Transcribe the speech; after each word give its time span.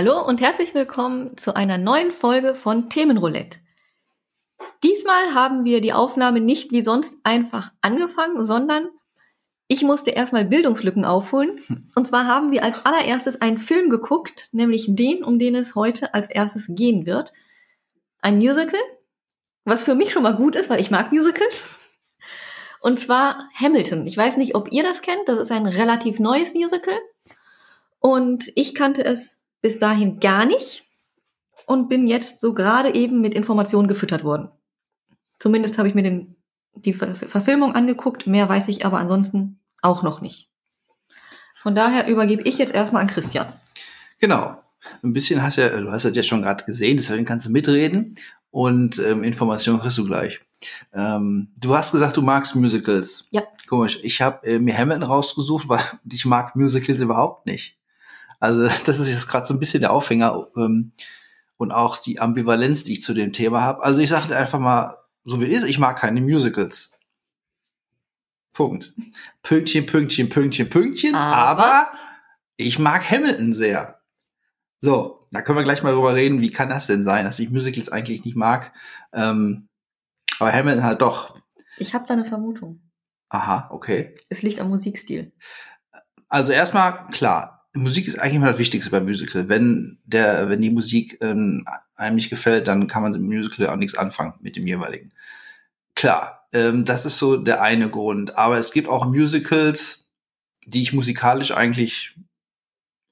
Hallo 0.00 0.24
und 0.24 0.40
herzlich 0.40 0.74
willkommen 0.74 1.36
zu 1.36 1.56
einer 1.56 1.76
neuen 1.76 2.12
Folge 2.12 2.54
von 2.54 2.88
Themenroulette. 2.88 3.58
Diesmal 4.84 5.34
haben 5.34 5.64
wir 5.64 5.80
die 5.80 5.92
Aufnahme 5.92 6.38
nicht 6.38 6.70
wie 6.70 6.82
sonst 6.82 7.16
einfach 7.24 7.72
angefangen, 7.80 8.44
sondern 8.44 8.86
ich 9.66 9.82
musste 9.82 10.10
erstmal 10.10 10.44
Bildungslücken 10.44 11.04
aufholen. 11.04 11.58
Und 11.96 12.06
zwar 12.06 12.28
haben 12.28 12.52
wir 12.52 12.62
als 12.62 12.86
allererstes 12.86 13.40
einen 13.40 13.58
Film 13.58 13.90
geguckt, 13.90 14.50
nämlich 14.52 14.86
den, 14.88 15.24
um 15.24 15.40
den 15.40 15.56
es 15.56 15.74
heute 15.74 16.14
als 16.14 16.30
erstes 16.30 16.66
gehen 16.68 17.04
wird. 17.04 17.32
Ein 18.20 18.36
Musical, 18.36 18.78
was 19.64 19.82
für 19.82 19.96
mich 19.96 20.12
schon 20.12 20.22
mal 20.22 20.36
gut 20.36 20.54
ist, 20.54 20.70
weil 20.70 20.78
ich 20.78 20.92
mag 20.92 21.10
Musicals. 21.10 21.90
Und 22.80 23.00
zwar 23.00 23.48
Hamilton. 23.52 24.06
Ich 24.06 24.16
weiß 24.16 24.36
nicht, 24.36 24.54
ob 24.54 24.70
ihr 24.70 24.84
das 24.84 25.02
kennt. 25.02 25.26
Das 25.26 25.40
ist 25.40 25.50
ein 25.50 25.66
relativ 25.66 26.20
neues 26.20 26.54
Musical. 26.54 27.00
Und 27.98 28.52
ich 28.54 28.76
kannte 28.76 29.04
es 29.04 29.37
bis 29.60 29.78
dahin 29.78 30.20
gar 30.20 30.46
nicht 30.46 30.84
und 31.66 31.88
bin 31.88 32.06
jetzt 32.06 32.40
so 32.40 32.54
gerade 32.54 32.94
eben 32.94 33.20
mit 33.20 33.34
Informationen 33.34 33.88
gefüttert 33.88 34.24
worden. 34.24 34.50
Zumindest 35.38 35.78
habe 35.78 35.88
ich 35.88 35.94
mir 35.94 36.02
den, 36.02 36.36
die 36.74 36.92
Ver 36.92 37.14
Verfilmung 37.14 37.74
angeguckt, 37.74 38.26
mehr 38.26 38.48
weiß 38.48 38.68
ich 38.68 38.84
aber 38.84 38.98
ansonsten 38.98 39.60
auch 39.82 40.02
noch 40.02 40.20
nicht. 40.20 40.50
Von 41.54 41.74
daher 41.74 42.08
übergebe 42.08 42.42
ich 42.42 42.58
jetzt 42.58 42.74
erstmal 42.74 43.02
an 43.02 43.08
Christian. 43.08 43.46
Genau. 44.18 44.62
Ein 45.02 45.12
bisschen 45.12 45.42
hast 45.42 45.56
ja, 45.56 45.68
du 45.68 45.90
hast 45.90 46.04
das 46.04 46.16
ja 46.16 46.22
schon 46.22 46.42
gerade 46.42 46.64
gesehen, 46.64 46.96
deswegen 46.96 47.24
kannst 47.24 47.46
du 47.46 47.50
mitreden 47.50 48.16
und 48.50 48.98
ähm, 49.00 49.24
Informationen 49.24 49.80
kriegst 49.80 49.98
du 49.98 50.04
gleich. 50.04 50.40
Ähm, 50.92 51.52
du 51.56 51.76
hast 51.76 51.92
gesagt, 51.92 52.16
du 52.16 52.22
magst 52.22 52.54
Musicals. 52.54 53.26
Ja. 53.30 53.42
Komisch. 53.66 53.98
Ich 54.02 54.20
habe 54.20 54.46
äh, 54.46 54.58
mir 54.58 54.76
Hamilton 54.76 55.04
rausgesucht, 55.04 55.68
weil 55.68 55.80
ich 56.10 56.24
mag 56.24 56.56
Musicals 56.56 57.00
überhaupt 57.00 57.46
nicht. 57.46 57.77
Also 58.40 58.68
das 58.84 58.98
ist 58.98 59.08
jetzt 59.08 59.28
gerade 59.28 59.46
so 59.46 59.54
ein 59.54 59.60
bisschen 59.60 59.80
der 59.80 59.92
Aufhänger 59.92 60.48
ähm, 60.56 60.92
und 61.56 61.72
auch 61.72 61.98
die 61.98 62.20
Ambivalenz, 62.20 62.84
die 62.84 62.94
ich 62.94 63.02
zu 63.02 63.14
dem 63.14 63.32
Thema 63.32 63.62
habe. 63.62 63.82
Also 63.82 64.00
ich 64.00 64.10
sage 64.10 64.36
einfach 64.36 64.58
mal, 64.58 64.96
so 65.24 65.40
wie 65.40 65.52
es 65.52 65.62
ist, 65.62 65.68
ich 65.68 65.78
mag 65.78 65.98
keine 65.98 66.20
Musicals. 66.20 66.92
Punkt. 68.52 68.94
Pünktchen, 69.42 69.86
Pünktchen, 69.86 70.28
Pünktchen, 70.28 70.70
Pünktchen. 70.70 71.14
Aber, 71.14 71.64
aber 71.64 71.92
ich 72.56 72.78
mag 72.78 73.08
Hamilton 73.08 73.52
sehr. 73.52 74.00
So, 74.80 75.20
da 75.32 75.42
können 75.42 75.58
wir 75.58 75.64
gleich 75.64 75.82
mal 75.82 75.92
drüber 75.92 76.14
reden, 76.14 76.40
wie 76.40 76.50
kann 76.50 76.68
das 76.68 76.86
denn 76.86 77.02
sein, 77.02 77.24
dass 77.24 77.38
ich 77.38 77.50
Musicals 77.50 77.90
eigentlich 77.90 78.24
nicht 78.24 78.36
mag. 78.36 78.72
Ähm, 79.12 79.68
aber 80.38 80.52
Hamilton 80.52 80.84
halt 80.84 81.02
doch. 81.02 81.40
Ich 81.78 81.94
habe 81.94 82.06
da 82.06 82.14
eine 82.14 82.24
Vermutung. 82.24 82.80
Aha, 83.28 83.68
okay. 83.70 84.14
Es 84.28 84.42
liegt 84.42 84.60
am 84.60 84.68
Musikstil. 84.68 85.32
Also 86.28 86.52
erstmal, 86.52 87.06
klar, 87.08 87.57
Musik 87.78 88.06
ist 88.06 88.18
eigentlich 88.18 88.36
immer 88.36 88.50
das 88.50 88.58
Wichtigste 88.58 88.90
beim 88.90 89.04
Musical. 89.04 89.48
Wenn 89.48 89.98
der, 90.04 90.48
wenn 90.48 90.60
die 90.60 90.70
Musik 90.70 91.18
ähm, 91.20 91.66
einem 91.96 92.16
nicht 92.16 92.30
gefällt, 92.30 92.68
dann 92.68 92.86
kann 92.86 93.02
man 93.02 93.14
im 93.14 93.26
Musical 93.26 93.68
auch 93.68 93.76
nichts 93.76 93.96
anfangen 93.96 94.34
mit 94.40 94.56
dem 94.56 94.66
jeweiligen. 94.66 95.12
Klar, 95.94 96.46
ähm, 96.52 96.84
das 96.84 97.06
ist 97.06 97.18
so 97.18 97.36
der 97.36 97.62
eine 97.62 97.88
Grund. 97.88 98.36
Aber 98.36 98.58
es 98.58 98.72
gibt 98.72 98.88
auch 98.88 99.06
Musicals, 99.06 100.08
die 100.66 100.82
ich 100.82 100.92
musikalisch 100.92 101.52
eigentlich 101.52 102.14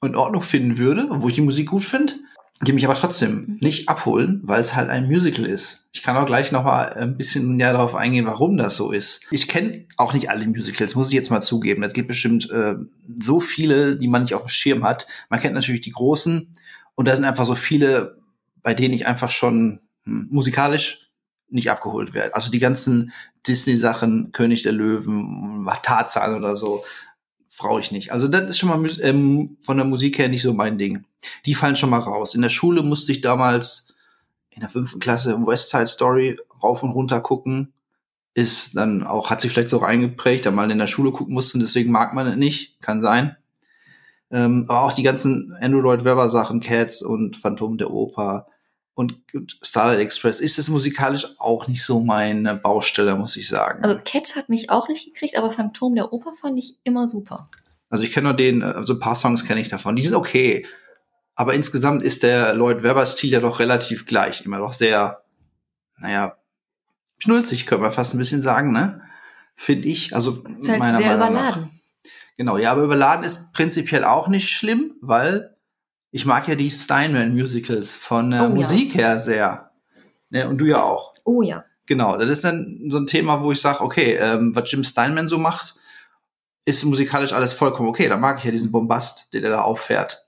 in 0.04 0.14
Ordnung 0.14 0.42
finden 0.42 0.78
würde, 0.78 1.06
wo 1.10 1.28
ich 1.28 1.34
die 1.34 1.40
Musik 1.40 1.68
gut 1.68 1.84
finde 1.84 2.14
die 2.62 2.72
mich 2.72 2.86
aber 2.86 2.94
trotzdem 2.94 3.34
mhm. 3.34 3.58
nicht 3.60 3.88
abholen, 3.88 4.40
weil 4.44 4.60
es 4.60 4.74
halt 4.74 4.88
ein 4.88 5.06
Musical 5.06 5.44
ist. 5.44 5.88
Ich 5.92 6.02
kann 6.02 6.16
auch 6.16 6.26
gleich 6.26 6.52
noch 6.52 6.64
mal 6.64 6.92
ein 6.94 7.16
bisschen 7.16 7.56
näher 7.56 7.72
darauf 7.72 7.94
eingehen, 7.94 8.26
warum 8.26 8.56
das 8.56 8.76
so 8.76 8.92
ist. 8.92 9.24
Ich 9.30 9.46
kenne 9.46 9.86
auch 9.96 10.14
nicht 10.14 10.30
alle 10.30 10.46
Musicals, 10.46 10.94
muss 10.94 11.08
ich 11.08 11.14
jetzt 11.14 11.30
mal 11.30 11.42
zugeben. 11.42 11.82
Es 11.82 11.92
gibt 11.92 12.08
bestimmt 12.08 12.50
äh, 12.50 12.76
so 13.20 13.40
viele, 13.40 13.98
die 13.98 14.08
man 14.08 14.22
nicht 14.22 14.34
auf 14.34 14.42
dem 14.42 14.48
Schirm 14.48 14.84
hat. 14.84 15.06
Man 15.28 15.40
kennt 15.40 15.54
natürlich 15.54 15.82
die 15.82 15.92
großen 15.92 16.52
und 16.94 17.08
da 17.08 17.14
sind 17.14 17.26
einfach 17.26 17.44
so 17.44 17.54
viele, 17.54 18.18
bei 18.62 18.72
denen 18.72 18.94
ich 18.94 19.06
einfach 19.06 19.30
schon 19.30 19.80
hm, 20.04 20.28
musikalisch 20.30 21.10
nicht 21.48 21.70
abgeholt 21.70 22.14
werde. 22.14 22.34
Also 22.34 22.50
die 22.50 22.58
ganzen 22.58 23.12
Disney-Sachen, 23.46 24.32
König 24.32 24.62
der 24.62 24.72
Löwen, 24.72 25.68
Tarzan 25.82 26.34
oder 26.34 26.56
so, 26.56 26.84
brauche 27.56 27.80
ich 27.80 27.92
nicht. 27.92 28.12
Also 28.12 28.28
das 28.28 28.50
ist 28.50 28.58
schon 28.58 28.68
mal 28.68 28.90
ähm, 29.00 29.56
von 29.62 29.76
der 29.76 29.86
Musik 29.86 30.18
her 30.18 30.28
nicht 30.28 30.42
so 30.42 30.52
mein 30.52 30.78
Ding. 30.78 31.04
Die 31.44 31.54
fallen 31.54 31.76
schon 31.76 31.90
mal 31.90 32.00
raus. 32.00 32.34
In 32.34 32.42
der 32.42 32.50
Schule 32.50 32.82
musste 32.82 33.12
ich 33.12 33.20
damals 33.20 33.94
in 34.50 34.60
der 34.60 34.68
fünften 34.68 35.00
Klasse 35.00 35.38
West 35.46 35.70
Side 35.70 35.86
Story 35.86 36.38
rauf 36.62 36.82
und 36.82 36.90
runter 36.90 37.20
gucken. 37.20 37.72
Ist 38.34 38.76
dann 38.76 39.02
auch, 39.02 39.30
hat 39.30 39.40
sich 39.40 39.52
vielleicht 39.52 39.70
so 39.70 39.80
eingeprägt, 39.80 40.44
da 40.44 40.50
mal 40.50 40.70
in 40.70 40.78
der 40.78 40.86
Schule 40.86 41.10
gucken 41.10 41.32
musste 41.32 41.56
und 41.56 41.60
deswegen 41.60 41.90
mag 41.90 42.12
man 42.14 42.26
es 42.26 42.36
nicht. 42.36 42.80
Kann 42.82 43.00
sein. 43.00 43.36
Ähm, 44.30 44.66
aber 44.68 44.82
auch 44.82 44.92
die 44.92 45.02
ganzen 45.02 45.56
Andrew 45.60 45.80
Lloyd 45.80 46.04
Webber 46.04 46.28
Sachen, 46.28 46.60
Cats 46.60 47.02
und 47.02 47.36
Phantom 47.36 47.78
der 47.78 47.90
Oper 47.90 48.48
und 48.96 49.18
Starlight 49.60 50.00
Express 50.00 50.40
ist 50.40 50.58
es 50.58 50.70
musikalisch 50.70 51.26
auch 51.38 51.68
nicht 51.68 51.84
so 51.84 52.00
meine 52.00 52.54
Baustelle, 52.54 53.14
muss 53.14 53.36
ich 53.36 53.46
sagen. 53.46 53.84
Also 53.84 54.00
Cats 54.02 54.36
hat 54.36 54.48
mich 54.48 54.70
auch 54.70 54.88
nicht 54.88 55.04
gekriegt, 55.04 55.36
aber 55.36 55.52
Phantom 55.52 55.94
der 55.94 56.14
Oper 56.14 56.32
fand 56.40 56.58
ich 56.58 56.78
immer 56.82 57.06
super. 57.06 57.50
Also 57.90 58.04
ich 58.04 58.12
kenne 58.12 58.28
nur 58.28 58.36
den, 58.36 58.62
also 58.62 58.94
ein 58.94 58.98
paar 58.98 59.14
Songs 59.14 59.44
kenne 59.44 59.60
ich 59.60 59.68
davon. 59.68 59.96
Die 59.96 60.02
sind 60.02 60.14
okay. 60.14 60.66
Aber 61.34 61.52
insgesamt 61.52 62.02
ist 62.02 62.22
der 62.22 62.54
Lloyd 62.54 62.82
Webber-Stil 62.82 63.30
ja 63.30 63.40
doch 63.40 63.60
relativ 63.60 64.06
gleich. 64.06 64.46
Immer 64.46 64.58
doch 64.58 64.72
sehr, 64.72 65.22
naja, 65.98 66.38
schnulzig, 67.18 67.66
können 67.66 67.82
wir 67.82 67.92
fast 67.92 68.14
ein 68.14 68.18
bisschen 68.18 68.40
sagen, 68.40 68.72
ne? 68.72 69.02
Finde 69.56 69.88
ich. 69.88 70.14
Also 70.14 70.42
ist 70.48 70.70
halt 70.70 70.78
meiner 70.78 70.98
sehr 70.98 71.18
Meinung 71.18 71.34
überladen. 71.34 71.62
Nach. 71.62 71.68
Genau, 72.38 72.56
ja, 72.56 72.72
aber 72.72 72.82
überladen 72.82 73.26
ist 73.26 73.52
prinzipiell 73.52 74.04
auch 74.04 74.28
nicht 74.28 74.48
schlimm, 74.48 74.94
weil 75.02 75.55
ich 76.10 76.24
mag 76.24 76.48
ja 76.48 76.54
die 76.54 76.70
Steinman-Musicals 76.70 77.94
von 77.94 78.30
der 78.30 78.44
oh, 78.44 78.54
Musik 78.54 78.94
ja. 78.94 79.00
her 79.00 79.20
sehr. 79.20 79.70
Ne, 80.30 80.48
und 80.48 80.58
du 80.58 80.66
ja 80.66 80.82
auch. 80.82 81.14
Oh 81.24 81.42
ja. 81.42 81.64
Genau, 81.86 82.18
das 82.18 82.30
ist 82.30 82.44
dann 82.44 82.86
so 82.88 82.98
ein 82.98 83.06
Thema, 83.06 83.42
wo 83.42 83.52
ich 83.52 83.60
sage, 83.60 83.80
okay, 83.80 84.16
ähm, 84.16 84.54
was 84.54 84.70
Jim 84.70 84.82
Steinman 84.82 85.28
so 85.28 85.38
macht, 85.38 85.76
ist 86.64 86.84
musikalisch 86.84 87.32
alles 87.32 87.52
vollkommen 87.52 87.88
okay. 87.88 88.08
Da 88.08 88.16
mag 88.16 88.38
ich 88.38 88.44
ja 88.44 88.50
diesen 88.50 88.72
Bombast, 88.72 89.32
den 89.32 89.44
er 89.44 89.50
da 89.50 89.60
auffährt. 89.62 90.26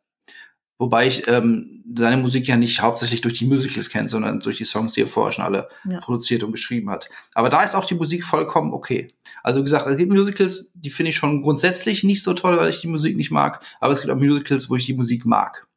Wobei 0.79 1.09
ich 1.09 1.27
ähm, 1.27 1.83
seine 1.97 2.19
Musik 2.19 2.47
ja 2.47 2.57
nicht 2.57 2.81
hauptsächlich 2.81 3.21
durch 3.21 3.35
die 3.35 3.47
Musicals 3.47 3.91
kenne, 3.91 4.09
sondern 4.09 4.39
durch 4.39 4.59
die 4.59 4.65
Songs, 4.65 4.93
die 4.93 5.03
er 5.03 5.09
vorher 5.09 5.33
schon 5.33 5.45
alle 5.45 5.69
ja. 5.85 5.99
produziert 5.99 6.45
und 6.45 6.53
geschrieben 6.53 6.89
hat. 6.91 7.09
Aber 7.35 7.51
da 7.51 7.65
ist 7.65 7.75
auch 7.75 7.85
die 7.85 7.97
Musik 7.97 8.25
vollkommen 8.25 8.73
okay. 8.73 9.09
Also 9.43 9.61
wie 9.61 9.65
gesagt, 9.65 9.89
es 9.89 9.97
gibt 9.97 10.13
Musicals, 10.13 10.71
die 10.75 10.91
finde 10.91 11.11
ich 11.11 11.17
schon 11.17 11.43
grundsätzlich 11.43 12.05
nicht 12.05 12.23
so 12.23 12.33
toll, 12.35 12.57
weil 12.57 12.71
ich 12.71 12.81
die 12.81 12.87
Musik 12.87 13.17
nicht 13.17 13.33
mag. 13.33 13.61
Aber 13.81 13.93
es 13.93 14.01
gibt 14.01 14.13
auch 14.13 14.19
Musicals, 14.19 14.71
wo 14.71 14.77
ich 14.77 14.87
die 14.87 14.95
Musik 14.95 15.27
mag. 15.27 15.68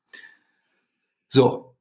So. 1.32 1.76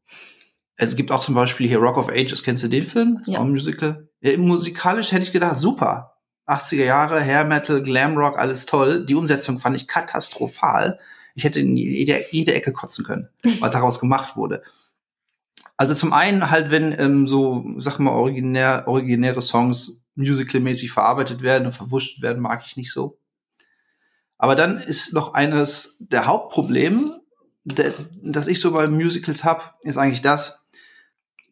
Es 0.77 0.97
gibt 0.97 1.13
auch 1.13 1.23
zum 1.23 1.35
Beispiel 1.35 1.69
hier 1.69 1.79
Rock 1.79 1.99
of 1.99 2.09
Ages. 2.09 2.43
Kennst 2.43 2.63
du 2.63 2.69
den 2.69 2.85
Film? 2.85 3.23
Ja. 3.27 3.41
Auch 3.41 3.45
ein 3.45 3.51
Musical. 3.51 4.09
Ja, 4.21 4.39
musikalisch 4.39 5.13
hätte 5.13 5.25
ich 5.25 5.33
gedacht, 5.33 5.57
super. 5.57 6.17
80er 6.47 6.85
Jahre, 6.85 7.21
Hair 7.21 7.45
Metal, 7.45 7.83
Glam 7.83 8.17
Rock, 8.17 8.39
alles 8.39 8.65
toll. 8.65 9.05
Die 9.05 9.15
Umsetzung 9.15 9.59
fand 9.59 9.77
ich 9.77 9.87
katastrophal. 9.87 10.99
Ich 11.35 11.45
hätte 11.45 11.61
in 11.61 11.77
jede, 11.77 12.25
jede 12.31 12.55
Ecke 12.55 12.73
kotzen 12.73 13.05
können, 13.05 13.29
was 13.61 13.71
daraus 13.71 14.01
gemacht 14.01 14.37
wurde. 14.37 14.63
Also 15.77 15.95
zum 15.95 16.13
einen 16.13 16.51
halt, 16.51 16.71
wenn 16.71 16.99
ähm, 16.99 17.27
so, 17.27 17.65
sag 17.79 17.99
mal, 17.99 18.13
originär, 18.13 18.85
originäre 18.87 19.43
Songs 19.43 20.03
musicalmäßig 20.15 20.93
verarbeitet 20.93 21.43
werden 21.43 21.67
und 21.67 21.73
verwurscht 21.73 22.23
werden, 22.23 22.43
mag 22.43 22.65
ich 22.67 22.77
nicht 22.77 22.93
so. 22.93 23.19
Aber 24.39 24.55
dann 24.55 24.79
ist 24.79 25.13
noch 25.13 25.35
eines 25.35 25.97
der 26.01 26.27
Hauptprobleme, 26.27 27.20
das 27.65 28.47
ich 28.47 28.61
so 28.61 28.73
bei 28.73 28.87
Musicals 28.87 29.45
hab, 29.45 29.79
ist 29.83 29.97
eigentlich 29.97 30.23
das, 30.23 30.69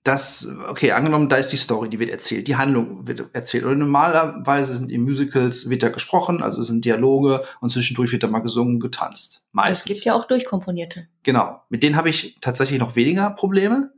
dass, 0.04 0.48
okay, 0.68 0.92
angenommen, 0.92 1.28
da 1.28 1.36
ist 1.36 1.50
die 1.50 1.56
Story, 1.56 1.90
die 1.90 1.98
wird 1.98 2.10
erzählt, 2.10 2.48
die 2.48 2.56
Handlung 2.56 3.06
wird 3.06 3.34
erzählt. 3.34 3.64
Oder 3.64 3.74
normalerweise 3.74 4.74
sind 4.74 4.90
in 4.90 5.02
Musicals, 5.02 5.68
wird 5.68 5.82
da 5.82 5.90
gesprochen, 5.90 6.42
also 6.42 6.62
sind 6.62 6.84
Dialoge 6.84 7.44
und 7.60 7.70
zwischendurch 7.70 8.10
wird 8.12 8.22
da 8.22 8.28
mal 8.28 8.38
gesungen 8.38 8.74
und 8.74 8.80
getanzt. 8.80 9.46
Meistens. 9.52 9.90
Es 9.90 9.94
gibt 9.96 10.04
ja 10.06 10.14
auch 10.14 10.26
durchkomponierte. 10.26 11.08
Genau. 11.24 11.60
Mit 11.68 11.82
denen 11.82 11.96
habe 11.96 12.08
ich 12.08 12.38
tatsächlich 12.40 12.78
noch 12.78 12.96
weniger 12.96 13.30
Probleme. 13.30 13.92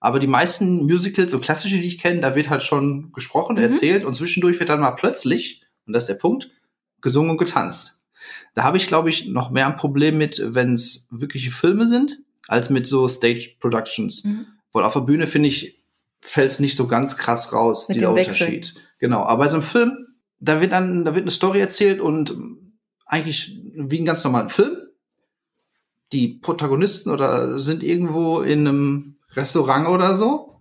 Aber 0.00 0.20
die 0.20 0.28
meisten 0.28 0.84
Musicals, 0.84 1.32
so 1.32 1.40
klassische, 1.40 1.80
die 1.80 1.88
ich 1.88 1.98
kenne, 1.98 2.20
da 2.20 2.36
wird 2.36 2.50
halt 2.50 2.62
schon 2.62 3.10
gesprochen, 3.12 3.56
mhm. 3.56 3.62
erzählt 3.62 4.04
und 4.04 4.14
zwischendurch 4.14 4.60
wird 4.60 4.68
dann 4.68 4.80
mal 4.80 4.92
plötzlich, 4.92 5.64
und 5.86 5.92
das 5.92 6.04
ist 6.04 6.08
der 6.08 6.14
Punkt, 6.14 6.50
gesungen 7.00 7.30
und 7.30 7.38
getanzt. 7.38 7.97
Da 8.54 8.64
habe 8.64 8.76
ich, 8.76 8.86
glaube 8.86 9.10
ich, 9.10 9.26
noch 9.26 9.50
mehr 9.50 9.66
ein 9.66 9.76
Problem 9.76 10.18
mit, 10.18 10.42
wenn 10.44 10.74
es 10.74 11.08
wirkliche 11.10 11.50
Filme 11.50 11.86
sind, 11.86 12.18
als 12.46 12.70
mit 12.70 12.86
so 12.86 13.08
Stage 13.08 13.56
Productions. 13.60 14.24
Mhm. 14.24 14.46
Weil 14.72 14.84
auf 14.84 14.94
der 14.94 15.00
Bühne, 15.00 15.26
finde 15.26 15.48
ich, 15.48 15.82
fällt 16.20 16.50
es 16.50 16.60
nicht 16.60 16.76
so 16.76 16.86
ganz 16.86 17.16
krass 17.16 17.52
raus, 17.52 17.88
mit 17.88 17.96
dieser 17.96 18.10
Unterschied. 18.10 18.74
Genau. 18.98 19.22
Aber 19.22 19.44
bei 19.44 19.48
so 19.48 19.56
einem 19.56 19.62
Film, 19.62 20.06
da 20.40 20.60
wird 20.60 20.72
dann, 20.72 21.04
da 21.04 21.14
wird 21.14 21.24
eine 21.24 21.30
Story 21.30 21.60
erzählt 21.60 22.00
und 22.00 22.36
eigentlich 23.06 23.58
wie 23.74 24.00
ein 24.00 24.04
ganz 24.04 24.24
normalen 24.24 24.50
Film. 24.50 24.76
Die 26.12 26.28
Protagonisten 26.28 27.10
oder 27.10 27.58
sind 27.58 27.82
irgendwo 27.82 28.40
in 28.40 28.66
einem 28.66 29.16
Restaurant 29.32 29.88
oder 29.88 30.14
so. 30.14 30.60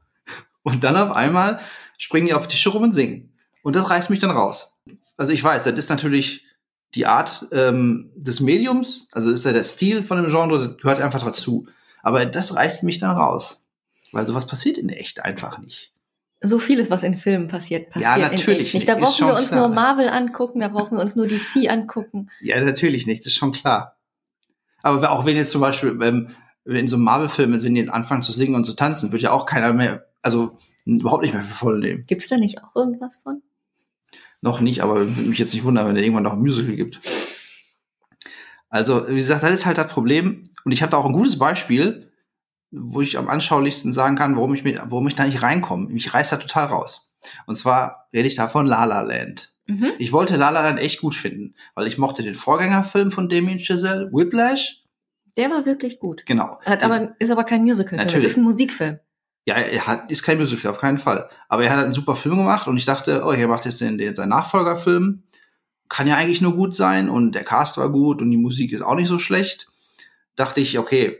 Und 0.61 0.83
dann 0.83 0.97
auf 0.97 1.11
einmal 1.11 1.59
springen 1.97 2.27
die 2.27 2.33
auf 2.33 2.47
Tische 2.47 2.69
rum 2.69 2.83
und 2.83 2.93
singen. 2.93 3.33
Und 3.63 3.75
das 3.75 3.89
reißt 3.89 4.09
mich 4.09 4.19
dann 4.19 4.31
raus. 4.31 4.77
Also 5.15 5.31
ich 5.31 5.43
weiß, 5.43 5.63
das 5.63 5.77
ist 5.77 5.89
natürlich 5.89 6.45
die 6.95 7.06
Art 7.06 7.48
ähm, 7.51 8.12
des 8.16 8.39
Mediums, 8.39 9.10
also 9.12 9.31
ist 9.31 9.45
ja 9.45 9.54
der 9.54 9.63
Stil 9.63 10.04
von 10.04 10.22
dem 10.22 10.31
Genre, 10.31 10.60
das 10.60 10.78
gehört 10.78 11.01
einfach 11.01 11.24
dazu. 11.24 11.68
Aber 12.01 12.25
das 12.25 12.56
reißt 12.56 12.84
mich 12.84 13.00
dann 13.00 13.16
raus. 13.16 13.68
Weil 14.12 14.25
sowas 14.25 14.48
passiert 14.48 14.78
in 14.78 14.89
echt 14.89 15.24
einfach 15.24 15.60
nicht. 15.60 15.92
So 16.39 16.60
vieles, 16.60 16.89
was 16.89 17.04
in 17.04 17.18
Filmen 17.18 17.48
passiert, 17.48 17.89
passiert 17.89 18.18
Ja, 18.18 18.18
natürlich 18.18 18.48
in 18.48 18.66
echt 18.66 18.74
nicht. 18.75 18.88
Da 18.89 18.95
brauchen 18.95 19.28
wir 19.28 19.36
uns 19.36 19.50
klar. 19.50 19.68
nur 19.68 19.75
Marvel 19.75 20.07
angucken, 20.07 20.60
da 20.60 20.69
brauchen 20.69 20.98
wir 20.98 21.01
uns 21.01 21.16
nur 21.16 21.28
DC 21.28 21.69
angucken. 21.69 22.30
Ja, 22.42 22.62
natürlich 22.62 23.07
nicht, 23.07 23.22
das 23.22 23.28
ist 23.28 23.38
schon 23.38 23.51
klar. 23.51 23.98
Aber 24.84 25.12
auch 25.12 25.25
wenn 25.25 25.36
jetzt 25.36 25.51
zum 25.51 25.62
Beispiel 25.62 25.98
ähm, 26.01 26.30
in 26.63 26.88
so 26.88 26.95
einem 26.95 27.06
Marvel-Film, 27.06 27.51
wenn 27.62 27.74
die 27.74 27.81
jetzt 27.81 27.92
anfangen 27.92 28.24
zu 28.24 28.31
singen 28.31 28.56
und 28.56 28.66
zu 28.66 28.74
tanzen, 28.74 29.12
wird 29.12 29.24
ja 29.24 29.31
auch 29.31 29.45
keiner 29.45 29.74
mehr, 29.74 30.06
also 30.22 30.57
überhaupt 30.86 31.24
nicht 31.24 31.34
mehr 31.34 31.44
für 31.44 31.54
voll 31.54 31.80
nehmen. 31.80 32.06
Gibt's 32.06 32.28
da 32.28 32.38
nicht 32.38 32.63
auch 32.63 32.75
irgendwas 32.75 33.18
von? 33.18 33.42
Noch 34.42 34.60
nicht, 34.62 34.81
aber 34.84 35.00
würde 35.00 35.30
mich 35.30 35.39
jetzt 35.39 35.54
nicht 35.54 35.63
wundern, 35.63 35.88
wenn 35.88 35.95
es 35.95 36.04
irgendwann 36.04 36.24
noch 36.24 36.34
ein 36.34 36.39
Musical 36.39 36.75
gibt. 36.75 37.00
Also, 38.69 39.07
wie 39.07 39.16
gesagt, 39.16 39.44
das 39.44 39.51
ist 39.51 39.66
halt 39.66 39.78
das 39.78 39.92
Problem. 39.92 40.44
Und 40.63 40.72
ich 40.72 40.81
habe 40.81 40.92
da 40.92 40.98
auch 40.98 41.06
ein 41.06 41.13
gutes 41.13 41.39
Beispiel, 41.39 42.12
wo 42.72 43.01
ich 43.01 43.18
am 43.18 43.30
anschaulichsten 43.30 43.94
sagen 43.94 44.16
kann, 44.16 44.36
warum 44.36 44.54
ich, 44.54 44.63
mit, 44.63 44.78
warum 44.78 45.07
ich 45.07 45.16
da 45.16 45.25
nicht 45.25 45.42
reinkomme. 45.42 45.88
Mich 45.88 46.13
reißt 46.13 46.34
da 46.34 46.38
total 46.38 46.66
raus. 46.66 47.10
Und 47.45 47.56
zwar 47.56 48.10
rede 48.13 48.28
ich 48.28 48.36
da 48.36 48.48
von 48.48 48.66
La 48.66 48.84
La 48.86 49.01
Land. 49.01 49.54
Mhm. 49.68 49.92
Ich 49.98 50.12
wollte 50.12 50.36
La 50.36 50.50
La 50.50 50.62
Land 50.62 50.80
echt 50.80 51.01
gut 51.01 51.16
finden, 51.16 51.56
weil 51.75 51.88
ich 51.88 51.98
mochte 51.98 52.24
den 52.24 52.36
Vorgängerfilm 52.36 53.12
von 53.12 53.30
Damien 53.30 53.60
Chazelle, 53.60 54.10
Whiplash. 54.12 54.84
Der 55.36 55.50
war 55.50 55.66
wirklich 55.66 56.00
gut. 56.00 56.25
Genau. 56.25 56.60
Hat 56.62 56.84
aber, 56.84 57.16
ist 57.19 57.31
aber 57.31 57.44
kein 57.44 57.63
Musical. 57.63 57.98
Das 57.98 58.07
Natürlich. 58.07 58.25
ist 58.25 58.38
ein 58.38 58.44
Musikfilm. 58.44 59.00
Ja, 59.47 59.55
er 59.55 59.88
hat, 59.88 60.11
ist 60.11 60.23
kein 60.23 60.38
Musical, 60.38 60.71
auf 60.71 60.77
keinen 60.77 60.97
Fall. 60.97 61.29
Aber 61.47 61.63
er 61.63 61.71
hat 61.71 61.81
einen 61.81 61.94
super 61.94 62.17
Film 62.17 62.35
gemacht 62.35 62.67
und 62.67 62.75
ich 62.75 62.83
dachte, 62.83 63.23
oh, 63.25 63.31
er 63.31 63.47
macht 63.47 63.63
jetzt 63.63 63.79
den, 63.79 63.97
den, 63.97 64.13
seinen 64.13 64.27
Nachfolgerfilm. 64.29 65.23
Kann 65.88 66.05
ja 66.07 66.15
eigentlich 66.17 66.41
nur 66.41 66.53
gut 66.53 66.75
sein 66.75 67.07
und 67.07 67.31
der 67.33 67.45
Cast 67.45 67.77
war 67.77 67.89
gut 67.89 68.21
und 68.21 68.29
die 68.29 68.35
Musik 68.35 68.73
ist 68.73 68.81
auch 68.81 68.95
nicht 68.95 69.07
so 69.07 69.19
schlecht. 69.19 69.71
Dachte 70.35 70.59
ich, 70.59 70.77
okay, 70.77 71.17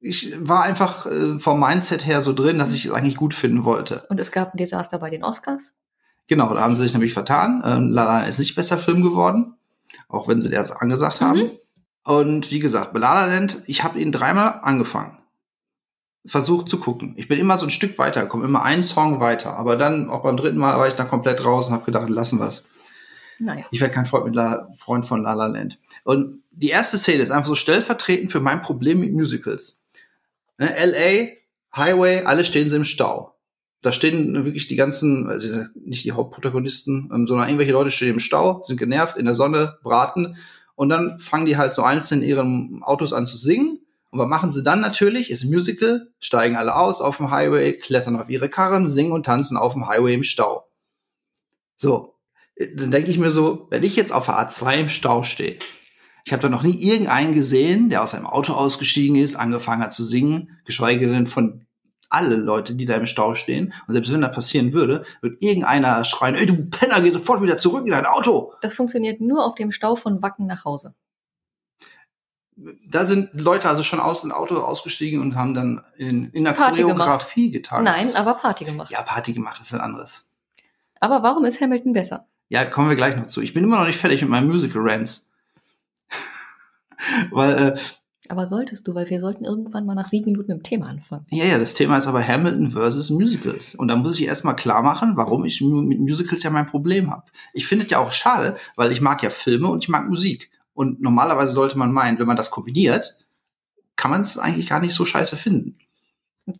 ich 0.00 0.34
war 0.38 0.64
einfach 0.64 1.06
äh, 1.06 1.38
vom 1.38 1.60
Mindset 1.60 2.04
her 2.04 2.20
so 2.20 2.34
drin, 2.34 2.58
dass 2.58 2.74
ich 2.74 2.84
es 2.84 2.92
eigentlich 2.92 3.16
gut 3.16 3.32
finden 3.32 3.64
wollte. 3.64 4.04
Und 4.10 4.20
es 4.20 4.30
gab 4.30 4.52
ein 4.52 4.58
Desaster 4.58 4.98
bei 4.98 5.08
den 5.08 5.24
Oscars. 5.24 5.72
Genau, 6.26 6.52
da 6.52 6.60
haben 6.60 6.76
sie 6.76 6.82
sich 6.82 6.92
nämlich 6.92 7.14
vertan. 7.14 7.62
Ähm, 7.64 7.88
La 7.88 8.04
La 8.04 8.18
Land 8.18 8.28
ist 8.28 8.38
nicht 8.38 8.54
bester 8.54 8.76
Film 8.76 9.02
geworden, 9.02 9.54
auch 10.08 10.28
wenn 10.28 10.42
sie 10.42 10.50
das 10.50 10.72
angesagt 10.72 11.22
Mhm. 11.22 11.24
haben. 11.24 11.50
Und 12.04 12.50
wie 12.50 12.58
gesagt, 12.58 12.92
bei 12.92 13.00
La 13.00 13.14
La 13.14 13.26
Land, 13.34 13.62
ich 13.64 13.82
habe 13.82 13.98
ihn 13.98 14.12
dreimal 14.12 14.60
angefangen. 14.62 15.16
Versucht 16.26 16.70
zu 16.70 16.80
gucken. 16.80 17.14
Ich 17.16 17.28
bin 17.28 17.38
immer 17.38 17.58
so 17.58 17.66
ein 17.66 17.70
Stück 17.70 17.98
weitergekommen, 17.98 18.46
immer 18.46 18.62
einen 18.62 18.82
Song 18.82 19.20
weiter. 19.20 19.56
Aber 19.56 19.76
dann, 19.76 20.08
auch 20.08 20.22
beim 20.22 20.36
dritten 20.36 20.58
Mal, 20.58 20.78
war 20.78 20.88
ich 20.88 20.94
dann 20.94 21.08
komplett 21.08 21.44
raus 21.44 21.68
und 21.68 21.74
habe 21.74 21.84
gedacht, 21.84 22.08
lassen 22.08 22.40
wir's. 22.40 22.66
Naja. 23.38 23.64
Ich 23.70 23.80
werde 23.80 23.92
kein 23.92 24.06
Freund, 24.06 24.26
mit 24.26 24.34
La, 24.34 24.68
Freund 24.76 25.04
von 25.04 25.22
La 25.22 25.34
La 25.34 25.46
Land. 25.46 25.78
Und 26.04 26.42
die 26.50 26.70
erste 26.70 26.98
Szene 26.98 27.22
ist 27.22 27.30
einfach 27.30 27.48
so 27.48 27.54
stellvertretend 27.54 28.30
für 28.32 28.40
mein 28.40 28.62
Problem 28.62 29.00
mit 29.00 29.12
Musicals. 29.12 29.82
Ne, 30.58 30.68
LA, 30.68 31.32
Highway, 31.76 32.24
alle 32.24 32.44
stehen 32.44 32.68
sie 32.68 32.76
im 32.76 32.84
Stau. 32.84 33.34
Da 33.82 33.92
stehen 33.92 34.32
wirklich 34.46 34.66
die 34.68 34.76
ganzen, 34.76 35.28
also 35.28 35.64
nicht 35.74 36.04
die 36.04 36.12
Hauptprotagonisten, 36.12 37.10
ähm, 37.12 37.26
sondern 37.26 37.48
irgendwelche 37.48 37.72
Leute 37.72 37.90
stehen 37.90 38.14
im 38.14 38.18
Stau, 38.18 38.62
sind 38.62 38.78
genervt, 38.78 39.16
in 39.16 39.26
der 39.26 39.34
Sonne, 39.34 39.78
braten. 39.82 40.36
Und 40.74 40.88
dann 40.88 41.18
fangen 41.18 41.46
die 41.46 41.56
halt 41.56 41.74
so 41.74 41.82
einzeln 41.82 42.22
in 42.22 42.28
ihren 42.28 42.82
Autos 42.82 43.12
an 43.12 43.26
zu 43.26 43.36
singen. 43.36 43.80
Und 44.14 44.20
was 44.20 44.28
machen 44.28 44.52
sie 44.52 44.62
dann 44.62 44.80
natürlich? 44.80 45.28
Ist 45.28 45.42
Musical, 45.42 46.06
steigen 46.20 46.54
alle 46.54 46.76
aus 46.76 47.00
auf 47.00 47.16
dem 47.16 47.32
Highway, 47.32 47.76
klettern 47.76 48.14
auf 48.14 48.30
ihre 48.30 48.48
Karren, 48.48 48.88
singen 48.88 49.10
und 49.10 49.26
tanzen 49.26 49.56
auf 49.56 49.72
dem 49.72 49.88
Highway 49.88 50.14
im 50.14 50.22
Stau. 50.22 50.68
So, 51.76 52.14
dann 52.76 52.92
denke 52.92 53.10
ich 53.10 53.18
mir 53.18 53.32
so, 53.32 53.66
wenn 53.70 53.82
ich 53.82 53.96
jetzt 53.96 54.12
auf 54.12 54.26
der 54.26 54.36
A2 54.36 54.82
im 54.82 54.88
Stau 54.88 55.24
stehe, 55.24 55.58
ich 56.24 56.32
habe 56.32 56.40
da 56.40 56.48
noch 56.48 56.62
nie 56.62 56.80
irgendeinen 56.80 57.34
gesehen, 57.34 57.88
der 57.88 58.04
aus 58.04 58.12
seinem 58.12 58.28
Auto 58.28 58.52
ausgestiegen 58.52 59.16
ist, 59.16 59.34
angefangen 59.34 59.82
hat 59.82 59.92
zu 59.92 60.04
singen, 60.04 60.60
geschweige 60.64 61.08
denn 61.08 61.26
von 61.26 61.66
alle 62.08 62.36
Leute, 62.36 62.76
die 62.76 62.86
da 62.86 62.94
im 62.94 63.06
Stau 63.06 63.34
stehen. 63.34 63.74
Und 63.88 63.94
selbst 63.94 64.12
wenn 64.12 64.20
das 64.20 64.30
passieren 64.30 64.72
würde, 64.72 65.04
wird 65.22 65.42
irgendeiner 65.42 66.04
schreien, 66.04 66.36
ey, 66.36 66.46
du 66.46 66.70
Penner, 66.70 67.00
geh 67.00 67.10
sofort 67.10 67.42
wieder 67.42 67.58
zurück 67.58 67.84
in 67.84 67.90
dein 67.90 68.06
Auto. 68.06 68.52
Das 68.62 68.74
funktioniert 68.74 69.20
nur 69.20 69.44
auf 69.44 69.56
dem 69.56 69.72
Stau 69.72 69.96
von 69.96 70.22
Wacken 70.22 70.46
nach 70.46 70.64
Hause. 70.64 70.94
Da 72.56 73.04
sind 73.04 73.40
Leute 73.40 73.68
also 73.68 73.82
schon 73.82 73.98
aus 73.98 74.20
dem 74.22 74.30
Auto 74.30 74.56
ausgestiegen 74.56 75.20
und 75.20 75.34
haben 75.34 75.54
dann 75.54 75.82
in, 75.96 76.30
in 76.30 76.44
der 76.44 76.52
Party 76.52 76.82
Choreografie 76.82 77.50
getanzt. 77.50 77.84
Nein, 77.84 78.14
aber 78.14 78.34
Party 78.34 78.64
gemacht. 78.64 78.90
Ja, 78.92 79.02
Party 79.02 79.32
gemacht, 79.32 79.58
das 79.58 79.66
ist 79.66 79.72
was 79.72 79.80
anderes. 79.80 80.30
Aber 81.00 81.22
warum 81.22 81.44
ist 81.44 81.60
Hamilton 81.60 81.92
besser? 81.92 82.26
Ja, 82.48 82.64
kommen 82.64 82.88
wir 82.88 82.96
gleich 82.96 83.16
noch 83.16 83.26
zu. 83.26 83.42
Ich 83.42 83.54
bin 83.54 83.64
immer 83.64 83.78
noch 83.78 83.86
nicht 83.86 83.98
fertig 83.98 84.20
mit 84.22 84.30
meinem 84.30 84.48
Musical-Rants. 84.48 85.32
Weil, 87.30 87.58
äh, 87.58 87.78
Aber 88.28 88.46
solltest 88.46 88.86
du, 88.86 88.94
weil 88.94 89.10
wir 89.10 89.20
sollten 89.20 89.44
irgendwann 89.44 89.84
mal 89.84 89.94
nach 89.94 90.06
sieben 90.06 90.26
Minuten 90.26 90.52
mit 90.52 90.60
dem 90.60 90.62
Thema 90.62 90.86
anfangen. 90.86 91.24
ja, 91.30 91.44
ja, 91.44 91.58
das 91.58 91.74
Thema 91.74 91.98
ist 91.98 92.06
aber 92.06 92.26
Hamilton 92.26 92.70
versus 92.70 93.10
Musicals. 93.10 93.74
Und 93.74 93.88
da 93.88 93.96
muss 93.96 94.18
ich 94.18 94.26
erstmal 94.26 94.56
klar 94.56 94.82
machen, 94.82 95.16
warum 95.16 95.44
ich 95.44 95.60
mit 95.60 95.98
Musicals 95.98 96.42
ja 96.42 96.50
mein 96.50 96.66
Problem 96.66 97.10
habe. 97.10 97.24
Ich 97.52 97.66
finde 97.66 97.84
es 97.84 97.90
ja 97.90 97.98
auch 97.98 98.12
schade, 98.12 98.56
weil 98.76 98.92
ich 98.92 99.00
mag 99.00 99.22
ja 99.22 99.30
Filme 99.30 99.68
und 99.68 99.82
ich 99.84 99.88
mag 99.88 100.08
Musik. 100.08 100.50
Und 100.74 101.00
normalerweise 101.00 101.52
sollte 101.52 101.78
man 101.78 101.92
meinen, 101.92 102.18
wenn 102.18 102.26
man 102.26 102.36
das 102.36 102.50
kombiniert, 102.50 103.16
kann 103.96 104.10
man 104.10 104.22
es 104.22 104.38
eigentlich 104.38 104.68
gar 104.68 104.80
nicht 104.80 104.94
so 104.94 105.04
scheiße 105.04 105.36
finden. 105.36 105.78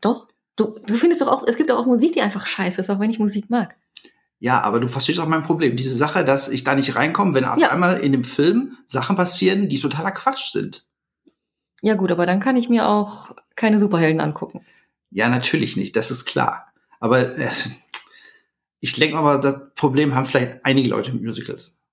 Doch. 0.00 0.28
Du, 0.56 0.78
du 0.86 0.94
findest 0.94 1.20
doch 1.20 1.26
auch, 1.28 1.44
es 1.46 1.56
gibt 1.56 1.68
doch 1.70 1.78
auch 1.78 1.86
Musik, 1.86 2.12
die 2.12 2.22
einfach 2.22 2.46
scheiße 2.46 2.80
ist, 2.80 2.88
auch 2.88 3.00
wenn 3.00 3.10
ich 3.10 3.18
Musik 3.18 3.50
mag. 3.50 3.74
Ja, 4.38 4.60
aber 4.60 4.78
du 4.78 4.86
verstehst 4.86 5.18
auch 5.18 5.26
mein 5.26 5.42
Problem. 5.42 5.76
Diese 5.76 5.96
Sache, 5.96 6.24
dass 6.24 6.48
ich 6.48 6.62
da 6.62 6.76
nicht 6.76 6.94
reinkomme, 6.94 7.34
wenn 7.34 7.44
auf 7.44 7.58
Ja. 7.58 7.70
einmal 7.70 7.98
in 8.00 8.12
dem 8.12 8.22
Film 8.24 8.76
Sachen 8.86 9.16
passieren, 9.16 9.68
die 9.68 9.80
totaler 9.80 10.12
Quatsch 10.12 10.52
sind. 10.52 10.86
Ja 11.82 11.94
gut, 11.94 12.12
aber 12.12 12.24
dann 12.24 12.38
kann 12.40 12.56
ich 12.56 12.68
mir 12.68 12.88
auch 12.88 13.34
keine 13.56 13.78
Superhelden 13.80 14.20
angucken. 14.20 14.64
Ja, 15.10 15.28
natürlich 15.28 15.76
nicht, 15.76 15.96
das 15.96 16.10
ist 16.12 16.24
klar. 16.24 16.72
Aber 17.00 17.36
äh, 17.36 17.50
ich 18.80 18.92
denke 18.94 19.16
aber, 19.16 19.38
das 19.38 19.74
Problem 19.74 20.14
haben 20.14 20.26
vielleicht 20.26 20.64
einige 20.64 20.88
Leute 20.88 21.12
mit 21.12 21.22
Musicals. 21.24 21.83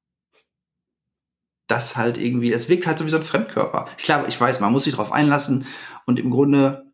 Das 1.71 1.95
halt 1.95 2.17
irgendwie, 2.17 2.51
es 2.51 2.67
wirkt 2.69 2.85
halt 2.85 2.97
so 2.97 3.05
wie 3.05 3.09
so 3.09 3.17
ein 3.17 3.23
Fremdkörper. 3.23 3.87
Ich 3.97 4.03
glaube, 4.05 4.25
ich 4.27 4.39
weiß, 4.39 4.59
man 4.59 4.71
muss 4.71 4.83
sich 4.83 4.93
darauf 4.93 5.11
einlassen 5.11 5.65
und 6.05 6.19
im 6.19 6.29
Grunde 6.29 6.91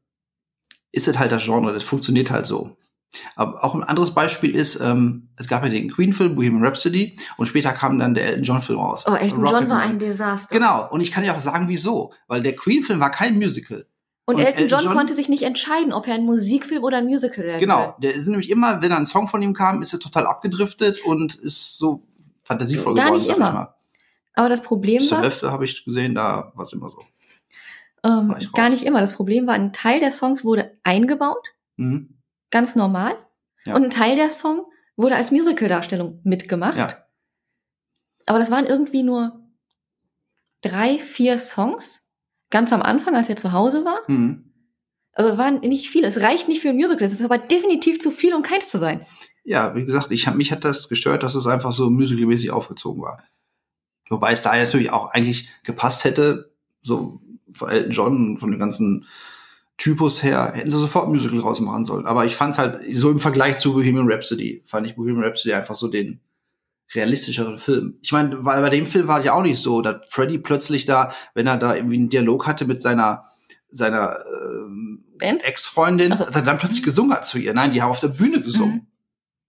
ist 0.92 1.08
es 1.08 1.18
halt 1.18 1.32
das 1.32 1.44
Genre, 1.44 1.74
das 1.74 1.84
funktioniert 1.84 2.30
halt 2.32 2.46
so. 2.46 2.78
Aber 3.36 3.64
auch 3.64 3.74
ein 3.74 3.84
anderes 3.84 4.12
Beispiel 4.14 4.54
ist, 4.56 4.80
ähm, 4.82 5.30
es 5.38 5.48
gab 5.48 5.64
ja 5.64 5.70
den 5.70 5.90
Queen-Film, 5.92 6.36
Bohemian 6.36 6.64
Rhapsody, 6.64 7.16
und 7.38 7.46
später 7.48 7.72
kam 7.72 7.98
dann 8.00 8.14
der 8.14 8.26
Elton 8.26 8.44
John-Film 8.44 8.80
raus. 8.80 9.06
Oh, 9.08 9.14
Elton 9.14 9.40
John 9.40 9.48
Rocketman. 9.48 9.70
war 9.70 9.82
ein 9.82 9.98
Desaster. 10.00 10.54
Genau, 10.54 10.90
und 10.92 11.02
ich 11.02 11.12
kann 11.12 11.24
ja 11.24 11.34
auch 11.36 11.40
sagen, 11.40 11.68
wieso. 11.70 12.14
Weil 12.28 12.42
der 12.42 12.56
Queen-Film 12.56 13.00
war 13.00 13.10
kein 13.12 13.36
Musical. 13.38 13.86
Und, 14.26 14.36
Und 14.36 14.42
Elton, 14.42 14.64
Elton 14.64 14.68
John, 14.68 14.84
John- 14.86 14.94
konnte 14.94 15.16
sich 15.16 15.30
nicht 15.30 15.44
entscheiden, 15.44 15.94
ob 15.94 16.06
er 16.06 16.16
ein 16.16 16.26
Musikfilm 16.26 16.84
oder 16.84 16.98
ein 16.98 17.06
Musical 17.06 17.46
werden 17.46 17.60
Genau, 17.62 17.96
der 18.02 18.14
ist 18.14 18.28
nämlich 18.28 18.50
immer, 18.50 18.82
wenn 18.82 18.92
ein 18.92 19.06
Song 19.06 19.28
von 19.30 19.42
ihm 19.42 19.54
kam, 19.54 19.82
ist 19.82 19.94
er 19.94 20.00
total 20.00 20.28
abgedriftet 20.28 21.00
und 21.06 21.36
ist 21.36 21.78
so 21.78 22.06
fantasievoll 22.44 22.94
Gar 22.96 23.06
geworden. 23.06 23.18
nicht 23.20 23.28
sag 23.28 23.36
ich 23.38 23.40
immer. 23.40 23.74
Aber 24.38 24.50
das 24.50 24.62
Problem 24.62 25.00
Bis 25.00 25.10
zur 25.10 25.18
war, 25.18 25.24
Hälfte 25.24 25.52
habe 25.52 25.66
ich 25.66 25.84
gesehen, 25.84 26.14
da 26.14 26.52
war 26.56 26.64
es 26.64 26.72
immer 26.74 26.90
so. 26.90 27.02
ähm, 28.04 28.36
gar 28.54 28.70
nicht 28.70 28.84
immer. 28.84 29.02
Das 29.02 29.14
Problem 29.14 29.48
war, 29.48 29.56
ein 29.56 29.74
Teil 29.74 30.00
der 30.00 30.12
Songs 30.12 30.46
wurde 30.46 30.78
eingebaut, 30.84 31.48
Mhm. 31.76 32.20
ganz 32.52 32.76
normal. 32.76 33.16
Ja. 33.66 33.76
Und 33.76 33.84
ein 33.86 33.90
Teil 33.90 34.16
der 34.16 34.30
Song 34.30 34.66
wurde 34.96 35.16
als 35.16 35.32
Musical-Darstellung 35.32 36.22
mitgemacht. 36.24 36.78
Ja. 36.78 37.04
Aber 38.28 38.40
das 38.40 38.52
waren 38.52 38.66
irgendwie 38.68 39.04
nur 39.04 39.40
drei, 40.62 41.00
vier 41.00 41.40
Songs. 41.40 42.04
Ganz 42.50 42.72
am 42.72 42.82
Anfang, 42.82 43.16
als 43.16 43.30
er 43.30 43.38
zu 43.38 43.52
Hause 43.52 43.84
war. 43.86 44.00
Mhm. 44.08 44.54
Also 45.14 45.32
es 45.32 45.38
waren 45.38 45.60
nicht 45.62 45.90
viele. 45.90 46.08
Es 46.08 46.22
reicht 46.22 46.48
nicht 46.48 46.62
für 46.62 46.70
ein 46.70 46.76
Musical. 46.76 47.06
Es 47.08 47.14
ist 47.14 47.24
aber 47.24 47.38
definitiv 47.40 48.00
zu 48.00 48.12
viel, 48.12 48.34
um 48.34 48.42
keins 48.44 48.70
zu 48.70 48.78
sein. 48.78 49.06
Ja, 49.44 49.76
wie 49.76 49.84
gesagt, 49.84 50.12
ich 50.12 50.28
hab, 50.28 50.36
mich 50.36 50.52
hat 50.52 50.64
das 50.64 50.90
gestört, 50.90 51.24
dass 51.24 51.36
es 51.36 51.48
einfach 51.48 51.72
so 51.72 51.90
musicalmäßig 51.90 52.52
aufgezogen 52.52 53.02
war. 53.02 53.24
Wobei 54.10 54.32
es 54.32 54.42
da 54.42 54.56
natürlich 54.56 54.92
auch 54.92 55.12
eigentlich 55.12 55.50
gepasst 55.64 56.04
hätte, 56.04 56.52
so 56.84 57.20
von 57.52 57.70
Elton 57.70 57.92
John, 57.92 58.38
von 58.38 58.52
dem 58.52 58.60
ganzen 58.60 59.06
Typus 59.78 60.24
her, 60.24 60.52
hätten 60.56 60.70
sie 60.72 60.80
sofort 60.80 61.08
ein 61.08 61.12
Musical 61.12 61.40
rausmachen 61.40 61.86
sollen. 61.86 62.06
Aber 62.06 62.26
ich 62.26 62.36
fand 62.36 62.54
es 62.54 62.60
halt 62.60 62.80
so 62.96 63.12
im 63.12 63.20
Vergleich 63.20 63.58
zu 63.58 63.74
Bohemian 63.74 64.10
Rhapsody, 64.10 64.64
fand 64.66 64.88
ich 64.88 64.96
Bohemian 64.96 65.24
Rhapsody 65.24 65.54
einfach 65.54 65.76
so 65.76 65.88
den 65.88 66.20
realistischeren 66.96 67.58
Film. 67.58 67.98
Ich 68.02 68.12
meine, 68.12 68.46
weil 68.46 68.62
bei 68.62 68.70
dem 68.70 68.86
Film 68.88 69.08
war 69.08 69.24
ja 69.24 69.34
auch 69.34 69.42
nicht 69.44 69.62
so, 69.62 69.82
dass 69.82 69.98
Freddy 70.08 70.38
plötzlich 70.38 70.86
da, 70.86 71.12
wenn 71.34 71.46
er 71.48 71.58
da 71.58 71.76
irgendwie 71.76 71.98
einen 71.98 72.10
Dialog 72.10 72.48
hatte 72.48 72.66
mit 72.66 72.82
seiner 72.82 73.26
seiner 73.70 74.20
ähm? 74.42 75.04
Ex-Freundin, 75.20 76.14
Also- 76.14 76.24
dass 76.26 76.36
er 76.36 76.42
dann 76.44 76.58
plötzlich 76.58 76.84
gesungen 76.84 77.12
hat 77.16 77.26
zu 77.26 77.38
ihr. 77.38 77.54
Nein, 77.54 77.72
die 77.72 77.82
haben 77.82 77.92
auf 77.92 78.00
der 78.00 78.08
Bühne 78.08 78.42
gesungen. 78.42 78.88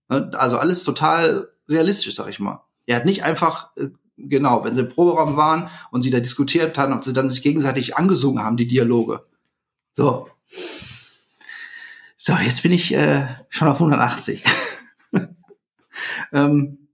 Ne? 0.09 0.31
Also 0.35 0.59
alles 0.59 0.83
total 0.83 1.49
realistisch, 1.69 2.17
sag 2.17 2.29
ich 2.29 2.41
mal. 2.41 2.65
Er 2.87 2.97
hat 2.97 3.05
nicht 3.05 3.23
einfach, 3.23 3.77
äh, 3.77 3.91
genau, 4.19 4.65
wenn 4.65 4.75
sie 4.75 4.81
im 4.81 4.89
Proberaum 4.89 5.37
waren 5.37 5.69
und 5.91 6.03
sie 6.03 6.11
da 6.11 6.21
diskutiert 6.21 6.77
haben, 6.79 6.93
ob 6.93 7.05
sie 7.05 7.13
dann 7.13 7.31
sich 7.31 7.43
gegenseitig 7.43 7.97
angesungen 7.97 8.43
haben, 8.43 8.57
die 8.57 8.67
Dialoge. 8.67 9.25
So. 9.93 10.29
So, 12.17 12.35
jetzt 12.35 12.63
bin 12.63 12.73
ich 12.73 12.93
äh, 12.95 13.27
schon 13.49 13.69
auf 13.69 13.77
180. 13.77 14.45
ähm, 16.33 16.89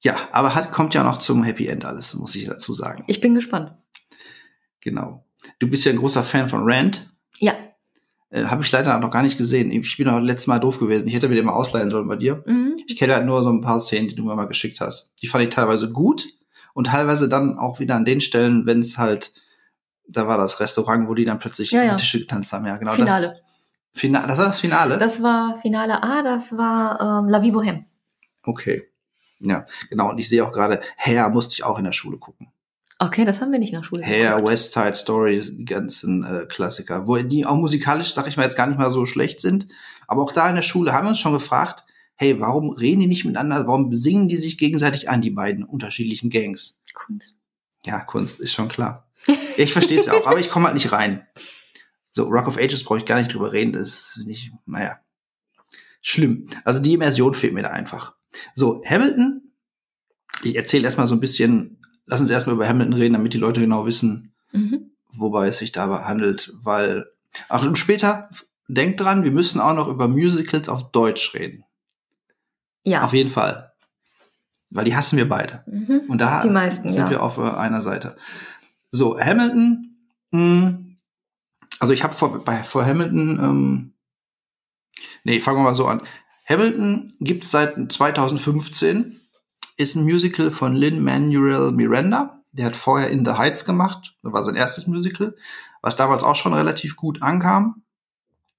ja, 0.00 0.28
aber 0.32 0.54
hat, 0.54 0.72
kommt 0.72 0.94
ja 0.94 1.04
noch 1.04 1.18
zum 1.18 1.42
Happy 1.44 1.66
End 1.66 1.84
alles, 1.84 2.14
muss 2.14 2.34
ich 2.34 2.46
dazu 2.46 2.74
sagen. 2.74 3.04
Ich 3.06 3.20
bin 3.20 3.34
gespannt. 3.34 3.72
Genau. 4.80 5.24
Du 5.58 5.68
bist 5.68 5.84
ja 5.84 5.92
ein 5.92 5.98
großer 5.98 6.24
Fan 6.24 6.48
von 6.48 6.62
Rand. 6.64 7.10
Ja. 7.38 7.54
Äh, 8.30 8.44
Habe 8.44 8.62
ich 8.62 8.72
leider 8.72 8.98
noch 8.98 9.10
gar 9.10 9.22
nicht 9.22 9.38
gesehen. 9.38 9.70
Ich 9.70 9.96
bin 9.96 10.08
auch 10.08 10.20
letztes 10.20 10.46
Mal 10.46 10.58
doof 10.58 10.78
gewesen. 10.78 11.08
Ich 11.08 11.14
hätte 11.14 11.28
mir 11.28 11.34
den 11.34 11.46
mal 11.46 11.52
ausleihen 11.52 11.90
sollen 11.90 12.08
bei 12.08 12.16
dir. 12.16 12.42
Mhm. 12.46 12.65
Ich 12.86 12.96
kenne 12.96 13.14
halt 13.14 13.26
nur 13.26 13.42
so 13.42 13.50
ein 13.50 13.60
paar 13.60 13.80
Szenen, 13.80 14.08
die 14.08 14.14
du 14.14 14.24
mir 14.24 14.34
mal 14.34 14.46
geschickt 14.46 14.80
hast. 14.80 15.14
Die 15.22 15.26
fand 15.26 15.44
ich 15.44 15.50
teilweise 15.50 15.90
gut 15.92 16.24
und 16.74 16.88
teilweise 16.88 17.28
dann 17.28 17.58
auch 17.58 17.80
wieder 17.80 17.94
an 17.94 18.04
den 18.04 18.20
Stellen, 18.20 18.66
wenn 18.66 18.80
es 18.80 18.98
halt, 18.98 19.32
da 20.08 20.26
war 20.28 20.38
das 20.38 20.60
Restaurant, 20.60 21.08
wo 21.08 21.14
die 21.14 21.24
dann 21.24 21.38
plötzlich 21.38 21.70
Ja, 21.70 21.82
ja. 21.82 21.94
die 21.94 22.00
Tische 22.02 22.20
getanzt 22.20 22.52
haben. 22.52 22.66
Ja, 22.66 22.76
genau. 22.76 22.92
Finale. 22.92 23.26
Das, 23.26 24.00
Fina 24.00 24.26
das 24.26 24.38
war 24.38 24.46
das 24.46 24.60
Finale? 24.60 24.98
Das 24.98 25.22
war 25.22 25.58
Finale 25.62 26.02
A, 26.02 26.22
das 26.22 26.56
war 26.56 27.00
ähm, 27.00 27.28
La 27.30 27.40
Vie 27.42 27.52
Bohème. 27.52 27.84
okay. 28.44 28.84
Ja, 29.38 29.66
genau. 29.90 30.08
Und 30.08 30.18
ich 30.18 30.30
sehe 30.30 30.42
auch 30.42 30.50
gerade, 30.52 30.80
Hair 30.96 31.28
musste 31.28 31.52
ich 31.54 31.62
auch 31.64 31.76
in 31.78 31.84
der 31.84 31.92
Schule 31.92 32.16
gucken. 32.16 32.48
Okay, 32.98 33.26
das 33.26 33.42
haben 33.42 33.52
wir 33.52 33.58
nicht 33.58 33.74
nach 33.74 33.84
Schule 33.84 34.02
Hair, 34.02 34.36
geguckt. 34.36 34.50
West 34.50 34.72
Side 34.72 34.94
Story, 34.94 35.42
die 35.46 35.66
ganzen 35.66 36.24
äh, 36.24 36.46
Klassiker, 36.46 37.06
wo 37.06 37.16
die 37.16 37.44
auch 37.44 37.56
musikalisch, 37.56 38.14
sag 38.14 38.26
ich 38.28 38.38
mal, 38.38 38.44
jetzt 38.44 38.56
gar 38.56 38.66
nicht 38.66 38.78
mal 38.78 38.90
so 38.92 39.04
schlecht 39.04 39.42
sind. 39.42 39.68
Aber 40.06 40.22
auch 40.22 40.32
da 40.32 40.48
in 40.48 40.54
der 40.56 40.62
Schule 40.62 40.94
haben 40.94 41.04
wir 41.04 41.10
uns 41.10 41.18
schon 41.18 41.34
gefragt, 41.34 41.84
hey, 42.16 42.40
warum 42.40 42.70
reden 42.70 43.00
die 43.00 43.06
nicht 43.06 43.24
miteinander? 43.24 43.66
Warum 43.66 43.90
besingen 43.90 44.28
die 44.28 44.36
sich 44.36 44.58
gegenseitig 44.58 45.08
an, 45.08 45.20
die 45.20 45.30
beiden 45.30 45.64
unterschiedlichen 45.64 46.30
Gangs? 46.30 46.82
Kunst. 46.94 47.36
Ja, 47.84 48.00
Kunst 48.00 48.40
ist 48.40 48.52
schon 48.52 48.68
klar. 48.68 49.06
Ich 49.56 49.72
verstehe 49.72 49.98
es 49.98 50.06
ja 50.06 50.14
auch, 50.14 50.26
aber 50.26 50.40
ich 50.40 50.50
komme 50.50 50.66
halt 50.66 50.74
nicht 50.74 50.92
rein. 50.92 51.26
So, 52.10 52.24
Rock 52.24 52.48
of 52.48 52.56
Ages 52.58 52.82
brauche 52.84 52.98
ich 52.98 53.04
gar 53.06 53.18
nicht 53.18 53.32
drüber 53.32 53.52
reden, 53.52 53.72
das 53.72 54.16
ist 54.16 54.26
nicht, 54.26 54.50
naja, 54.64 54.98
schlimm. 56.00 56.46
Also 56.64 56.80
die 56.80 56.94
Immersion 56.94 57.34
fehlt 57.34 57.52
mir 57.52 57.62
da 57.62 57.70
einfach. 57.70 58.14
So, 58.54 58.82
Hamilton, 58.88 59.52
ich 60.42 60.56
erzähle 60.56 60.84
erstmal 60.84 61.06
so 61.08 61.14
ein 61.14 61.20
bisschen, 61.20 61.78
lass 62.06 62.20
uns 62.20 62.30
erstmal 62.30 62.56
über 62.56 62.66
Hamilton 62.68 62.94
reden, 62.94 63.14
damit 63.14 63.34
die 63.34 63.38
Leute 63.38 63.60
genau 63.60 63.84
wissen, 63.86 64.32
Mhm. 64.52 64.92
wobei 65.12 65.48
es 65.48 65.58
sich 65.58 65.72
dabei 65.72 66.04
handelt, 66.04 66.52
weil, 66.54 67.06
ach, 67.50 67.66
und 67.66 67.78
später, 67.78 68.30
denkt 68.68 69.00
dran, 69.00 69.22
wir 69.22 69.30
müssen 69.32 69.60
auch 69.60 69.74
noch 69.74 69.88
über 69.88 70.08
Musicals 70.08 70.68
auf 70.70 70.90
Deutsch 70.92 71.34
reden. 71.34 71.64
Ja. 72.86 73.02
Auf 73.02 73.12
jeden 73.12 73.30
Fall. 73.30 73.72
Weil 74.70 74.84
die 74.84 74.96
hassen 74.96 75.16
wir 75.16 75.28
beide. 75.28 75.64
Mhm. 75.66 76.02
Und 76.08 76.18
da 76.18 76.44
meisten, 76.46 76.88
sind 76.88 76.98
ja. 76.98 77.10
wir 77.10 77.22
auf 77.22 77.36
äh, 77.36 77.42
einer 77.42 77.80
Seite. 77.80 78.16
So, 78.90 79.18
Hamilton, 79.18 79.96
mh, 80.30 80.78
also 81.80 81.92
ich 81.92 82.04
habe 82.04 82.14
vor, 82.14 82.44
bei, 82.44 82.62
vor 82.62 82.86
Hamilton, 82.86 83.38
ähm, 83.42 83.94
nee, 85.24 85.40
fangen 85.40 85.58
wir 85.58 85.64
mal 85.64 85.74
so 85.74 85.86
an. 85.86 86.00
Hamilton 86.48 87.12
gibt 87.20 87.44
es 87.44 87.50
seit 87.50 87.92
2015, 87.92 89.20
ist 89.76 89.96
ein 89.96 90.04
Musical 90.04 90.52
von 90.52 90.74
Lin-Manuel 90.74 91.72
Miranda. 91.72 92.40
Der 92.52 92.66
hat 92.66 92.76
vorher 92.76 93.10
In 93.10 93.24
the 93.24 93.32
Heights 93.32 93.64
gemacht, 93.64 94.16
das 94.22 94.32
war 94.32 94.44
sein 94.44 94.54
erstes 94.54 94.86
Musical, 94.86 95.36
was 95.82 95.96
damals 95.96 96.22
auch 96.22 96.36
schon 96.36 96.54
relativ 96.54 96.94
gut 96.94 97.20
ankam 97.20 97.82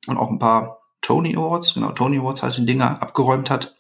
und 0.06 0.18
auch 0.18 0.30
ein 0.30 0.40
paar 0.40 0.77
Tony 1.02 1.36
Awards, 1.36 1.74
genau, 1.74 1.92
Tony 1.92 2.18
Awards 2.20 2.44
heißt 2.44 2.58
die 2.58 2.66
Dinger, 2.66 3.02
abgeräumt 3.02 3.50
hat. 3.50 3.76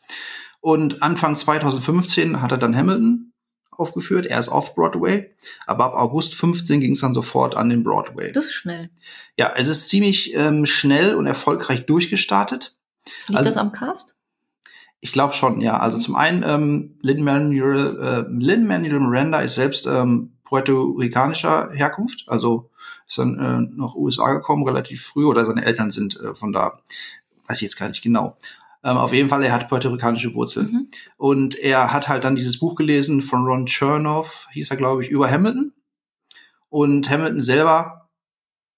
Und 0.60 1.02
Anfang 1.04 1.36
2015 1.36 2.42
hat 2.42 2.52
er 2.52 2.58
dann 2.58 2.76
Hamilton 2.76 3.34
aufgeführt. 3.72 4.26
Er 4.26 4.40
ist 4.40 4.50
off 4.50 4.76
Broadway. 4.76 5.36
Aber 5.66 5.86
ab 5.86 5.94
August 5.94 6.36
15 6.36 6.80
ging 6.80 6.94
es 6.94 7.02
dann 7.02 7.14
sofort 7.14 7.56
an 7.56 7.70
den 7.70 7.84
Broadway. 7.84 8.32
Das 8.32 8.46
ist 8.46 8.54
schnell. 8.54 8.90
Ja, 9.38 9.54
es 9.56 9.68
ist 9.68 9.88
ziemlich 9.88 10.34
ähm, 10.36 10.66
schnell 10.66 11.16
und 11.16 11.28
erfolgreich 11.28 11.86
durchgestartet. 11.86 12.76
Liegt 13.28 13.38
Also- 13.40 13.50
das 13.50 13.58
am 13.58 13.72
Cast? 13.72 14.16
Ich 15.00 15.12
glaube 15.12 15.34
schon, 15.34 15.62
ja. 15.62 15.78
Also 15.78 16.00
zum 16.00 16.16
einen, 16.16 16.44
ähm, 16.44 16.98
Lin-Manuel 17.04 18.00
äh, 18.02 18.44
Lin-Manuel 18.44 19.00
Miranda 19.00 19.42
ist 19.42 19.54
selbst 19.54 19.86
ähm, 19.86 20.38
puerto-ricanischer 20.44 21.70
Herkunft. 21.72 22.24
Also 22.28 22.72
ist 23.08 23.18
dann 23.18 23.40
äh, 23.40 23.76
nach 23.76 23.96
USA 23.96 24.34
gekommen, 24.34 24.64
relativ 24.64 25.06
früh. 25.06 25.26
Oder 25.26 25.46
seine 25.46 25.66
Eltern 25.66 25.92
sind 25.92 26.20
äh, 26.20 26.36
von 26.36 26.52
da. 26.52 26.80
Weiß 27.48 27.58
ich 27.58 27.64
jetzt 27.64 27.78
gar 27.78 27.88
nicht 27.88 28.02
genau. 28.02 28.38
Ähm, 28.84 28.98
auf 28.98 29.14
jeden 29.14 29.30
Fall, 29.30 29.44
er 29.44 29.54
hat 29.54 29.70
puerto-ricanische 29.70 30.34
Wurzeln. 30.34 30.72
Mhm. 30.72 30.88
Und 31.18 31.56
er 31.56 31.92
hat 31.94 32.08
halt 32.08 32.24
dann 32.24 32.36
dieses 32.36 32.60
Buch 32.60 32.76
gelesen 32.76 33.22
von 33.22 33.46
Ron 33.46 33.66
Chernoff, 33.66 34.48
hieß 34.52 34.72
er, 34.72 34.78
glaube 34.78 35.04
ich, 35.04 35.10
über 35.10 35.30
Hamilton. 35.30 35.74
Und 36.70 37.10
Hamilton 37.10 37.42
selber 37.42 38.10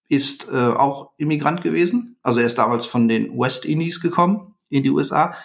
ist 0.08 0.48
äh, 0.52 0.56
auch 0.56 1.12
Immigrant 1.18 1.62
gewesen. 1.62 2.18
Also 2.22 2.40
er 2.40 2.46
ist 2.46 2.58
damals 2.58 2.86
von 2.86 3.08
den 3.08 3.38
West 3.38 3.66
Indies 3.66 4.02
gekommen 4.02 4.56
in 4.70 4.84
die 4.84 4.90
USA. 4.90 5.36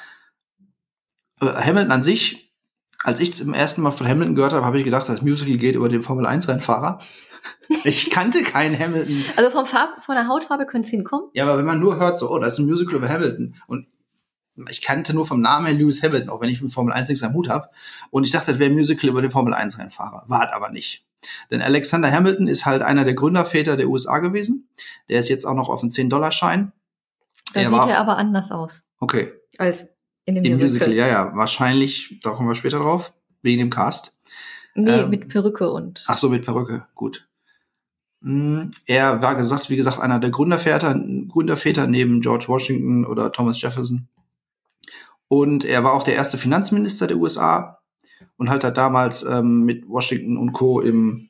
Äh, 1.40 1.46
Hamilton 1.46 1.92
an 1.92 2.02
sich, 2.02 2.52
als 3.02 3.20
ich 3.20 3.34
zum 3.34 3.52
ersten 3.52 3.82
Mal 3.82 3.90
von 3.90 4.08
Hamilton 4.08 4.34
gehört 4.34 4.52
habe, 4.52 4.64
habe 4.64 4.78
ich 4.78 4.84
gedacht, 4.84 5.08
das 5.08 5.22
Musical 5.22 5.56
geht 5.56 5.74
über 5.74 5.88
den 5.88 6.02
Formel-1-Rennfahrer. 6.02 6.98
ich 7.84 8.10
kannte 8.10 8.42
keinen 8.42 8.78
Hamilton. 8.78 9.24
Also 9.36 9.50
vom 9.50 9.66
Farb, 9.66 10.02
von 10.04 10.14
der 10.14 10.28
Hautfarbe 10.28 10.66
könnte 10.66 10.86
es 10.86 10.90
hinkommen. 10.90 11.28
Ja, 11.34 11.44
aber 11.44 11.58
wenn 11.58 11.64
man 11.64 11.80
nur 11.80 11.96
hört, 11.98 12.18
so, 12.18 12.30
oh, 12.30 12.38
das 12.38 12.54
ist 12.54 12.58
ein 12.60 12.66
Musical 12.66 12.96
über 12.96 13.08
Hamilton 13.08 13.54
und 13.66 13.86
ich 14.68 14.82
kannte 14.82 15.14
nur 15.14 15.26
vom 15.26 15.40
Namen 15.40 15.66
her 15.66 15.74
Lewis 15.74 16.02
Hamilton, 16.02 16.28
auch 16.30 16.40
wenn 16.40 16.48
ich 16.48 16.62
mit 16.62 16.72
Formel 16.72 16.92
1 16.92 17.08
nichts 17.08 17.24
am 17.24 17.34
Hut 17.34 17.48
habe. 17.48 17.70
Und 18.10 18.22
ich 18.24 18.30
dachte, 18.30 18.52
das 18.52 18.60
wäre 18.60 18.70
ein 18.70 18.76
Musical 18.76 19.10
über 19.10 19.20
den 19.20 19.32
Formel 19.32 19.52
1 19.52 19.78
Rennfahrer. 19.80 20.24
War 20.28 20.46
es 20.48 20.52
aber 20.52 20.70
nicht. 20.70 21.04
Denn 21.50 21.60
Alexander 21.60 22.12
Hamilton 22.12 22.46
ist 22.46 22.64
halt 22.66 22.82
einer 22.82 23.04
der 23.04 23.14
Gründerväter 23.14 23.76
der 23.76 23.88
USA 23.88 24.18
gewesen. 24.18 24.68
Der 25.08 25.18
ist 25.18 25.28
jetzt 25.28 25.44
auch 25.44 25.54
noch 25.54 25.68
auf 25.70 25.80
dem 25.80 25.88
10-Dollar-Schein. 25.90 26.70
Da 27.52 27.60
Er 27.60 27.68
sieht 27.70 27.78
war- 27.78 27.90
er 27.90 27.98
aber 27.98 28.16
anders 28.16 28.52
aus 28.52 28.84
Okay, 29.00 29.32
als 29.58 29.88
in 30.24 30.36
dem 30.36 30.44
im 30.44 30.52
Musical. 30.52 30.68
Musical, 30.70 30.92
ja, 30.92 31.06
ja. 31.08 31.32
Wahrscheinlich, 31.34 32.20
da 32.22 32.30
kommen 32.30 32.48
wir 32.48 32.54
später 32.54 32.78
drauf, 32.78 33.12
wegen 33.42 33.58
dem 33.58 33.70
Cast. 33.70 34.18
Nee, 34.76 34.90
Ähm, 35.00 35.10
mit 35.10 35.28
Perücke 35.28 35.70
und. 35.70 36.04
Ach 36.06 36.16
so, 36.16 36.28
mit 36.28 36.44
Perücke, 36.44 36.86
gut. 36.94 37.26
Mm, 38.24 38.70
Er 38.86 39.20
war 39.20 39.34
gesagt, 39.34 39.68
wie 39.68 39.76
gesagt, 39.76 40.00
einer 40.00 40.18
der 40.18 40.30
Gründerväter, 40.30 40.94
Gründerväter 41.28 41.86
neben 41.86 42.22
George 42.22 42.46
Washington 42.48 43.04
oder 43.04 43.30
Thomas 43.30 43.60
Jefferson. 43.60 44.08
Und 45.28 45.64
er 45.64 45.84
war 45.84 45.92
auch 45.92 46.02
der 46.04 46.14
erste 46.14 46.38
Finanzminister 46.38 47.06
der 47.06 47.18
USA 47.18 47.80
und 48.38 48.48
halt 48.48 48.64
hat 48.64 48.78
damals 48.78 49.24
ähm, 49.24 49.64
mit 49.64 49.86
Washington 49.88 50.38
und 50.38 50.52
Co. 50.52 50.80
im 50.80 51.28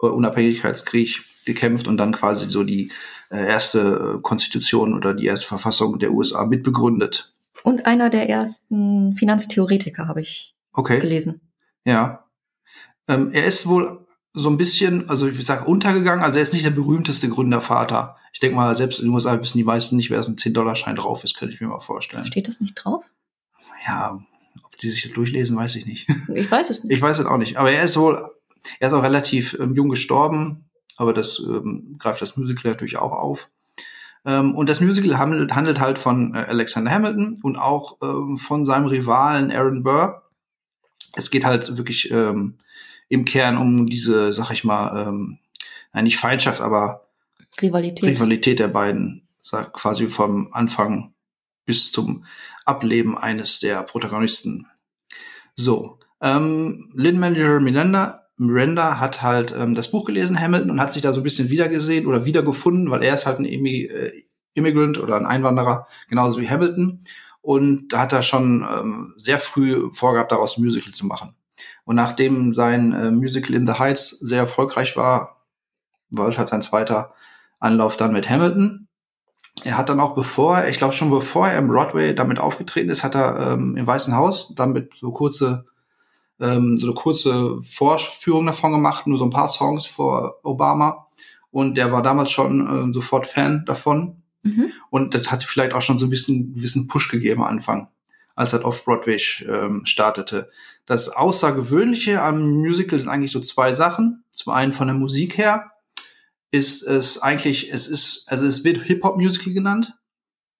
äh, 0.00 0.06
Unabhängigkeitskrieg 0.06 1.20
gekämpft 1.44 1.88
und 1.88 1.96
dann 1.96 2.12
quasi 2.12 2.48
so 2.48 2.62
die 2.62 2.92
äh, 3.30 3.44
erste 3.44 4.16
äh, 4.18 4.22
Konstitution 4.22 4.94
oder 4.94 5.14
die 5.14 5.26
erste 5.26 5.48
Verfassung 5.48 5.98
der 5.98 6.12
USA 6.12 6.44
mitbegründet. 6.46 7.34
Und 7.64 7.86
einer 7.86 8.08
der 8.10 8.28
ersten 8.28 9.16
Finanztheoretiker 9.16 10.06
habe 10.06 10.20
ich 10.20 10.54
Okay. 10.72 11.00
gelesen. 11.00 11.40
Ja. 11.84 12.24
Ähm, 13.08 13.30
er 13.32 13.46
ist 13.46 13.66
wohl 13.66 14.05
so 14.38 14.50
ein 14.50 14.58
bisschen, 14.58 15.08
also 15.08 15.26
ich 15.26 15.46
sag 15.46 15.66
untergegangen, 15.66 16.22
also 16.22 16.38
er 16.38 16.42
ist 16.42 16.52
nicht 16.52 16.64
der 16.64 16.70
berühmteste 16.70 17.30
Gründervater. 17.30 18.16
Ich 18.34 18.40
denke 18.40 18.56
mal, 18.56 18.76
selbst 18.76 19.00
in 19.00 19.06
den 19.06 19.14
USA 19.14 19.40
wissen 19.40 19.56
die 19.56 19.64
meisten 19.64 19.96
nicht, 19.96 20.10
wer 20.10 20.22
so 20.22 20.30
ein 20.30 20.36
10-Dollar-Schein 20.36 20.96
drauf 20.96 21.24
ist, 21.24 21.38
könnte 21.38 21.54
ich 21.54 21.60
mir 21.62 21.68
mal 21.68 21.80
vorstellen. 21.80 22.26
Steht 22.26 22.46
das 22.46 22.60
nicht 22.60 22.74
drauf? 22.74 23.02
Ja, 23.86 24.22
ob 24.62 24.76
die 24.76 24.90
sich 24.90 25.04
das 25.04 25.12
durchlesen, 25.12 25.56
weiß 25.56 25.76
ich 25.76 25.86
nicht. 25.86 26.06
Ich 26.34 26.50
weiß 26.50 26.68
es 26.68 26.84
nicht. 26.84 26.92
Ich 26.92 27.00
weiß 27.00 27.18
es 27.18 27.24
auch 27.24 27.38
nicht. 27.38 27.56
Aber 27.56 27.72
er 27.72 27.82
ist 27.82 27.96
wohl, 27.96 28.30
er 28.78 28.88
ist 28.88 28.94
auch 28.94 29.02
relativ 29.02 29.56
ähm, 29.58 29.74
jung 29.74 29.88
gestorben, 29.88 30.68
aber 30.98 31.14
das 31.14 31.38
ähm, 31.38 31.96
greift 31.98 32.20
das 32.20 32.36
Musical 32.36 32.72
natürlich 32.72 32.98
auch 32.98 33.12
auf. 33.12 33.48
Ähm, 34.26 34.54
und 34.54 34.68
das 34.68 34.82
Musical 34.82 35.16
handelt, 35.16 35.54
handelt 35.54 35.80
halt 35.80 35.98
von 35.98 36.34
äh, 36.34 36.40
Alexander 36.40 36.90
Hamilton 36.90 37.40
und 37.42 37.56
auch 37.56 37.96
ähm, 38.02 38.36
von 38.36 38.66
seinem 38.66 38.84
Rivalen 38.84 39.50
Aaron 39.50 39.82
Burr. 39.82 40.24
Es 41.14 41.30
geht 41.30 41.46
halt 41.46 41.78
wirklich 41.78 42.10
ähm, 42.10 42.58
im 43.08 43.24
Kern 43.24 43.56
um 43.56 43.86
diese, 43.86 44.32
sag 44.32 44.50
ich 44.50 44.64
mal, 44.64 45.06
ähm, 45.06 45.38
nein, 45.92 46.04
nicht 46.04 46.18
Feindschaft, 46.18 46.60
aber 46.60 47.08
Rivalität. 47.60 48.02
Rivalität 48.02 48.58
der 48.58 48.68
beiden, 48.68 49.26
sag, 49.42 49.72
quasi 49.72 50.08
vom 50.08 50.52
Anfang 50.52 51.14
bis 51.64 51.92
zum 51.92 52.24
Ableben 52.64 53.16
eines 53.16 53.60
der 53.60 53.82
Protagonisten. 53.82 54.66
So, 55.54 55.98
ähm, 56.20 56.90
Lin-Manuel 56.94 57.60
Miranda, 57.60 58.26
Miranda 58.36 58.98
hat 58.98 59.22
halt 59.22 59.54
ähm, 59.58 59.74
das 59.74 59.90
Buch 59.90 60.04
gelesen, 60.04 60.38
Hamilton, 60.38 60.70
und 60.72 60.80
hat 60.80 60.92
sich 60.92 61.02
da 61.02 61.12
so 61.12 61.20
ein 61.20 61.24
bisschen 61.24 61.48
wiedergesehen 61.48 62.06
oder 62.06 62.24
wiedergefunden, 62.24 62.90
weil 62.90 63.02
er 63.02 63.14
ist 63.14 63.26
halt 63.26 63.38
ein 63.38 63.44
Immi 63.44 63.84
äh, 63.84 64.24
Immigrant 64.54 64.98
oder 64.98 65.16
ein 65.16 65.26
Einwanderer, 65.26 65.86
genauso 66.08 66.40
wie 66.40 66.48
Hamilton. 66.48 67.02
Und 67.42 67.88
da 67.92 68.00
hat 68.00 68.12
er 68.12 68.22
schon 68.22 68.66
ähm, 68.68 69.14
sehr 69.16 69.38
früh 69.38 69.92
vorgehabt, 69.92 70.32
daraus 70.32 70.56
ein 70.56 70.64
Musical 70.64 70.92
zu 70.92 71.06
machen. 71.06 71.35
Und 71.86 71.94
nachdem 71.94 72.52
sein 72.52 72.92
äh, 72.92 73.10
Musical 73.12 73.54
In 73.54 73.66
the 73.66 73.74
Heights 73.74 74.10
sehr 74.10 74.40
erfolgreich 74.40 74.96
war, 74.96 75.36
war 76.10 76.26
es 76.26 76.36
halt 76.36 76.48
sein 76.48 76.60
zweiter 76.60 77.14
Anlauf 77.60 77.96
dann 77.96 78.12
mit 78.12 78.28
Hamilton. 78.28 78.88
Er 79.64 79.78
hat 79.78 79.88
dann 79.88 80.00
auch 80.00 80.14
bevor, 80.14 80.66
ich 80.66 80.78
glaube 80.78 80.92
schon 80.92 81.10
bevor 81.10 81.48
er 81.48 81.58
im 81.58 81.68
Broadway 81.68 82.14
damit 82.14 82.40
aufgetreten 82.40 82.90
ist, 82.90 83.04
hat 83.04 83.14
er 83.14 83.52
ähm, 83.52 83.76
im 83.76 83.86
Weißen 83.86 84.14
Haus 84.16 84.52
damit 84.54 84.94
so 84.96 85.12
kurze, 85.12 85.66
ähm, 86.40 86.78
so 86.78 86.88
eine 86.88 86.94
kurze 86.94 87.62
Vorführung 87.62 88.46
davon 88.46 88.72
gemacht, 88.72 89.06
nur 89.06 89.16
so 89.16 89.24
ein 89.24 89.30
paar 89.30 89.48
Songs 89.48 89.86
vor 89.86 90.40
Obama. 90.42 91.06
Und 91.52 91.76
der 91.76 91.92
war 91.92 92.02
damals 92.02 92.32
schon 92.32 92.60
ähm, 92.60 92.92
sofort 92.92 93.28
Fan 93.28 93.64
davon. 93.64 94.22
Mhm. 94.42 94.72
Und 94.90 95.14
das 95.14 95.30
hat 95.30 95.44
vielleicht 95.44 95.72
auch 95.72 95.82
schon 95.82 96.00
so 96.00 96.06
ein 96.06 96.10
bisschen, 96.10 96.52
bisschen 96.52 96.88
Push 96.88 97.08
gegeben 97.10 97.42
am 97.42 97.48
Anfang, 97.48 97.88
als 98.34 98.52
er 98.52 98.64
auf 98.64 98.84
Broadway 98.84 99.18
ähm, 99.48 99.86
startete. 99.86 100.50
Das 100.86 101.08
Außergewöhnliche 101.08 102.22
am 102.22 102.50
Musical 102.50 102.98
sind 102.98 103.08
eigentlich 103.08 103.32
so 103.32 103.40
zwei 103.40 103.72
Sachen. 103.72 104.24
Zum 104.30 104.52
einen 104.52 104.72
von 104.72 104.86
der 104.86 104.96
Musik 104.96 105.36
her 105.36 105.72
ist 106.52 106.82
es 106.84 107.20
eigentlich, 107.20 107.72
es 107.72 107.88
ist, 107.88 108.24
also 108.26 108.46
es 108.46 108.62
wird 108.64 108.82
Hip-Hop-Musical 108.84 109.52
genannt. 109.52 109.94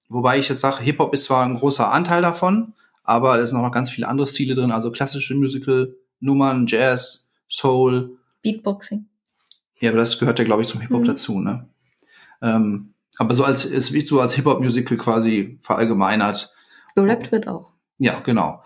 Wobei 0.08 0.38
ich 0.38 0.48
jetzt 0.48 0.60
sage, 0.60 0.82
Hip-Hop 0.82 1.14
ist 1.14 1.24
zwar 1.24 1.44
ein 1.44 1.58
großer 1.58 1.90
Anteil 1.92 2.22
davon, 2.22 2.74
aber 3.04 3.38
es 3.38 3.50
sind 3.50 3.58
auch 3.58 3.62
noch 3.62 3.72
ganz 3.72 3.90
viele 3.90 4.08
andere 4.08 4.26
Stile 4.26 4.54
drin, 4.54 4.72
also 4.72 4.90
klassische 4.90 5.34
Musical-Nummern, 5.36 6.66
Jazz, 6.66 7.34
Soul. 7.48 8.18
Beatboxing. 8.42 9.06
Ja, 9.78 9.90
aber 9.90 9.98
das 9.98 10.18
gehört 10.18 10.38
ja, 10.38 10.44
glaube 10.44 10.62
ich, 10.62 10.68
zum 10.68 10.80
Hip-Hop 10.80 11.02
Mhm. 11.02 11.06
dazu, 11.06 11.38
ne? 11.40 11.68
Ähm, 12.42 12.94
aber 13.18 13.34
so 13.34 13.44
als, 13.44 13.64
es 13.64 13.92
wird 13.92 14.08
so 14.08 14.20
als 14.20 14.34
Hip-Hop-Musical 14.34 14.98
quasi 14.98 15.56
verallgemeinert. 15.60 16.52
Gerappt 16.96 17.30
wird 17.30 17.46
auch. 17.48 17.72
Ja, 17.98 18.20
genau. 18.20 18.62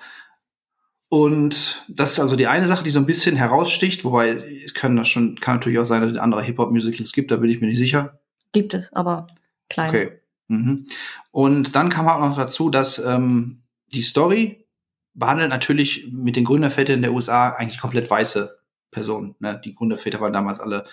Und 1.11 1.85
das 1.88 2.12
ist 2.12 2.21
also 2.21 2.37
die 2.37 2.47
eine 2.47 2.69
Sache, 2.69 2.85
die 2.85 2.93
so 2.93 3.00
ein 3.00 3.07
bisschen 3.07 3.35
heraussticht, 3.35 4.05
wobei 4.05 4.29
es 4.64 4.75
kann 4.75 4.95
das 4.97 5.09
schon, 5.09 5.40
kann 5.40 5.57
natürlich 5.57 5.81
auch 5.81 5.85
sein, 5.85 6.02
dass 6.02 6.12
es 6.12 6.19
andere 6.19 6.40
Hip-Hop-Musicals 6.43 7.12
gibt, 7.12 7.33
da 7.33 7.37
bin 7.37 7.50
ich 7.50 7.61
mir 7.61 7.67
nicht 7.67 7.79
sicher. 7.79 8.21
Gibt 8.52 8.75
es, 8.75 8.93
aber 8.93 9.26
klein. 9.69 9.88
Okay. 9.88 10.21
Mhm. 10.47 10.87
Und 11.33 11.75
dann 11.75 11.88
kam 11.88 12.09
auch 12.09 12.21
noch 12.21 12.37
dazu, 12.37 12.71
dass 12.71 13.05
ähm, 13.05 13.62
die 13.93 14.02
Story 14.02 14.69
behandelt 15.12 15.50
natürlich 15.50 16.07
mit 16.12 16.37
den 16.37 16.45
Gründervätern 16.45 17.02
der 17.02 17.12
USA 17.12 17.50
eigentlich 17.50 17.81
komplett 17.81 18.09
weiße 18.09 18.61
Personen. 18.93 19.35
Ne? 19.40 19.61
Die 19.64 19.75
Gründerväter 19.75 20.21
waren 20.21 20.33
damals 20.33 20.61
alle 20.61 20.87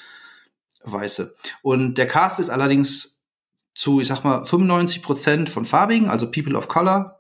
weiße. 0.84 1.36
Und 1.62 2.00
der 2.00 2.08
Cast 2.08 2.40
ist 2.40 2.50
allerdings 2.50 3.24
zu, 3.76 4.00
ich 4.00 4.08
sag 4.08 4.24
mal, 4.24 4.46
95 4.46 5.04
Prozent 5.04 5.50
von 5.52 5.66
Farbigen, 5.66 6.10
also 6.10 6.32
People 6.32 6.58
of 6.58 6.68
Color. 6.68 7.17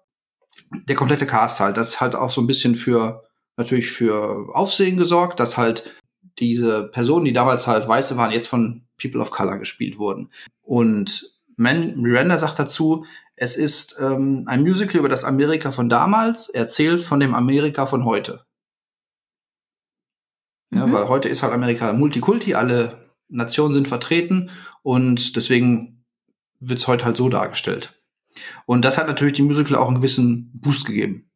Der 0.71 0.95
komplette 0.95 1.25
Cast 1.25 1.59
halt. 1.59 1.77
Das 1.77 2.01
hat 2.01 2.15
auch 2.15 2.31
so 2.31 2.41
ein 2.41 2.47
bisschen 2.47 2.75
für, 2.75 3.23
natürlich 3.57 3.91
für 3.91 4.49
Aufsehen 4.55 4.97
gesorgt, 4.97 5.39
dass 5.39 5.57
halt 5.57 5.91
diese 6.39 6.87
Personen, 6.89 7.25
die 7.25 7.33
damals 7.33 7.67
halt 7.67 7.87
weiße 7.87 8.17
waren, 8.17 8.31
jetzt 8.31 8.47
von 8.47 8.85
People 9.01 9.21
of 9.21 9.31
Color 9.31 9.57
gespielt 9.57 9.97
wurden. 9.97 10.31
Und 10.61 11.33
Man 11.55 11.99
Miranda 11.99 12.37
sagt 12.37 12.59
dazu, 12.59 13.05
es 13.35 13.55
ist 13.55 13.97
ähm, 13.99 14.43
ein 14.47 14.61
Musical 14.61 14.97
über 14.99 15.09
das 15.09 15.23
Amerika 15.23 15.71
von 15.71 15.89
damals, 15.89 16.49
erzählt 16.49 17.01
von 17.01 17.19
dem 17.19 17.33
Amerika 17.33 17.85
von 17.87 18.05
heute. 18.05 18.45
Ja, 20.73 20.85
Mhm. 20.85 20.93
weil 20.93 21.07
heute 21.07 21.29
ist 21.29 21.43
halt 21.43 21.53
Amerika 21.53 21.93
Multikulti, 21.93 22.53
alle 22.55 23.09
Nationen 23.29 23.73
sind 23.73 23.87
vertreten 23.87 24.49
und 24.83 25.35
deswegen 25.35 26.03
wird 26.59 26.79
es 26.79 26.87
heute 26.87 27.05
halt 27.05 27.17
so 27.17 27.29
dargestellt. 27.29 27.96
Und 28.65 28.83
das 28.83 28.97
hat 28.97 29.07
natürlich 29.07 29.35
dem 29.35 29.47
Musical 29.47 29.77
auch 29.77 29.87
einen 29.87 29.97
gewissen 29.97 30.51
Boost 30.53 30.85
gegeben. 30.85 31.29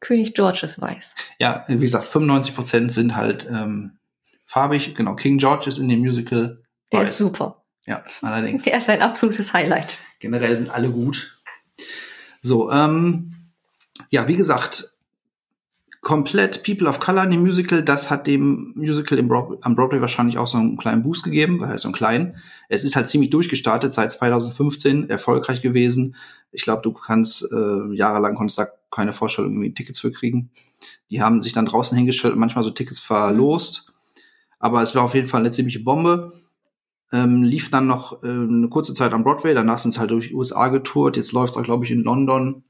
König 0.00 0.34
George 0.34 0.60
ist 0.62 0.80
weiß. 0.80 1.14
Ja, 1.38 1.64
wie 1.66 1.76
gesagt, 1.78 2.08
95 2.08 2.54
Prozent 2.54 2.92
sind 2.92 3.16
halt 3.16 3.48
ähm, 3.50 3.98
farbig. 4.44 4.94
Genau, 4.94 5.14
King 5.14 5.38
George 5.38 5.68
ist 5.68 5.78
in 5.78 5.88
dem 5.88 6.00
Musical 6.00 6.62
Der 6.92 7.00
weiß. 7.00 7.10
ist 7.10 7.18
super. 7.18 7.64
Ja, 7.86 8.04
allerdings. 8.20 8.62
Der 8.64 8.78
ist 8.78 8.88
ein 8.88 9.02
absolutes 9.02 9.52
Highlight. 9.52 10.00
Generell 10.20 10.56
sind 10.56 10.70
alle 10.70 10.90
gut. 10.90 11.40
So, 12.42 12.70
ähm, 12.70 13.52
ja, 14.10 14.28
wie 14.28 14.36
gesagt, 14.36 14.93
komplett 16.04 16.62
People 16.62 16.86
of 16.88 17.00
Color 17.00 17.24
in 17.24 17.30
dem 17.32 17.42
Musical, 17.42 17.82
das 17.82 18.10
hat 18.10 18.28
dem 18.28 18.72
Musical 18.76 19.18
im 19.18 19.26
Broad 19.26 19.58
am 19.62 19.74
Broadway 19.74 20.00
wahrscheinlich 20.00 20.38
auch 20.38 20.46
so 20.46 20.58
einen 20.58 20.76
kleinen 20.76 21.02
Boost 21.02 21.24
gegeben, 21.24 21.58
weil 21.58 21.70
er 21.70 21.74
ist 21.74 21.82
so 21.82 21.88
ein 21.88 21.94
klein. 21.94 22.36
Es 22.68 22.84
ist 22.84 22.94
halt 22.94 23.08
ziemlich 23.08 23.30
durchgestartet, 23.30 23.94
seit 23.94 24.12
2015 24.12 25.10
erfolgreich 25.10 25.62
gewesen. 25.62 26.14
Ich 26.52 26.62
glaube, 26.62 26.82
du 26.82 26.92
kannst 26.92 27.50
äh, 27.50 27.94
jahrelang 27.94 28.36
konntest 28.36 28.58
da 28.58 28.68
keine 28.90 29.12
Vorstellung 29.12 29.52
irgendwie 29.52 29.74
Tickets 29.74 29.98
für 29.98 30.12
kriegen. 30.12 30.50
Die 31.10 31.20
haben 31.20 31.42
sich 31.42 31.52
dann 31.52 31.66
draußen 31.66 31.96
hingestellt 31.96 32.34
und 32.34 32.40
manchmal 32.40 32.64
so 32.64 32.70
Tickets 32.70 33.00
verlost. 33.00 33.92
Aber 34.60 34.82
es 34.82 34.94
war 34.94 35.02
auf 35.02 35.14
jeden 35.14 35.26
Fall 35.26 35.40
eine 35.40 35.50
ziemliche 35.50 35.80
Bombe. 35.80 36.32
Ähm, 37.12 37.42
lief 37.42 37.70
dann 37.70 37.86
noch 37.86 38.22
äh, 38.22 38.28
eine 38.28 38.68
kurze 38.68 38.94
Zeit 38.94 39.12
am 39.12 39.24
Broadway, 39.24 39.54
danach 39.54 39.78
sind 39.78 39.92
es 39.92 39.98
halt 39.98 40.10
durch 40.10 40.28
die 40.28 40.34
USA 40.34 40.68
getourt. 40.68 41.16
Jetzt 41.16 41.32
läuft 41.32 41.54
es 41.54 41.56
auch, 41.58 41.64
glaube 41.64 41.84
ich, 41.84 41.90
in 41.90 42.02
London 42.02 42.64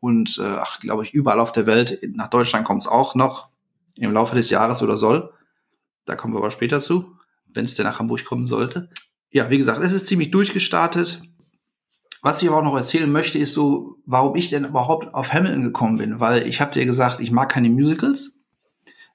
und 0.00 0.38
äh, 0.38 0.56
glaube 0.80 1.04
ich, 1.04 1.12
überall 1.12 1.40
auf 1.40 1.52
der 1.52 1.66
Welt. 1.66 2.00
Nach 2.14 2.28
Deutschland 2.28 2.66
kommt 2.66 2.82
es 2.82 2.88
auch 2.88 3.14
noch 3.14 3.48
im 3.96 4.12
Laufe 4.12 4.36
des 4.36 4.50
Jahres 4.50 4.82
oder 4.82 4.96
soll. 4.96 5.32
Da 6.04 6.16
kommen 6.16 6.34
wir 6.34 6.38
aber 6.38 6.50
später 6.50 6.80
zu, 6.80 7.16
wenn 7.46 7.64
es 7.64 7.74
denn 7.74 7.86
nach 7.86 7.98
Hamburg 7.98 8.24
kommen 8.24 8.46
sollte. 8.46 8.90
Ja, 9.30 9.50
wie 9.50 9.58
gesagt, 9.58 9.82
es 9.82 9.92
ist 9.92 10.06
ziemlich 10.06 10.30
durchgestartet. 10.30 11.20
Was 12.22 12.42
ich 12.42 12.48
aber 12.48 12.58
auch 12.58 12.64
noch 12.64 12.76
erzählen 12.76 13.10
möchte, 13.10 13.38
ist 13.38 13.52
so, 13.52 13.96
warum 14.06 14.34
ich 14.36 14.50
denn 14.50 14.64
überhaupt 14.64 15.14
auf 15.14 15.32
Hamilton 15.32 15.62
gekommen 15.62 15.98
bin, 15.98 16.20
weil 16.20 16.48
ich 16.48 16.60
habe 16.60 16.72
dir 16.72 16.84
gesagt, 16.86 17.20
ich 17.20 17.30
mag 17.30 17.48
keine 17.50 17.70
Musicals. 17.70 18.36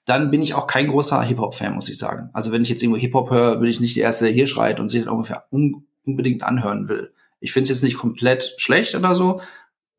Dann 0.06 0.32
bin 0.32 0.41
ich 0.41 0.54
auch 0.54 0.67
kein 0.67 0.88
großer 0.88 1.22
Hip-Hop-Fan, 1.22 1.76
muss 1.76 1.89
ich 1.89 1.98
sagen. 1.98 2.30
Also 2.34 2.52
wenn 2.52 2.62
ich 2.62 2.69
jetzt 2.69 2.84
irgendwo 2.84 3.00
Hip-Hop 3.00 3.32
höre, 3.32 3.58
bin 3.58 3.69
ich 3.69 3.80
nicht 3.80 3.96
der 3.96 4.04
Erste, 4.04 4.26
der 4.26 4.34
hier 4.34 4.48
schreit 4.48 4.80
und 4.80 4.89
sich 4.89 5.04
das 5.04 5.12
ungefähr 5.12 5.46
un 5.52 5.86
unbedingt 6.06 6.43
anhören 6.43 6.89
will. 6.89 7.13
Ich 7.39 7.54
finde 7.54 7.63
es 7.63 7.69
jetzt 7.69 7.84
nicht 7.84 7.98
komplett 7.98 8.54
schlecht 8.58 8.93
oder 8.96 9.15
so, 9.15 9.41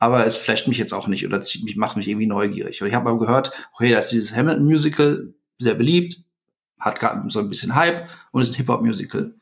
aber 0.05 0.27
es 0.27 0.37
flasht 0.37 0.69
mich 0.69 0.77
jetzt 0.77 0.93
auch 0.93 1.07
nicht 1.07 1.25
oder 1.25 1.41
zieht 1.41 1.65
mich, 1.65 1.77
macht 1.77 1.97
mich 1.97 2.09
irgendwie 2.09 2.27
neugierig. 2.27 2.83
Und 2.83 2.89
ich 2.89 2.95
habe 2.95 3.11
mal 3.11 3.19
gehört, 3.19 3.53
okay, 3.73 3.91
da 3.91 3.99
ist 3.99 4.13
dieses 4.13 4.37
Hamilton-Musical 4.37 5.33
sehr 5.59 5.75
beliebt, 5.75 6.19
hat 6.79 7.01
gerade 7.01 7.23
so 7.31 7.39
ein 7.39 7.49
bisschen 7.49 7.75
Hype 7.75 8.07
und 8.31 8.43
ist 8.43 8.53
ein 8.53 8.57
Hip-Hop-Musical. 8.57 9.33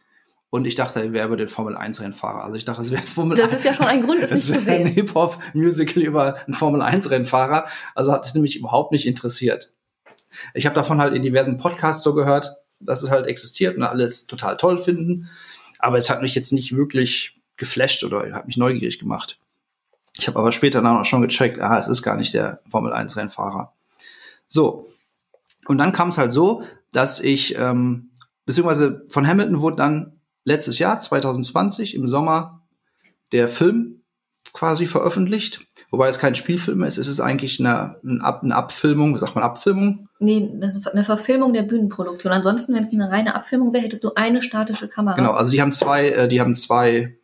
Und 0.51 0.65
ich 0.65 0.77
dachte, 0.77 1.01
er 1.03 1.13
wäre 1.13 1.27
über 1.27 1.37
den 1.37 1.49
Formel-1-Rennfahrer. 1.49 2.45
Also 2.45 2.55
ich 2.55 2.65
dachte, 2.65 2.81
es 2.81 2.93
wäre 2.93 3.03
ein 3.03 3.09
Formel 3.09 3.37
Das 3.37 3.53
ist 3.53 3.65
ja 3.65 3.75
schon 3.75 3.87
ein 3.87 4.03
Grund, 4.03 4.23
es 4.23 4.31
nicht 4.31 4.39
es 4.39 4.47
zu 4.47 4.53
wäre 4.53 4.61
ein 4.61 4.85
sehen. 4.85 4.95
Hip-Hop-Musical 4.95 6.03
über 6.05 6.37
einen 6.47 6.55
Formel-1-Rennfahrer. 6.55 7.67
Also 7.97 8.13
hat 8.13 8.25
es 8.25 8.35
nämlich 8.35 8.57
überhaupt 8.57 8.93
nicht 8.93 9.09
interessiert. 9.09 9.73
Ich 10.55 10.65
habe 10.65 10.77
davon 10.77 11.01
halt 11.01 11.13
in 11.13 11.23
diversen 11.23 11.59
Podcasts 11.59 12.05
so 12.05 12.15
gehört, 12.15 12.55
dass 12.79 13.03
es 13.03 13.11
halt 13.11 13.27
existiert 13.27 13.77
und 13.77 13.83
alles 13.83 14.29
total 14.29 14.57
toll 14.57 14.79
finden. 14.79 15.29
Aber 15.81 15.97
es 15.97 16.09
hat 16.09 16.23
mich 16.23 16.37
jetzt 16.37 16.53
nicht 16.53 16.77
wirklich 16.77 17.41
geflasht 17.57 18.05
oder 18.05 18.33
hat 18.33 18.47
mich 18.47 18.57
neugierig 18.57 19.01
gemacht. 19.01 19.41
Ich 20.19 20.29
habe 20.29 20.39
aber 20.39 20.53
später 20.53 20.83
dann 20.83 20.99
auch 20.99 21.05
schon 21.05 21.23
gecheckt, 21.23 21.61
aha, 21.61 21.79
es 21.79 21.89
ist 21.89 22.03
gar 22.03 22.17
nicht 22.17 22.35
der 22.35 22.61
Formel-1-Rennfahrer. 22.69 23.73
So. 24.47 24.87
Und 25.67 25.79
dann 25.79 25.93
kam 25.93 26.09
es 26.09 26.19
halt 26.19 26.33
so, 26.33 26.63
dass 26.93 27.21
ich, 27.21 27.57
ähm, 27.59 28.11
beziehungsweise 28.45 29.07
von 29.09 29.27
Hamilton 29.27 29.61
wurde 29.61 29.77
dann 29.77 30.21
letztes 30.45 30.79
Jahr, 30.79 31.01
2020, 31.01 31.95
im 31.95 32.07
Sommer, 32.07 32.63
der 33.33 33.49
Film 33.49 34.03
quasi 34.53 34.87
veröffentlicht. 34.87 35.61
Wobei 35.91 36.09
es 36.09 36.19
kein 36.19 36.35
Spielfilm 36.35 36.83
ist, 36.83 36.99
es 36.99 37.09
ist 37.09 37.21
eigentlich 37.21 37.61
eine, 37.61 37.97
eine, 38.05 38.23
Ab 38.23 38.43
eine 38.43 38.55
Abfilmung, 38.55 39.17
sagt 39.17 39.35
man 39.35 39.45
Abfilmung? 39.45 40.09
Nee, 40.19 40.51
eine 40.61 41.05
Verfilmung 41.05 41.53
der 41.53 41.63
Bühnenproduktion. 41.63 42.33
Ansonsten, 42.33 42.75
wenn 42.75 42.85
es 42.85 42.93
eine 42.93 43.11
reine 43.11 43.35
Abfilmung 43.35 43.73
wäre, 43.73 43.85
hättest 43.85 44.05
du 44.05 44.15
eine 44.15 44.43
statische 44.43 44.89
Kamera. 44.89 45.17
Genau, 45.17 45.33
also 45.33 45.53
die 45.53 45.63
haben 45.63 45.73
zwei, 45.73 46.11
äh, 46.11 46.29
die 46.29 46.41
haben 46.41 46.55
zwei 46.57 47.17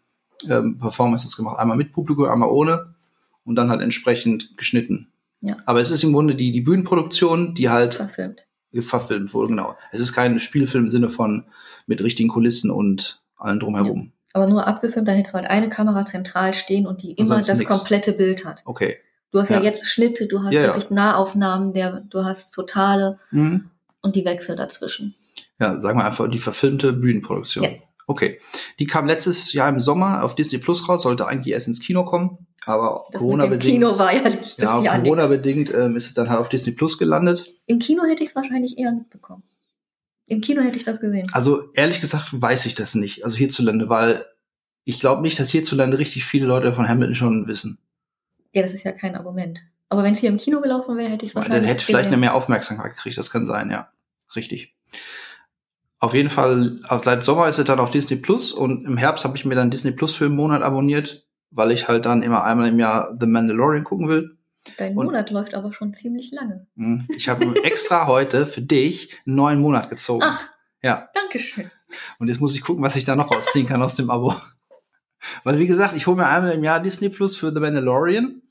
ähm, 0.48 0.78
Performances 0.78 1.36
gemacht, 1.36 1.58
einmal 1.58 1.76
mit 1.76 1.92
Publikum, 1.92 2.26
einmal 2.26 2.48
ohne 2.50 2.94
und 3.44 3.54
dann 3.56 3.70
halt 3.70 3.80
entsprechend 3.80 4.56
geschnitten. 4.56 5.08
Ja. 5.40 5.56
Aber 5.66 5.80
es 5.80 5.90
ist 5.90 6.02
im 6.04 6.12
Grunde 6.12 6.34
die, 6.34 6.52
die 6.52 6.60
Bühnenproduktion, 6.60 7.54
die 7.54 7.68
halt 7.68 7.94
verfilmt. 7.94 8.46
verfilmt 8.80 9.32
wurde, 9.34 9.48
genau. 9.48 9.76
Es 9.92 10.00
ist 10.00 10.12
kein 10.12 10.38
Spielfilm 10.38 10.84
im 10.84 10.90
Sinne 10.90 11.08
von 11.08 11.44
mit 11.86 12.00
richtigen 12.02 12.28
Kulissen 12.28 12.70
und 12.70 13.22
allem 13.36 13.60
drumherum. 13.60 14.12
Aber 14.34 14.46
nur 14.48 14.66
abgefilmt, 14.66 15.08
dann 15.08 15.16
hättest 15.16 15.34
du 15.34 15.38
halt 15.38 15.48
eine 15.50 15.68
Kamera 15.70 16.04
zentral 16.04 16.54
stehen 16.54 16.86
und 16.86 17.02
die 17.02 17.12
immer 17.12 17.36
Ansonsten 17.36 17.52
das 17.52 17.58
nix. 17.60 17.70
komplette 17.70 18.12
Bild 18.12 18.44
hat. 18.44 18.62
Okay. 18.66 18.96
Du 19.30 19.40
hast 19.40 19.48
ja, 19.50 19.58
Ja. 19.58 19.62
jetzt 19.64 19.86
Schnitte, 19.86 20.26
du 20.26 20.42
hast 20.42 20.52
Ja, 20.54 20.60
ja. 20.60 20.66
wirklich 20.68 20.90
Nahaufnahmen, 20.90 21.72
der, 21.72 22.00
du 22.08 22.24
hast 22.24 22.52
totale 22.52 23.18
Mhm. 23.30 23.70
und 24.02 24.16
die 24.16 24.24
Wechsel 24.24 24.56
dazwischen. 24.56 25.14
Ja, 25.58 25.80
sagen 25.80 25.98
wir 25.98 26.04
einfach 26.04 26.28
die 26.30 26.38
verfilmte 26.38 26.92
Bühnenproduktion. 26.92 27.66
Okay. 28.08 28.40
Die 28.78 28.86
kam 28.86 29.06
letztes 29.06 29.52
Jahr 29.52 29.68
im 29.68 29.80
Sommer 29.80 30.24
auf 30.24 30.34
Disney 30.34 30.58
Plus 30.58 30.88
raus, 30.88 31.02
sollte 31.02 31.26
eigentlich 31.26 31.52
erst 31.52 31.68
ins 31.68 31.78
Kino 31.78 32.06
kommen, 32.06 32.46
aber 32.64 33.04
Corona-bedingt. 33.12 33.74
Kino 33.74 33.98
war 33.98 34.14
ja 34.14 34.22
letztes 34.22 34.56
Ja, 34.56 34.82
Jahr. 34.82 35.02
Corona-bedingt 35.02 35.72
ähm, 35.74 35.94
ist 35.94 36.06
es 36.06 36.14
dann 36.14 36.30
halt 36.30 36.40
auf 36.40 36.48
Disney 36.48 36.72
Plus 36.72 36.96
gelandet. 36.96 37.52
Im 37.66 37.78
Kino 37.78 38.04
hätte 38.04 38.24
ich 38.24 38.30
es 38.30 38.34
wahrscheinlich 38.34 38.78
eher 38.78 38.92
mitbekommen. 38.92 39.42
Im 40.26 40.40
Kino 40.40 40.62
hätte 40.62 40.78
ich 40.78 40.84
das 40.84 41.00
gesehen. 41.00 41.28
Also 41.32 41.70
ehrlich 41.74 42.00
gesagt 42.00 42.28
weiß 42.32 42.64
ich 42.64 42.74
das 42.74 42.94
nicht, 42.94 43.26
also 43.26 43.36
hierzulande, 43.36 43.90
weil 43.90 44.24
ich 44.84 45.00
glaube 45.00 45.20
nicht, 45.20 45.38
dass 45.38 45.50
hierzulande 45.50 45.98
richtig 45.98 46.24
viele 46.24 46.46
Leute 46.46 46.72
von 46.72 46.88
Hamilton 46.88 47.14
schon 47.14 47.46
wissen. 47.46 47.78
Ja, 48.52 48.62
das 48.62 48.72
ist 48.72 48.84
ja 48.84 48.92
kein 48.92 49.16
Argument. 49.16 49.60
Aber 49.90 50.02
wenn 50.02 50.14
es 50.14 50.20
hier 50.20 50.30
im 50.30 50.38
Kino 50.38 50.62
gelaufen 50.62 50.96
wäre, 50.96 51.10
hätte 51.10 51.26
ich 51.26 51.32
es 51.32 51.36
wahrscheinlich 51.36 51.70
hätte 51.70 51.84
vielleicht 51.84 52.08
eine 52.08 52.16
mehr 52.16 52.34
Aufmerksamkeit 52.34 52.94
gekriegt, 52.94 53.18
das 53.18 53.30
kann 53.30 53.46
sein, 53.46 53.70
ja. 53.70 53.90
Richtig. 54.34 54.74
Auf 56.00 56.14
jeden 56.14 56.30
Fall, 56.30 56.80
auch 56.88 57.02
seit 57.02 57.24
Sommer 57.24 57.48
ist 57.48 57.58
es 57.58 57.64
dann 57.64 57.80
auf 57.80 57.90
Disney 57.90 58.16
Plus 58.16 58.52
und 58.52 58.86
im 58.86 58.96
Herbst 58.96 59.24
habe 59.24 59.36
ich 59.36 59.44
mir 59.44 59.54
dann 59.56 59.70
Disney 59.70 59.90
Plus 59.92 60.14
für 60.14 60.26
einen 60.26 60.36
Monat 60.36 60.62
abonniert, 60.62 61.26
weil 61.50 61.72
ich 61.72 61.88
halt 61.88 62.06
dann 62.06 62.22
immer 62.22 62.44
einmal 62.44 62.68
im 62.68 62.78
Jahr 62.78 63.16
The 63.18 63.26
Mandalorian 63.26 63.84
gucken 63.84 64.08
will. 64.08 64.36
Dein 64.76 64.96
und- 64.96 65.06
Monat 65.06 65.30
läuft 65.30 65.54
aber 65.54 65.72
schon 65.72 65.94
ziemlich 65.94 66.30
lange. 66.30 66.66
Hm, 66.76 67.04
Ich 67.16 67.28
habe 67.28 67.44
extra 67.64 68.06
heute 68.06 68.46
für 68.46 68.62
dich 68.62 69.16
einen 69.26 69.36
neuen 69.36 69.58
Monat 69.60 69.88
gezogen. 69.90 70.22
Ach, 70.24 70.40
Ja, 70.82 71.08
Dankeschön. 71.14 71.70
und 72.20 72.28
jetzt 72.28 72.40
muss 72.40 72.54
ich 72.54 72.60
gucken, 72.60 72.84
was 72.84 72.94
ich 72.94 73.04
da 73.04 73.16
noch 73.16 73.32
rausziehen 73.32 73.66
kann 73.66 73.82
aus 73.82 73.96
dem 73.96 74.10
Abo. 74.10 74.34
Weil, 75.42 75.58
wie 75.58 75.66
gesagt, 75.66 75.96
ich 75.96 76.06
hole 76.06 76.16
mir 76.16 76.28
einmal 76.28 76.52
im 76.52 76.62
Jahr 76.62 76.80
Disney 76.80 77.08
Plus 77.08 77.34
für 77.36 77.52
The 77.52 77.60
Mandalorian. 77.60 78.42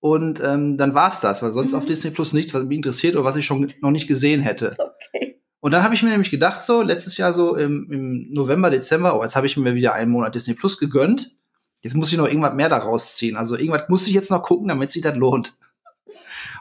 Und 0.00 0.40
ähm, 0.40 0.76
dann 0.78 0.94
war's 0.94 1.20
das, 1.20 1.42
weil 1.44 1.52
sonst 1.52 1.72
Mhm. 1.72 1.78
auf 1.78 1.86
Disney 1.86 2.10
Plus 2.10 2.32
nichts, 2.32 2.52
was 2.54 2.64
mich 2.64 2.74
interessiert 2.74 3.14
oder 3.14 3.24
was 3.24 3.36
ich 3.36 3.46
schon 3.46 3.72
noch 3.82 3.92
nicht 3.92 4.08
gesehen 4.08 4.40
hätte. 4.40 4.76
Okay. 4.76 5.31
Und 5.62 5.70
dann 5.70 5.84
habe 5.84 5.94
ich 5.94 6.02
mir 6.02 6.10
nämlich 6.10 6.32
gedacht, 6.32 6.64
so 6.64 6.82
letztes 6.82 7.16
Jahr 7.18 7.32
so 7.32 7.54
im, 7.54 7.88
im 7.88 8.32
November, 8.32 8.68
Dezember, 8.68 9.16
oh, 9.16 9.22
jetzt 9.22 9.36
habe 9.36 9.46
ich 9.46 9.56
mir 9.56 9.76
wieder 9.76 9.92
einen 9.94 10.10
Monat 10.10 10.34
Disney 10.34 10.54
Plus 10.54 10.76
gegönnt. 10.76 11.36
Jetzt 11.82 11.94
muss 11.94 12.10
ich 12.10 12.18
noch 12.18 12.26
irgendwas 12.26 12.54
mehr 12.54 12.68
daraus 12.68 13.14
ziehen. 13.14 13.36
Also 13.36 13.56
irgendwas 13.56 13.88
muss 13.88 14.08
ich 14.08 14.12
jetzt 14.12 14.32
noch 14.32 14.42
gucken, 14.42 14.66
damit 14.66 14.90
sich 14.90 15.02
das 15.02 15.14
lohnt. 15.14 15.56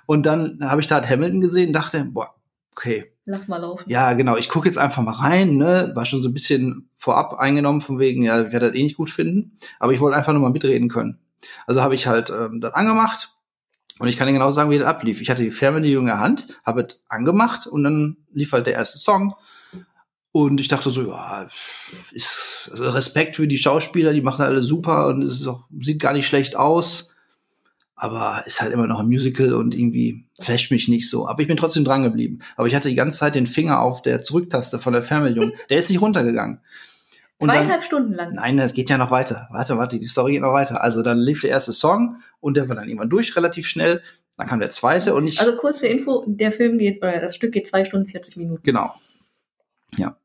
Und 0.06 0.28
dann 0.28 0.60
habe 0.62 0.82
ich 0.82 0.88
da 0.88 1.02
Hamilton 1.04 1.42
gesehen 1.42 1.70
und 1.70 1.74
dachte, 1.74 2.06
boah, 2.06 2.36
okay. 2.74 3.12
Lass 3.26 3.48
mal 3.48 3.58
laufen. 3.58 3.90
Ja, 3.90 4.14
genau. 4.14 4.38
Ich 4.38 4.50
gucke 4.50 4.68
jetzt 4.68 4.78
einfach 4.78 5.02
mal 5.02 5.14
rein. 5.14 5.58
Ne? 5.58 5.94
War 5.96 6.06
schon 6.06 6.22
so 6.22 6.30
ein 6.30 6.36
bisschen 6.36 6.88
vorab 7.00 7.40
eingenommen, 7.40 7.82
von 7.82 7.98
wegen, 7.98 8.22
ja, 8.22 8.40
ich 8.40 8.52
werde 8.52 8.68
das 8.68 8.76
eh 8.76 8.84
nicht 8.84 8.98
gut 8.98 9.10
finden. 9.10 9.58
Aber 9.80 9.94
ich 9.94 10.00
wollte 10.00 10.16
einfach 10.16 10.34
nur 10.34 10.44
mal 10.44 10.52
mitreden 10.52 10.90
können. 10.90 11.18
Also 11.66 11.82
habe 11.82 11.96
ich 11.96 12.06
halt 12.06 12.30
ähm, 12.30 12.62
das 12.62 12.76
angemacht 12.76 13.34
und 14.02 14.08
ich 14.08 14.18
kann 14.18 14.28
Ihnen 14.28 14.40
genau 14.40 14.50
sagen, 14.50 14.72
wie 14.72 14.80
das 14.80 14.88
ablief. 14.88 15.22
Ich 15.22 15.30
hatte 15.30 15.44
die 15.44 15.52
Fernbedienung 15.52 16.06
in 16.06 16.08
der 16.08 16.20
Hand, 16.20 16.48
habe 16.66 16.82
es 16.82 17.04
angemacht 17.08 17.68
und 17.68 17.84
dann 17.84 18.18
lief 18.34 18.52
halt 18.52 18.66
der 18.66 18.74
erste 18.74 18.98
Song. 18.98 19.36
Und 20.32 20.60
ich 20.60 20.68
dachte 20.68 20.90
so, 20.90 21.08
ja, 21.08 21.48
ist 22.12 22.72
Respekt 22.74 23.36
für 23.36 23.48
die 23.48 23.60
Schauspieler, 23.60 24.12
die 24.12 24.22
machen 24.22 24.44
alle 24.44 24.64
super 24.64 25.06
und 25.06 25.22
es 25.22 25.46
auch, 25.46 25.66
sieht 25.80 26.00
gar 26.00 26.14
nicht 26.14 26.26
schlecht 26.26 26.56
aus. 26.56 27.12
Aber 27.94 28.42
ist 28.48 28.60
halt 28.60 28.74
immer 28.74 28.88
noch 28.88 29.00
ein 29.00 29.06
Musical 29.06 29.54
und 29.54 29.76
irgendwie 29.76 30.26
flasht 30.40 30.72
mich 30.72 30.88
nicht 30.88 31.08
so. 31.08 31.28
Aber 31.28 31.40
ich 31.44 31.48
bin 31.48 31.58
trotzdem 31.58 31.86
dran 31.86 32.02
geblieben. 32.02 32.40
Aber 32.56 32.68
ich 32.68 32.74
hatte 32.74 32.90
die 32.90 32.96
ganze 32.96 33.20
Zeit 33.20 33.36
den 33.36 33.46
Finger 33.46 33.82
auf 33.82 34.02
der 34.02 34.24
Zurücktaste 34.24 34.80
von 34.80 34.94
der 34.94 35.04
Fernbedienung. 35.04 35.52
Der 35.70 35.78
ist 35.78 35.92
nicht 35.92 36.02
runtergegangen. 36.02 36.60
Und 37.42 37.48
Zweieinhalb 37.48 37.80
dann, 37.80 37.88
Stunden 37.88 38.14
lang. 38.14 38.34
Nein, 38.34 38.58
das 38.58 38.74
geht 38.74 38.92
ja 38.92 39.00
noch 39.00 39.10
weiter. 39.10 39.48
Warte, 39.50 39.76
warte, 39.76 39.98
die 39.98 40.06
Story 40.06 40.34
geht 40.34 40.42
noch 40.42 40.54
weiter. 40.54 40.84
Also 40.84 41.02
dann 41.02 41.18
lief 41.18 41.42
der 41.42 41.50
erste 41.50 41.74
Song 41.74 42.18
und 42.40 42.56
der 42.56 42.70
war 42.70 42.76
dann 42.76 42.88
irgendwann 42.88 43.10
durch, 43.10 43.36
relativ 43.36 43.68
schnell. 43.68 44.04
Dann 44.38 44.48
kam 44.48 44.60
der 44.60 44.70
zweite 44.70 45.16
und 45.16 45.26
ich. 45.26 45.42
Also 45.42 45.58
kurze 45.58 45.88
Info, 45.88 46.24
der 46.28 46.52
Film 46.52 46.78
geht, 46.78 47.02
oder 47.02 47.20
das 47.20 47.36
Stück 47.36 47.52
geht 47.52 47.68
zwei 47.68 47.84
Stunden 47.84 48.08
40 48.08 48.38
Minuten. 48.38 48.62
Genau. 48.62 48.94
Ja. 49.98 50.18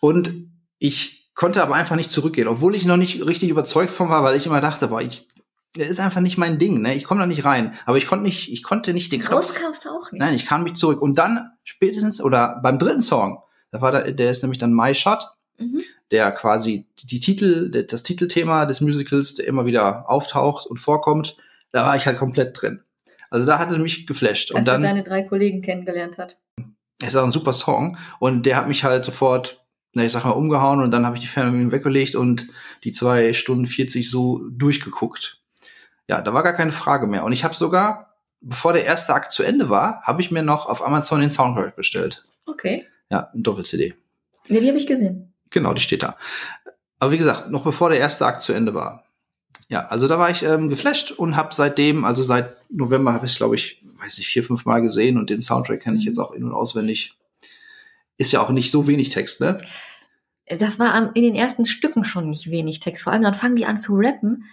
Und 0.00 0.30
ich 0.78 1.32
konnte 1.34 1.62
aber 1.62 1.74
einfach 1.74 1.96
nicht 1.96 2.10
zurückgehen, 2.10 2.48
obwohl 2.48 2.74
ich 2.74 2.84
noch 2.84 2.98
nicht 2.98 3.24
richtig 3.24 3.48
überzeugt 3.48 3.90
von 3.90 4.10
war, 4.10 4.22
weil 4.22 4.36
ich 4.36 4.44
immer 4.44 4.60
dachte, 4.60 4.88
boah, 4.88 5.00
ich, 5.00 5.26
der 5.74 5.88
ist 5.88 6.00
einfach 6.00 6.20
nicht 6.20 6.36
mein 6.36 6.58
Ding, 6.58 6.82
ne? 6.82 6.94
Ich 6.94 7.04
komme 7.04 7.20
da 7.20 7.26
nicht 7.26 7.46
rein. 7.46 7.74
Aber 7.86 7.96
ich 7.96 8.06
konnte 8.06 8.24
nicht, 8.24 8.52
ich 8.52 8.62
konnte 8.62 8.92
nicht 8.92 9.10
den 9.10 9.22
Knopf. 9.22 9.50
Rauskamst 9.50 9.86
du 9.86 9.88
auch 9.88 10.12
nicht. 10.12 10.20
Nein, 10.20 10.34
ich 10.34 10.44
kam 10.44 10.64
nicht 10.64 10.76
zurück. 10.76 11.00
Und 11.00 11.16
dann 11.16 11.52
spätestens 11.64 12.22
oder 12.22 12.60
beim 12.62 12.78
dritten 12.78 13.00
Song, 13.00 13.42
da 13.70 13.80
war 13.80 13.90
da, 13.90 14.10
der 14.10 14.30
ist 14.30 14.42
nämlich 14.42 14.58
dann 14.58 14.74
My 14.74 14.94
Shot 14.94 15.35
mhm. 15.58 15.80
der 16.10 16.30
quasi 16.32 16.86
die 17.04 17.20
Titel, 17.20 17.70
das 17.70 18.02
Titelthema 18.02 18.66
des 18.66 18.80
Musicals, 18.80 19.34
der 19.34 19.46
immer 19.46 19.66
wieder 19.66 20.10
auftaucht 20.10 20.66
und 20.66 20.78
vorkommt, 20.78 21.36
da 21.72 21.86
war 21.86 21.96
ich 21.96 22.06
halt 22.06 22.18
komplett 22.18 22.60
drin. 22.60 22.80
Also 23.30 23.46
da 23.46 23.58
hat 23.58 23.70
er 23.70 23.78
mich 23.78 24.06
geflasht. 24.06 24.52
Als 24.52 24.58
und 24.58 24.68
dann 24.68 24.82
er 24.82 24.88
seine 24.88 25.02
drei 25.02 25.22
Kollegen 25.22 25.62
kennengelernt 25.62 26.18
hat. 26.18 26.38
Es 27.00 27.08
ist 27.08 27.16
auch 27.16 27.24
ein 27.24 27.32
super 27.32 27.52
Song 27.52 27.98
und 28.18 28.46
der 28.46 28.56
hat 28.56 28.68
mich 28.68 28.84
halt 28.84 29.04
sofort, 29.04 29.66
na, 29.92 30.04
ich 30.04 30.12
sag 30.12 30.24
mal, 30.24 30.30
umgehauen 30.30 30.80
und 30.80 30.90
dann 30.90 31.04
habe 31.04 31.16
ich 31.16 31.22
die 31.22 31.28
Fernbedienung 31.28 31.72
weggelegt 31.72 32.14
und 32.14 32.48
die 32.84 32.92
zwei 32.92 33.32
Stunden 33.32 33.66
40 33.66 34.08
so 34.08 34.42
durchgeguckt. 34.50 35.42
Ja, 36.08 36.20
da 36.20 36.32
war 36.32 36.42
gar 36.42 36.54
keine 36.54 36.72
Frage 36.72 37.06
mehr. 37.06 37.24
Und 37.24 37.32
ich 37.32 37.44
habe 37.44 37.54
sogar, 37.54 38.14
bevor 38.40 38.72
der 38.72 38.84
erste 38.84 39.12
Akt 39.12 39.32
zu 39.32 39.42
Ende 39.42 39.68
war, 39.68 40.02
habe 40.02 40.22
ich 40.22 40.30
mir 40.30 40.42
noch 40.42 40.66
auf 40.66 40.86
Amazon 40.86 41.20
den 41.20 41.30
Soundtrack 41.30 41.76
bestellt. 41.76 42.24
Okay. 42.46 42.86
Ja, 43.10 43.30
ein 43.34 43.42
Doppel-CD. 43.42 43.94
Ja, 44.48 44.60
die 44.60 44.68
habe 44.68 44.78
ich 44.78 44.86
gesehen. 44.86 45.32
Genau, 45.50 45.74
die 45.74 45.82
steht 45.82 46.02
da. 46.02 46.16
Aber 46.98 47.12
wie 47.12 47.18
gesagt, 47.18 47.50
noch 47.50 47.64
bevor 47.64 47.90
der 47.90 47.98
erste 47.98 48.26
Akt 48.26 48.42
zu 48.42 48.52
Ende 48.52 48.74
war. 48.74 49.04
Ja, 49.68 49.86
also 49.86 50.06
da 50.06 50.18
war 50.18 50.30
ich 50.30 50.42
ähm, 50.42 50.68
geflasht 50.68 51.10
und 51.10 51.36
habe 51.36 51.54
seitdem, 51.54 52.04
also 52.04 52.22
seit 52.22 52.56
November 52.70 53.12
habe 53.12 53.26
ich, 53.26 53.36
glaube 53.36 53.56
ich, 53.56 53.82
weiß 53.98 54.18
nicht, 54.18 54.28
vier, 54.28 54.44
fünf 54.44 54.64
Mal 54.64 54.80
gesehen 54.80 55.18
und 55.18 55.28
den 55.28 55.42
Soundtrack 55.42 55.80
kenne 55.80 55.98
ich 55.98 56.04
jetzt 56.04 56.18
auch 56.18 56.32
in- 56.32 56.44
und 56.44 56.52
auswendig. 56.52 57.14
Ist 58.16 58.32
ja 58.32 58.40
auch 58.40 58.50
nicht 58.50 58.70
so 58.70 58.86
wenig 58.86 59.10
Text, 59.10 59.40
ne? 59.40 59.60
Das 60.46 60.78
war 60.78 61.14
in 61.16 61.22
den 61.22 61.34
ersten 61.34 61.66
Stücken 61.66 62.04
schon 62.04 62.30
nicht 62.30 62.50
wenig 62.50 62.78
Text. 62.78 63.02
Vor 63.02 63.12
allem 63.12 63.22
dann 63.22 63.34
fangen 63.34 63.56
die 63.56 63.66
an 63.66 63.78
zu 63.78 63.94
rappen. 63.96 64.44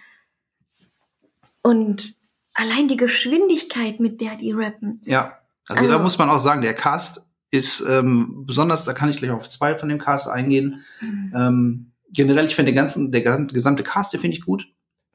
Und 1.62 2.14
allein 2.52 2.88
die 2.88 2.96
Geschwindigkeit, 2.96 4.00
mit 4.00 4.20
der 4.20 4.34
die 4.34 4.52
rappen. 4.52 5.00
Ja, 5.04 5.38
also, 5.68 5.82
also 5.82 5.92
da 5.92 5.98
muss 6.00 6.18
man 6.18 6.30
auch 6.30 6.40
sagen, 6.40 6.62
der 6.62 6.74
Cast 6.74 7.30
ist 7.54 7.84
ähm, 7.88 8.44
besonders, 8.46 8.84
da 8.84 8.92
kann 8.92 9.08
ich 9.08 9.18
gleich 9.18 9.30
auf 9.30 9.48
zwei 9.48 9.76
von 9.76 9.88
dem 9.88 9.98
Cast 9.98 10.28
eingehen. 10.28 10.84
Mhm. 11.00 11.32
Ähm, 11.36 11.92
generell, 12.12 12.46
ich 12.46 12.56
finde 12.56 12.72
den 12.72 12.76
ganzen, 12.76 13.12
der 13.12 13.22
gesamte 13.22 13.84
Cast, 13.84 14.12
der 14.12 14.20
finde 14.20 14.36
ich 14.36 14.44
gut. 14.44 14.66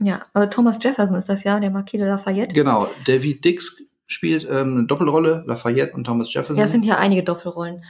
Ja, 0.01 0.25
also 0.33 0.49
Thomas 0.49 0.81
Jefferson 0.81 1.17
ist 1.17 1.27
das 1.27 1.43
ja, 1.43 1.59
der 1.59 1.69
Marquis 1.69 1.99
de 1.99 2.07
Lafayette. 2.07 2.53
Genau, 2.53 2.89
David 3.05 3.43
Dix 3.43 3.83
spielt 4.07 4.45
ähm, 4.49 4.77
eine 4.77 4.83
Doppelrolle, 4.85 5.43
Lafayette 5.45 5.93
und 5.93 6.05
Thomas 6.05 6.33
Jefferson. 6.33 6.55
Ja, 6.55 6.63
es 6.63 6.71
sind 6.71 6.85
ja 6.85 6.97
einige 6.97 7.23
Doppelrollen. 7.23 7.83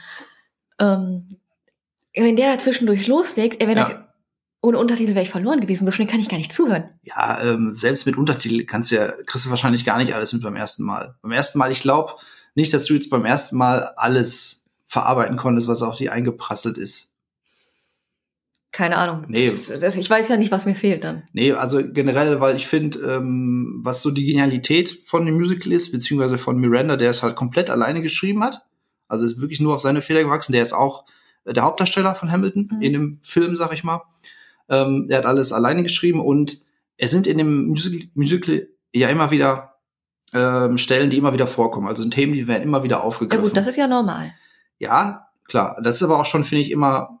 Ähm, 0.80 1.36
wenn 2.16 2.34
der 2.34 2.52
da 2.52 2.58
zwischendurch 2.58 3.06
loslegt, 3.06 3.64
wenn 3.64 3.78
ja. 3.78 3.88
er 3.88 4.10
ohne 4.62 4.78
Untertitel 4.78 5.14
wäre 5.14 5.22
ich 5.22 5.30
verloren 5.30 5.60
gewesen. 5.60 5.86
So 5.86 5.92
schnell 5.92 6.08
kann 6.08 6.20
ich 6.20 6.28
gar 6.28 6.36
nicht 6.36 6.52
zuhören. 6.52 6.90
Ja, 7.02 7.40
ähm, 7.42 7.72
selbst 7.72 8.04
mit 8.04 8.16
Untertitel 8.16 8.66
kannst 8.66 8.90
du 8.90 8.96
ja, 8.96 9.12
kriegst 9.24 9.46
du 9.46 9.50
wahrscheinlich 9.50 9.84
gar 9.86 9.96
nicht 9.96 10.14
alles 10.14 10.32
mit 10.32 10.42
beim 10.42 10.56
ersten 10.56 10.84
Mal. 10.84 11.14
Beim 11.22 11.32
ersten 11.32 11.58
Mal, 11.58 11.72
ich 11.72 11.80
glaube, 11.80 12.14
nicht, 12.54 12.72
dass 12.72 12.84
du 12.84 12.94
jetzt 12.94 13.10
beim 13.10 13.24
ersten 13.24 13.56
Mal 13.56 13.92
alles 13.96 14.68
verarbeiten 14.84 15.36
konntest, 15.36 15.68
was 15.68 15.82
auf 15.82 15.96
die 15.96 16.10
eingeprasselt 16.10 16.78
ist. 16.78 17.10
Keine 18.72 18.98
Ahnung. 18.98 19.24
Nee. 19.28 19.52
Das, 19.80 19.96
ich 19.96 20.08
weiß 20.08 20.28
ja 20.28 20.36
nicht, 20.36 20.52
was 20.52 20.64
mir 20.64 20.76
fehlt 20.76 21.02
dann. 21.02 21.24
Nee, 21.32 21.52
also 21.52 21.80
generell, 21.92 22.40
weil 22.40 22.54
ich 22.54 22.68
finde, 22.68 23.00
ähm, 23.00 23.80
was 23.82 24.00
so 24.00 24.12
die 24.12 24.24
Genialität 24.24 25.00
von 25.04 25.26
dem 25.26 25.34
Musical 25.34 25.72
ist, 25.72 25.90
beziehungsweise 25.90 26.38
von 26.38 26.56
Miranda, 26.56 26.96
der 26.96 27.10
es 27.10 27.22
halt 27.22 27.34
komplett 27.34 27.68
alleine 27.68 28.00
geschrieben 28.00 28.44
hat, 28.44 28.62
also 29.08 29.24
ist 29.24 29.40
wirklich 29.40 29.60
nur 29.60 29.74
auf 29.74 29.80
seine 29.80 30.02
Fehler 30.02 30.22
gewachsen, 30.22 30.52
der 30.52 30.62
ist 30.62 30.72
auch 30.72 31.04
äh, 31.44 31.52
der 31.52 31.64
Hauptdarsteller 31.64 32.14
von 32.14 32.30
Hamilton 32.30 32.70
mhm. 32.72 32.82
in 32.82 32.92
dem 32.92 33.18
Film, 33.22 33.56
sag 33.56 33.72
ich 33.72 33.82
mal. 33.82 34.02
Ähm, 34.68 35.08
der 35.08 35.18
hat 35.18 35.26
alles 35.26 35.52
alleine 35.52 35.82
geschrieben 35.82 36.20
und 36.20 36.58
es 36.96 37.10
sind 37.10 37.26
in 37.26 37.38
dem 37.38 37.66
Musical, 37.66 38.08
Musical 38.14 38.68
ja 38.94 39.08
immer 39.08 39.32
wieder 39.32 39.69
ähm, 40.32 40.78
Stellen, 40.78 41.10
die 41.10 41.18
immer 41.18 41.32
wieder 41.32 41.46
vorkommen. 41.46 41.88
Also 41.88 42.02
sind 42.02 42.14
Themen, 42.14 42.32
die 42.32 42.46
werden 42.46 42.62
immer 42.62 42.82
wieder 42.82 43.02
aufgegriffen. 43.02 43.44
Ja 43.44 43.48
gut, 43.48 43.56
das 43.56 43.66
ist 43.66 43.76
ja 43.76 43.86
normal. 43.86 44.32
Ja, 44.78 45.28
klar. 45.44 45.78
Das 45.82 45.96
ist 45.96 46.02
aber 46.02 46.20
auch 46.20 46.26
schon, 46.26 46.44
finde 46.44 46.62
ich, 46.62 46.70
immer, 46.70 47.20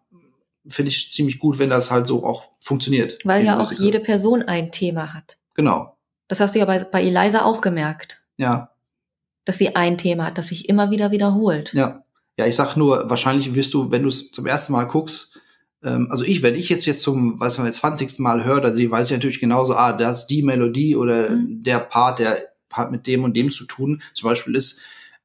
finde 0.66 0.90
ich 0.90 1.10
ziemlich 1.12 1.38
gut, 1.38 1.58
wenn 1.58 1.70
das 1.70 1.90
halt 1.90 2.06
so 2.06 2.24
auch 2.24 2.50
funktioniert. 2.60 3.18
Weil 3.24 3.44
ja 3.44 3.58
auch 3.58 3.72
jede 3.72 4.00
Person 4.00 4.42
ein 4.42 4.72
Thema 4.72 5.14
hat. 5.14 5.38
Genau. 5.54 5.96
Das 6.28 6.40
hast 6.40 6.54
du 6.54 6.60
ja 6.60 6.64
bei, 6.64 6.84
bei 6.84 7.02
Eliza 7.02 7.44
auch 7.44 7.60
gemerkt. 7.60 8.20
Ja. 8.36 8.70
Dass 9.44 9.58
sie 9.58 9.74
ein 9.74 9.98
Thema 9.98 10.26
hat, 10.26 10.38
das 10.38 10.48
sich 10.48 10.68
immer 10.68 10.90
wieder 10.90 11.10
wiederholt. 11.10 11.72
Ja. 11.74 12.04
Ja, 12.36 12.46
ich 12.46 12.56
sag 12.56 12.74
nur, 12.74 13.10
wahrscheinlich 13.10 13.54
wirst 13.54 13.74
du, 13.74 13.90
wenn 13.90 14.02
du 14.02 14.08
es 14.08 14.30
zum 14.30 14.46
ersten 14.46 14.72
Mal 14.72 14.84
guckst, 14.84 15.38
ähm, 15.82 16.08
also 16.10 16.24
ich, 16.24 16.42
wenn 16.42 16.54
ich 16.54 16.68
jetzt 16.68 16.86
jetzt 16.86 17.02
zum, 17.02 17.38
was 17.40 17.58
man 17.58 17.66
jetzt 17.66 17.78
20. 17.78 18.18
Mal 18.20 18.44
höre, 18.44 18.60
da 18.60 18.70
weiß 18.70 19.06
ich 19.06 19.12
natürlich 19.12 19.40
genauso, 19.40 19.74
ah, 19.74 19.92
das 19.92 20.20
ist 20.20 20.26
die 20.28 20.42
Melodie 20.42 20.96
oder 20.96 21.30
mhm. 21.30 21.62
der 21.62 21.80
Part, 21.80 22.18
der 22.18 22.49
hat 22.72 22.90
mit 22.90 23.06
dem 23.06 23.24
und 23.24 23.36
dem 23.36 23.50
zu 23.50 23.64
tun. 23.64 24.02
Zum 24.14 24.28
Beispiel 24.28 24.54
ist 24.54 24.80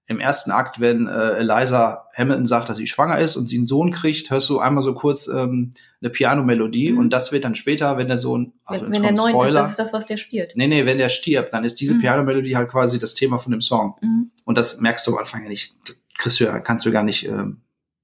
im 0.08 0.20
ersten 0.20 0.52
Akt, 0.52 0.80
wenn 0.80 1.08
äh, 1.08 1.38
Eliza 1.38 2.08
Hamilton 2.16 2.46
sagt, 2.46 2.70
dass 2.70 2.78
sie 2.78 2.88
schwanger 2.88 3.18
ist 3.18 3.36
und 3.36 3.48
sie 3.48 3.58
einen 3.58 3.68
Sohn 3.68 3.92
kriegt, 3.92 4.30
hörst 4.30 4.50
du 4.50 4.60
einmal 4.60 4.84
so 4.84 4.94
kurz 4.94 5.28
ähm, 5.28 5.72
eine 6.00 6.12
Pianomelodie 6.12 6.92
mhm. 6.92 7.00
und 7.00 7.10
das 7.10 7.32
wird 7.32 7.44
dann 7.44 7.56
später, 7.56 7.98
wenn 7.98 8.08
der 8.08 8.18
Sohn, 8.18 8.54
also 8.66 8.86
wenn, 8.86 8.94
wenn 8.94 9.02
der 9.02 9.12
neun 9.14 9.30
Spoiler, 9.32 9.48
ist, 9.48 9.56
das 9.56 9.70
ist 9.72 9.80
das, 9.80 9.94
was 9.94 10.06
der 10.06 10.18
spielt. 10.18 10.56
Nee, 10.56 10.68
nee, 10.68 10.86
wenn 10.86 11.00
der 11.00 11.10
stirbt, 11.10 11.54
dann 11.54 11.64
ist 11.64 11.82
diese 11.82 11.96
mhm. 11.96 12.02
Pianomelodie 12.02 12.56
halt 12.56 12.70
quasi 12.70 13.00
das 13.00 13.16
Thema 13.16 13.40
von 13.40 13.52
dem 13.52 13.62
Song. 13.62 13.96
Mhm. 14.02 14.32
Und 14.46 14.58
das 14.58 14.80
merkst 14.80 15.08
du 15.08 15.14
am 15.14 15.18
Anfang 15.18 15.42
ja 15.42 15.50
nicht, 15.50 15.74
kriegst 16.18 16.40
du, 16.40 16.62
kannst 16.62 16.86
du 16.86 16.92
gar 16.92 17.04
nicht 17.04 17.26
ähm, 17.26 17.62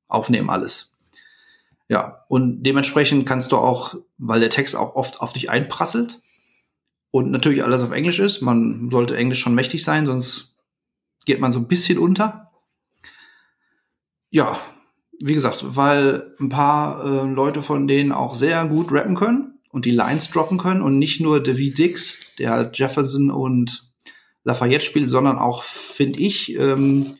aufnehmen 0.07 0.49
alles. 0.49 0.97
Ja, 1.87 2.25
und 2.29 2.63
dementsprechend 2.63 3.27
kannst 3.27 3.51
du 3.51 3.57
auch, 3.57 3.95
weil 4.17 4.39
der 4.39 4.49
Text 4.49 4.75
auch 4.75 4.95
oft 4.95 5.21
auf 5.21 5.33
dich 5.33 5.49
einprasselt, 5.49 6.19
und 7.11 7.29
natürlich 7.29 7.63
alles 7.63 7.83
auf 7.83 7.91
Englisch 7.91 8.19
ist. 8.19 8.41
Man 8.41 8.89
sollte 8.89 9.15
Englisch 9.15 9.39
schon 9.39 9.55
mächtig 9.55 9.83
sein, 9.83 10.05
sonst 10.05 10.55
geht 11.25 11.39
man 11.39 11.53
so 11.53 11.59
ein 11.59 11.67
bisschen 11.67 11.97
unter. 11.97 12.51
Ja, 14.29 14.59
wie 15.19 15.33
gesagt, 15.33 15.63
weil 15.75 16.33
ein 16.39 16.49
paar 16.49 17.03
äh, 17.05 17.27
Leute 17.29 17.61
von 17.61 17.87
denen 17.87 18.11
auch 18.11 18.33
sehr 18.33 18.65
gut 18.65 18.91
rappen 18.91 19.15
können 19.15 19.59
und 19.71 19.85
die 19.85 19.91
Lines 19.91 20.31
droppen 20.31 20.57
können 20.57 20.81
und 20.81 20.97
nicht 20.97 21.21
nur 21.21 21.43
David 21.43 21.77
Dix, 21.77 22.33
der 22.39 22.51
halt 22.51 22.77
Jefferson 22.77 23.29
und 23.29 23.91
Lafayette 24.43 24.83
spielt, 24.83 25.09
sondern 25.09 25.37
auch, 25.37 25.63
finde 25.63 26.19
ich, 26.19 26.55
ähm, 26.55 27.17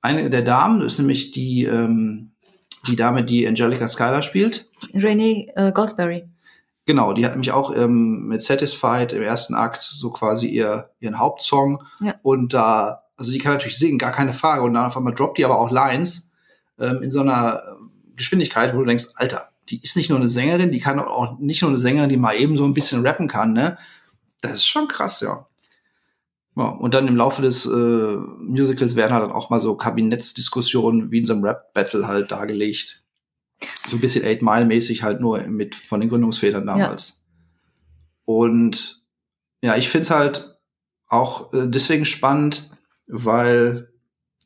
eine 0.00 0.28
der 0.28 0.42
Damen, 0.42 0.80
das 0.80 0.94
ist 0.94 0.98
nämlich 0.98 1.30
die, 1.30 1.64
ähm, 1.64 2.32
die 2.88 2.96
Dame, 2.96 3.24
die 3.24 3.46
Angelica 3.46 3.86
Schuyler 3.86 4.22
spielt. 4.22 4.68
Renee 4.92 5.50
äh, 5.54 5.72
Goldsberry. 5.72 6.24
Genau, 6.86 7.14
die 7.14 7.24
hat 7.24 7.32
nämlich 7.32 7.52
auch 7.52 7.74
ähm, 7.74 8.26
mit 8.26 8.42
Satisfied 8.42 9.12
im 9.12 9.22
ersten 9.22 9.54
Akt 9.54 9.82
so 9.82 10.10
quasi 10.10 10.48
ihr, 10.48 10.90
ihren 11.00 11.18
Hauptsong. 11.18 11.82
Ja. 12.00 12.14
Und 12.22 12.52
da, 12.52 13.04
also 13.16 13.32
die 13.32 13.38
kann 13.38 13.54
natürlich 13.54 13.78
singen, 13.78 13.98
gar 13.98 14.12
keine 14.12 14.34
Frage. 14.34 14.62
Und 14.62 14.74
dann 14.74 14.86
auf 14.86 14.96
einmal 14.96 15.14
droppt 15.14 15.38
die 15.38 15.44
aber 15.44 15.58
auch 15.58 15.70
Lines 15.70 16.32
ähm, 16.78 17.02
in 17.02 17.10
so 17.10 17.20
einer 17.20 17.62
Geschwindigkeit, 18.16 18.74
wo 18.74 18.80
du 18.80 18.84
denkst, 18.84 19.06
Alter, 19.14 19.48
die 19.70 19.82
ist 19.82 19.96
nicht 19.96 20.10
nur 20.10 20.18
eine 20.18 20.28
Sängerin, 20.28 20.72
die 20.72 20.80
kann 20.80 20.98
auch 21.00 21.38
nicht 21.38 21.62
nur 21.62 21.70
eine 21.70 21.78
Sängerin, 21.78 22.10
die 22.10 22.18
mal 22.18 22.34
eben 22.34 22.56
so 22.56 22.64
ein 22.64 22.74
bisschen 22.74 23.06
rappen 23.06 23.28
kann, 23.28 23.52
ne? 23.54 23.78
Das 24.42 24.52
ist 24.54 24.66
schon 24.66 24.88
krass, 24.88 25.20
ja. 25.20 25.46
Ja, 26.56 26.68
und 26.68 26.94
dann 26.94 27.08
im 27.08 27.16
Laufe 27.16 27.42
des 27.42 27.66
äh, 27.66 28.16
Musicals 28.38 28.94
werden 28.94 29.12
halt 29.12 29.24
dann 29.24 29.32
auch 29.32 29.50
mal 29.50 29.58
so 29.58 29.74
Kabinettsdiskussionen 29.74 31.10
wie 31.10 31.18
in 31.18 31.24
so 31.24 31.32
einem 31.32 31.44
Rap-Battle 31.44 32.06
halt 32.06 32.30
dargelegt. 32.30 33.02
So 33.86 33.96
ein 33.96 34.00
bisschen 34.00 34.24
Eight 34.24 34.42
Mile-mäßig 34.42 35.02
halt 35.02 35.20
nur 35.20 35.40
mit 35.42 35.74
von 35.74 36.00
den 36.00 36.08
Gründungsvätern 36.08 36.66
damals. 36.66 37.08
Ja. 37.08 37.24
Und 38.26 39.02
ja, 39.62 39.76
ich 39.76 39.88
find's 39.88 40.10
halt 40.10 40.58
auch 41.08 41.52
äh, 41.52 41.66
deswegen 41.68 42.04
spannend, 42.04 42.70
weil, 43.06 43.88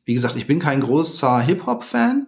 wie 0.05 0.13
gesagt, 0.13 0.35
ich 0.35 0.47
bin 0.47 0.59
kein 0.59 0.81
großer 0.81 1.39
Hip-Hop-Fan, 1.39 2.27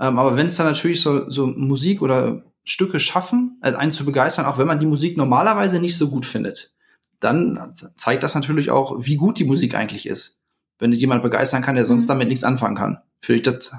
ähm, 0.00 0.18
aber 0.18 0.36
wenn 0.36 0.46
es 0.46 0.56
dann 0.56 0.66
natürlich 0.66 1.00
so, 1.00 1.30
so 1.30 1.46
Musik 1.46 2.02
oder 2.02 2.44
Stücke 2.64 3.00
schaffen, 3.00 3.58
äh, 3.62 3.72
einen 3.72 3.92
zu 3.92 4.04
begeistern, 4.04 4.46
auch 4.46 4.58
wenn 4.58 4.66
man 4.66 4.80
die 4.80 4.86
Musik 4.86 5.16
normalerweise 5.16 5.80
nicht 5.80 5.96
so 5.96 6.08
gut 6.08 6.26
findet, 6.26 6.72
dann 7.20 7.74
zeigt 7.96 8.22
das 8.22 8.34
natürlich 8.34 8.70
auch, 8.70 8.96
wie 8.98 9.16
gut 9.16 9.38
die 9.38 9.44
Musik 9.44 9.74
eigentlich 9.74 10.06
ist. 10.06 10.38
Wenn 10.78 10.92
jemand 10.92 11.22
begeistern 11.22 11.62
kann, 11.62 11.76
der 11.76 11.84
sonst 11.84 12.04
mhm. 12.04 12.08
damit 12.08 12.28
nichts 12.28 12.44
anfangen 12.44 12.76
kann. 12.76 12.98
Finde 13.20 13.36
ich, 13.36 13.42
das 13.42 13.72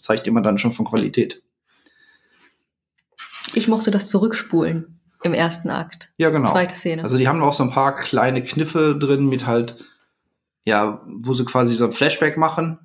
zeigt 0.00 0.26
jemand 0.26 0.46
dann 0.46 0.58
schon 0.58 0.70
von 0.70 0.86
Qualität. 0.86 1.42
Ich 3.56 3.68
mochte 3.68 3.90
das 3.90 4.08
Zurückspulen 4.08 5.00
im 5.22 5.34
ersten 5.34 5.70
Akt. 5.70 6.12
Ja, 6.18 6.30
genau. 6.30 6.50
Zweite 6.50 6.74
Szene. 6.74 7.02
Also 7.02 7.18
die 7.18 7.28
haben 7.28 7.42
auch 7.42 7.54
so 7.54 7.64
ein 7.64 7.70
paar 7.70 7.94
kleine 7.94 8.44
Kniffe 8.44 8.96
drin 8.96 9.26
mit 9.28 9.46
halt, 9.46 9.84
ja, 10.64 11.02
wo 11.06 11.34
sie 11.34 11.44
quasi 11.44 11.74
so 11.74 11.86
ein 11.86 11.92
Flashback 11.92 12.36
machen 12.36 12.78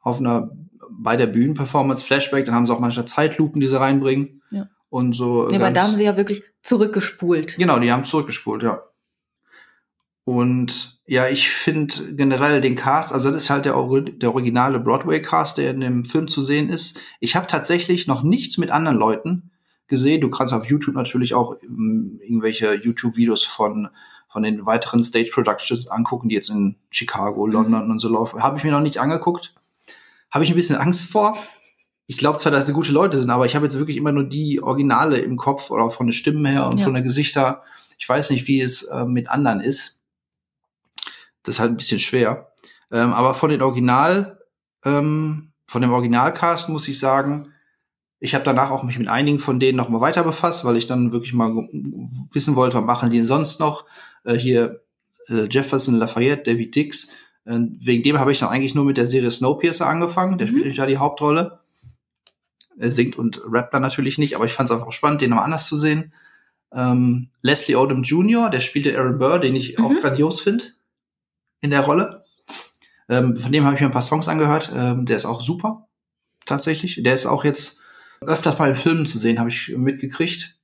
auf 0.00 0.18
einer, 0.18 0.50
bei 0.90 1.16
der 1.16 1.26
Bühnenperformance 1.26 2.04
Flashback, 2.04 2.44
dann 2.44 2.54
haben 2.54 2.66
sie 2.66 2.72
auch 2.72 2.80
manchmal 2.80 3.06
Zeitlupen, 3.06 3.60
die 3.60 3.66
sie 3.66 3.78
reinbringen. 3.78 4.42
Ja. 4.50 4.68
Und 4.90 5.14
so. 5.14 5.50
Ja, 5.50 5.56
aber 5.56 5.70
da 5.70 5.84
haben 5.84 5.96
sie 5.96 6.04
ja 6.04 6.16
wirklich 6.16 6.42
zurückgespult. 6.62 7.56
Genau, 7.56 7.78
die 7.78 7.90
haben 7.90 8.04
zurückgespult, 8.04 8.62
ja. 8.62 8.82
Und 10.24 11.00
ja, 11.06 11.28
ich 11.28 11.50
finde 11.50 12.14
generell 12.14 12.60
den 12.60 12.76
Cast, 12.76 13.12
also 13.12 13.30
das 13.30 13.44
ist 13.44 13.50
halt 13.50 13.66
der, 13.66 13.74
der 13.74 14.30
originale 14.30 14.80
Broadway-Cast, 14.80 15.58
der 15.58 15.70
in 15.70 15.80
dem 15.80 16.04
Film 16.04 16.28
zu 16.28 16.42
sehen 16.42 16.70
ist. 16.70 16.98
Ich 17.20 17.36
habe 17.36 17.46
tatsächlich 17.46 18.06
noch 18.06 18.22
nichts 18.22 18.56
mit 18.56 18.70
anderen 18.70 18.96
Leuten 18.96 19.50
gesehen. 19.88 20.20
Du 20.20 20.30
kannst 20.30 20.52
auf 20.52 20.66
YouTube 20.66 20.94
natürlich 20.94 21.34
auch 21.34 21.56
ähm, 21.62 22.20
irgendwelche 22.22 22.74
YouTube-Videos 22.74 23.44
von 23.44 23.88
von 24.34 24.42
den 24.42 24.66
weiteren 24.66 25.04
Stage 25.04 25.30
Productions 25.32 25.86
angucken, 25.86 26.28
die 26.28 26.34
jetzt 26.34 26.50
in 26.50 26.74
Chicago, 26.90 27.46
mhm. 27.46 27.52
London 27.52 27.90
und 27.92 28.00
so 28.00 28.08
laufen. 28.08 28.42
Habe 28.42 28.58
ich 28.58 28.64
mir 28.64 28.72
noch 28.72 28.80
nicht 28.80 28.98
angeguckt. 28.98 29.54
Habe 30.28 30.42
ich 30.42 30.50
ein 30.50 30.56
bisschen 30.56 30.74
Angst 30.74 31.08
vor. 31.08 31.38
Ich 32.08 32.18
glaube 32.18 32.38
zwar, 32.38 32.50
dass 32.50 32.64
das 32.64 32.74
gute 32.74 32.90
Leute 32.90 33.16
sind, 33.20 33.30
aber 33.30 33.46
ich 33.46 33.54
habe 33.54 33.64
jetzt 33.64 33.78
wirklich 33.78 33.96
immer 33.96 34.10
nur 34.10 34.24
die 34.24 34.60
Originale 34.60 35.18
im 35.20 35.36
Kopf 35.36 35.70
oder 35.70 35.88
von 35.92 36.08
den 36.08 36.12
Stimmen 36.12 36.44
her 36.46 36.66
und 36.66 36.78
ja. 36.78 36.84
von 36.84 36.94
der 36.94 37.04
Gesichter. 37.04 37.62
Ich 37.96 38.08
weiß 38.08 38.30
nicht, 38.30 38.48
wie 38.48 38.60
es 38.60 38.82
äh, 38.82 39.04
mit 39.04 39.30
anderen 39.30 39.60
ist. 39.60 40.02
Das 41.44 41.54
ist 41.54 41.60
halt 41.60 41.70
ein 41.70 41.76
bisschen 41.76 42.00
schwer. 42.00 42.52
Ähm, 42.90 43.12
aber 43.12 43.34
von 43.34 43.50
den 43.50 43.62
Original, 43.62 44.40
ähm, 44.84 45.52
von 45.68 45.80
dem 45.80 45.92
Originalcast 45.92 46.68
muss 46.70 46.88
ich 46.88 46.98
sagen, 46.98 47.52
ich 48.24 48.34
habe 48.34 48.42
danach 48.42 48.70
auch 48.70 48.84
mich 48.84 48.98
mit 48.98 49.06
einigen 49.06 49.38
von 49.38 49.60
denen 49.60 49.76
noch 49.76 49.90
mal 49.90 50.00
weiter 50.00 50.24
befasst, 50.24 50.64
weil 50.64 50.78
ich 50.78 50.86
dann 50.86 51.12
wirklich 51.12 51.34
mal 51.34 51.68
wissen 52.32 52.56
wollte, 52.56 52.78
was 52.78 52.84
machen 52.84 53.10
die 53.10 53.18
denn 53.18 53.26
sonst 53.26 53.60
noch? 53.60 53.84
Äh, 54.24 54.36
hier 54.36 54.80
äh, 55.28 55.46
Jefferson, 55.50 55.96
Lafayette, 55.96 56.50
David 56.50 56.74
Dix. 56.74 57.10
Äh, 57.44 57.58
wegen 57.80 58.02
dem 58.02 58.18
habe 58.18 58.32
ich 58.32 58.38
dann 58.38 58.48
eigentlich 58.48 58.74
nur 58.74 58.86
mit 58.86 58.96
der 58.96 59.06
Serie 59.06 59.30
Snowpiercer 59.30 59.86
angefangen. 59.86 60.38
Der 60.38 60.46
mhm. 60.46 60.58
spielt 60.58 60.76
ja 60.76 60.86
die 60.86 60.96
Hauptrolle. 60.96 61.60
Er 62.78 62.90
singt 62.90 63.16
und 63.18 63.42
rappt 63.46 63.74
dann 63.74 63.82
natürlich 63.82 64.16
nicht, 64.16 64.36
aber 64.36 64.46
ich 64.46 64.54
fand 64.54 64.70
es 64.70 64.74
einfach 64.74 64.90
spannend, 64.92 65.20
den 65.20 65.28
nochmal 65.28 65.44
anders 65.44 65.68
zu 65.68 65.76
sehen. 65.76 66.14
Ähm, 66.72 67.28
Leslie 67.42 67.76
Odom 67.76 68.04
Jr., 68.04 68.48
der 68.48 68.60
spielte 68.60 68.96
Aaron 68.96 69.18
Burr, 69.18 69.38
den 69.38 69.54
ich 69.54 69.76
mhm. 69.76 69.84
auch 69.84 69.94
grandios 70.00 70.40
finde 70.40 70.64
in 71.60 71.68
der 71.68 71.82
Rolle. 71.82 72.24
Ähm, 73.10 73.36
von 73.36 73.52
dem 73.52 73.64
habe 73.64 73.74
ich 73.74 73.82
mir 73.82 73.88
ein 73.88 73.92
paar 73.92 74.00
Songs 74.00 74.28
angehört. 74.28 74.72
Ähm, 74.74 75.04
der 75.04 75.18
ist 75.18 75.26
auch 75.26 75.42
super, 75.42 75.88
tatsächlich. 76.46 77.02
Der 77.02 77.12
ist 77.12 77.26
auch 77.26 77.44
jetzt 77.44 77.83
öfters 78.20 78.58
mal 78.58 78.68
in 78.68 78.74
Filmen 78.74 79.06
zu 79.06 79.18
sehen, 79.18 79.38
habe 79.38 79.50
ich 79.50 79.74
mitgekriegt. 79.76 80.56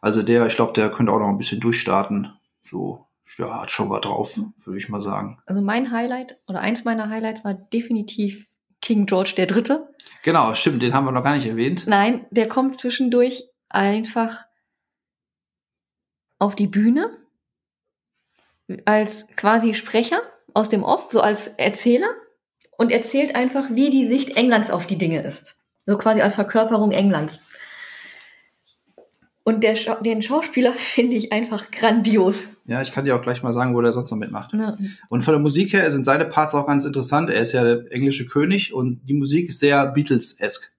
Also 0.00 0.22
der, 0.22 0.46
ich 0.46 0.56
glaube, 0.56 0.72
der 0.72 0.90
könnte 0.90 1.12
auch 1.12 1.18
noch 1.18 1.28
ein 1.28 1.38
bisschen 1.38 1.60
durchstarten. 1.60 2.32
So, 2.62 3.06
ja, 3.38 3.62
hat 3.62 3.70
schon 3.70 3.90
was 3.90 4.02
drauf, 4.02 4.38
würde 4.64 4.78
ich 4.78 4.88
mal 4.88 5.02
sagen. 5.02 5.38
Also 5.46 5.60
mein 5.60 5.90
Highlight 5.90 6.36
oder 6.46 6.60
eins 6.60 6.84
meiner 6.84 7.08
Highlights 7.08 7.44
war 7.44 7.54
definitiv 7.54 8.46
King 8.80 9.06
George 9.06 9.32
der 9.36 9.46
Dritte. 9.46 9.88
Genau, 10.22 10.54
stimmt, 10.54 10.82
den 10.82 10.94
haben 10.94 11.06
wir 11.06 11.12
noch 11.12 11.24
gar 11.24 11.34
nicht 11.34 11.46
erwähnt. 11.46 11.86
Nein, 11.86 12.26
der 12.30 12.48
kommt 12.48 12.80
zwischendurch 12.80 13.44
einfach 13.68 14.44
auf 16.38 16.54
die 16.54 16.66
Bühne 16.66 17.16
als 18.84 19.26
quasi 19.36 19.74
Sprecher 19.74 20.20
aus 20.52 20.68
dem 20.68 20.82
Off, 20.82 21.08
so 21.10 21.20
als 21.20 21.48
Erzähler 21.48 22.08
und 22.76 22.92
erzählt 22.92 23.34
einfach, 23.34 23.70
wie 23.70 23.90
die 23.90 24.06
Sicht 24.06 24.36
Englands 24.36 24.70
auf 24.70 24.86
die 24.86 24.98
Dinge 24.98 25.22
ist. 25.22 25.58
So 25.86 25.98
quasi 25.98 26.20
als 26.20 26.34
Verkörperung 26.34 26.92
Englands. 26.92 27.40
Und 29.44 29.62
der 29.62 29.76
Scha 29.76 29.96
den 29.96 30.22
Schauspieler 30.22 30.72
finde 30.76 31.16
ich 31.16 31.32
einfach 31.32 31.70
grandios. 31.70 32.36
Ja, 32.66 32.80
ich 32.80 32.92
kann 32.92 33.04
dir 33.04 33.14
auch 33.14 33.22
gleich 33.22 33.42
mal 33.42 33.52
sagen, 33.52 33.74
wo 33.74 33.82
der 33.82 33.92
sonst 33.92 34.10
noch 34.10 34.16
mitmacht. 34.16 34.54
Ja. 34.54 34.74
Und 35.10 35.22
von 35.22 35.32
der 35.34 35.40
Musik 35.40 35.74
her 35.74 35.90
sind 35.90 36.06
seine 36.06 36.24
Parts 36.24 36.54
auch 36.54 36.66
ganz 36.66 36.86
interessant. 36.86 37.28
Er 37.28 37.42
ist 37.42 37.52
ja 37.52 37.62
der 37.62 37.92
englische 37.92 38.26
König 38.26 38.72
und 38.72 39.02
die 39.04 39.12
Musik 39.12 39.50
ist 39.50 39.58
sehr 39.58 39.86
Beatles-esque. 39.86 40.72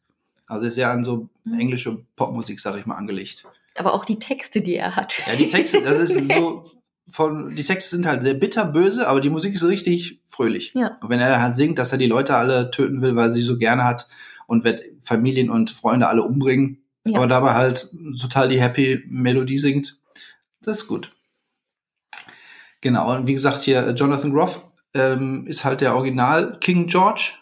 Also 0.48 0.66
ist 0.66 0.76
sehr 0.76 0.90
an 0.90 1.04
so 1.04 1.30
mhm. 1.44 1.60
englische 1.60 2.04
Popmusik, 2.16 2.60
sag 2.60 2.76
ich 2.78 2.88
mal, 2.88 2.96
angelegt. 2.96 3.46
Aber 3.78 3.94
auch 3.94 4.06
die 4.06 4.18
Texte, 4.18 4.62
die 4.62 4.76
er 4.76 4.96
hat. 4.96 5.16
Ja, 5.28 5.36
die 5.36 5.50
Texte, 5.50 5.82
das 5.84 6.00
ist 6.00 6.32
so 6.36 6.64
von, 7.08 7.56
die 7.56 7.64
Texte 7.64 7.96
sind 7.96 8.08
halt 8.08 8.24
sehr 8.24 8.34
bitterböse, 8.34 9.08
aber 9.08 9.22
die 9.22 9.30
Musik 9.30 9.54
ist 9.54 9.64
richtig 9.64 10.22
fröhlich. 10.28 10.74
Ja. 10.74 10.92
Und 11.02 11.10
wenn 11.10 11.20
er 11.20 11.40
halt 11.40 11.56
singt, 11.56 11.78
dass 11.78 11.92
er 11.92 12.00
die 12.00 12.08
Leute 12.08 12.36
alle 12.36 12.72
töten 12.72 13.02
will, 13.02 13.16
weil 13.16 13.30
sie 13.30 13.44
so 13.44 13.58
gerne 13.58 13.84
hat 13.84 14.08
und 14.48 14.64
wird 14.64 14.84
Familien 15.02 15.50
und 15.50 15.72
Freunde 15.72 16.08
alle 16.08 16.24
umbringen, 16.24 16.84
ja. 17.06 17.18
aber 17.18 17.28
dabei 17.28 17.54
halt 17.54 17.90
total 18.20 18.50
die 18.50 18.62
happy 18.62 19.04
Melodie 19.08 19.58
singt, 19.58 20.00
das 20.62 20.82
ist 20.82 20.88
gut. 20.88 21.12
Genau, 22.82 23.16
und 23.16 23.28
wie 23.28 23.34
gesagt, 23.34 23.62
hier 23.62 23.90
Jonathan 23.92 24.32
Groff 24.32 24.64
ähm, 24.94 25.48
ist 25.48 25.66
halt 25.66 25.82
der 25.82 25.96
Original 25.96 26.58
King 26.60 26.88
George. 26.88 27.34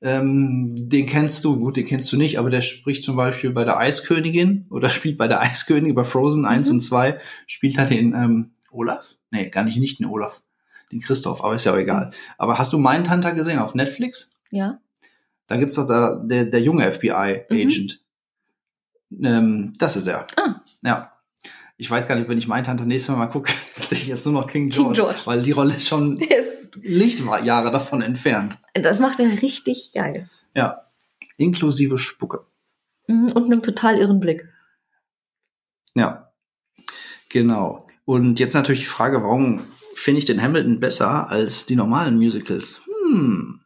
Ähm, 0.00 0.88
den 0.88 1.06
kennst 1.06 1.44
du, 1.44 1.58
gut, 1.58 1.76
den 1.76 1.84
kennst 1.84 2.12
du 2.12 2.16
nicht, 2.16 2.38
aber 2.38 2.50
der 2.50 2.60
spricht 2.60 3.02
zum 3.02 3.16
Beispiel 3.16 3.50
bei 3.50 3.64
der 3.64 3.78
Eiskönigin 3.78 4.66
oder 4.70 4.90
spielt 4.90 5.18
bei 5.18 5.28
der 5.28 5.40
Eiskönigin 5.40 5.94
bei 5.94 6.04
Frozen 6.04 6.42
mhm. 6.42 6.48
1 6.48 6.70
und 6.70 6.80
2, 6.80 7.18
spielt 7.46 7.78
halt 7.78 7.90
den 7.90 8.14
ähm, 8.14 8.52
Olaf? 8.70 9.16
Nee, 9.30 9.50
gar 9.50 9.64
nicht, 9.64 9.76
nicht 9.76 9.98
den 9.98 10.06
Olaf. 10.06 10.42
Den 10.92 11.00
Christoph, 11.00 11.44
aber 11.44 11.54
ist 11.54 11.64
ja 11.64 11.72
auch 11.72 11.78
egal. 11.78 12.12
Aber 12.38 12.58
hast 12.58 12.72
du 12.72 12.78
Mindhunter 12.78 13.32
gesehen 13.32 13.58
auf 13.58 13.74
Netflix? 13.74 14.38
Ja. 14.50 14.80
Da 15.48 15.56
gibt's 15.56 15.74
doch 15.74 15.88
da, 15.88 16.22
der, 16.22 16.44
der 16.44 16.60
junge 16.60 16.90
FBI-Agent. 16.92 18.00
Mhm. 19.10 19.24
Ähm, 19.24 19.72
das 19.78 19.96
ist 19.96 20.06
er. 20.06 20.26
Ah. 20.36 20.60
Ja. 20.82 21.10
Ich 21.78 21.90
weiß 21.90 22.06
gar 22.06 22.16
nicht, 22.16 22.28
wenn 22.28 22.38
ich 22.38 22.46
Mindhunter 22.46 22.84
nächstes 22.84 23.10
Mal 23.10 23.18
mal 23.18 23.32
gucke, 23.32 23.52
sehe 23.76 23.98
ich 23.98 24.06
jetzt 24.06 24.26
nur 24.26 24.34
noch 24.34 24.46
King 24.46 24.68
George, 24.68 25.00
King 25.00 25.04
George. 25.04 25.20
weil 25.24 25.42
die 25.42 25.52
Rolle 25.52 25.74
ist 25.74 25.88
schon 25.88 26.16
ist 26.18 26.74
Lichtjahre 26.82 27.72
davon 27.72 28.02
entfernt. 28.02 28.58
Das 28.74 29.00
macht 29.00 29.18
er 29.20 29.42
richtig 29.42 29.92
geil. 29.94 30.28
Ja. 30.54 30.84
Inklusive 31.36 31.98
Spucke. 31.98 32.44
Mhm, 33.06 33.32
und 33.32 33.44
einem 33.46 33.62
total 33.62 33.98
irren 33.98 34.20
Blick. 34.20 34.46
Ja. 35.94 36.30
Genau. 37.30 37.86
Und 38.04 38.38
jetzt 38.38 38.54
natürlich 38.54 38.80
die 38.80 38.86
Frage, 38.86 39.22
warum 39.22 39.64
finde 39.94 40.18
ich 40.18 40.24
den 40.26 40.42
Hamilton 40.42 40.80
besser 40.80 41.30
als 41.30 41.66
die 41.66 41.76
normalen 41.76 42.16
Musicals? 42.16 42.82
Hm. 43.10 43.60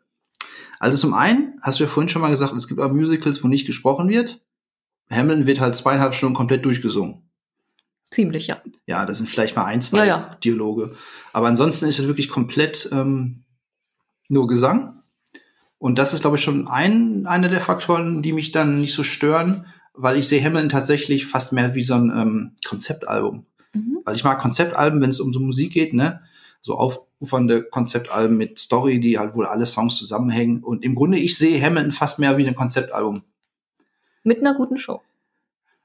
Also 0.83 0.99
zum 0.99 1.15
einen, 1.15 1.61
hast 1.63 1.79
du 1.79 1.85
ja 1.85 1.89
vorhin 1.89 2.09
schon 2.09 2.23
mal 2.23 2.31
gesagt, 2.33 2.53
es 2.55 2.67
gibt 2.67 2.81
auch 2.81 2.91
Musicals, 2.91 3.45
wo 3.45 3.47
nicht 3.47 3.69
gesprochen 3.69 4.09
wird. 4.09 4.43
Hamilton 5.09 5.47
wird 5.47 5.61
halt 5.61 5.77
zweieinhalb 5.77 6.13
Stunden 6.13 6.35
komplett 6.35 6.65
durchgesungen. 6.65 7.23
Ziemlich, 8.11 8.49
ja. 8.49 8.61
Ja, 8.85 9.07
das 9.07 9.19
sind 9.19 9.31
vielleicht 9.31 9.55
mal 9.55 9.65
ein, 9.65 9.81
zwei 9.81 9.99
ja, 9.99 10.07
ja. 10.07 10.35
Dialoge. 10.43 10.97
Aber 11.33 11.47
ansonsten 11.47 11.87
ist 11.87 12.01
es 12.01 12.09
wirklich 12.09 12.29
komplett 12.29 12.89
ähm, 12.91 13.45
nur 14.29 14.49
Gesang. 14.49 15.05
Und 15.79 16.01
das 16.01 16.15
ist, 16.15 16.23
glaube 16.23 16.37
ich, 16.37 16.43
schon 16.43 16.67
ein, 16.67 17.29
einer 17.29 17.49
der 17.49 17.61
Faktoren, 17.61 18.21
die 18.21 18.33
mich 18.33 18.51
dann 18.51 18.81
nicht 18.81 18.95
so 18.95 19.05
stören, 19.05 19.67
weil 19.95 20.17
ich 20.17 20.27
sehe 20.27 20.43
Hamilton 20.43 20.69
tatsächlich 20.69 21.27
fast 21.27 21.53
mehr 21.53 21.77
wie 21.77 21.83
so 21.85 21.95
ein 21.95 22.11
ähm, 22.11 22.57
Konzeptalbum. 22.67 23.47
Mhm. 23.73 23.99
Weil 24.05 24.17
ich 24.17 24.25
mag 24.25 24.41
Konzeptalben, 24.41 25.01
wenn 25.01 25.11
es 25.11 25.21
um 25.21 25.33
so 25.33 25.39
Musik 25.39 25.73
geht, 25.73 25.95
ne? 25.95 26.23
So 26.63 26.77
aufufernde 26.77 27.65
Konzeptalben 27.65 28.37
mit 28.37 28.59
Story, 28.59 29.01
die 29.01 29.19
halt 29.19 29.35
wohl 29.35 29.47
alle 29.47 29.67
Songs 29.67 29.97
zusammenhängen. 29.97 30.63
Und 30.63 30.85
im 30.85 30.95
Grunde, 30.95 31.19
ich 31.19 31.37
sehe 31.37 31.61
Hamilton 31.61 31.93
fast 31.93 32.19
mehr 32.19 32.39
wie 32.39 32.47
ein 32.47 32.55
Konzeptalbum. 32.55 33.23
Mit 34.25 34.39
einer 34.39 34.55
guten 34.55 34.79
Show. 34.79 35.03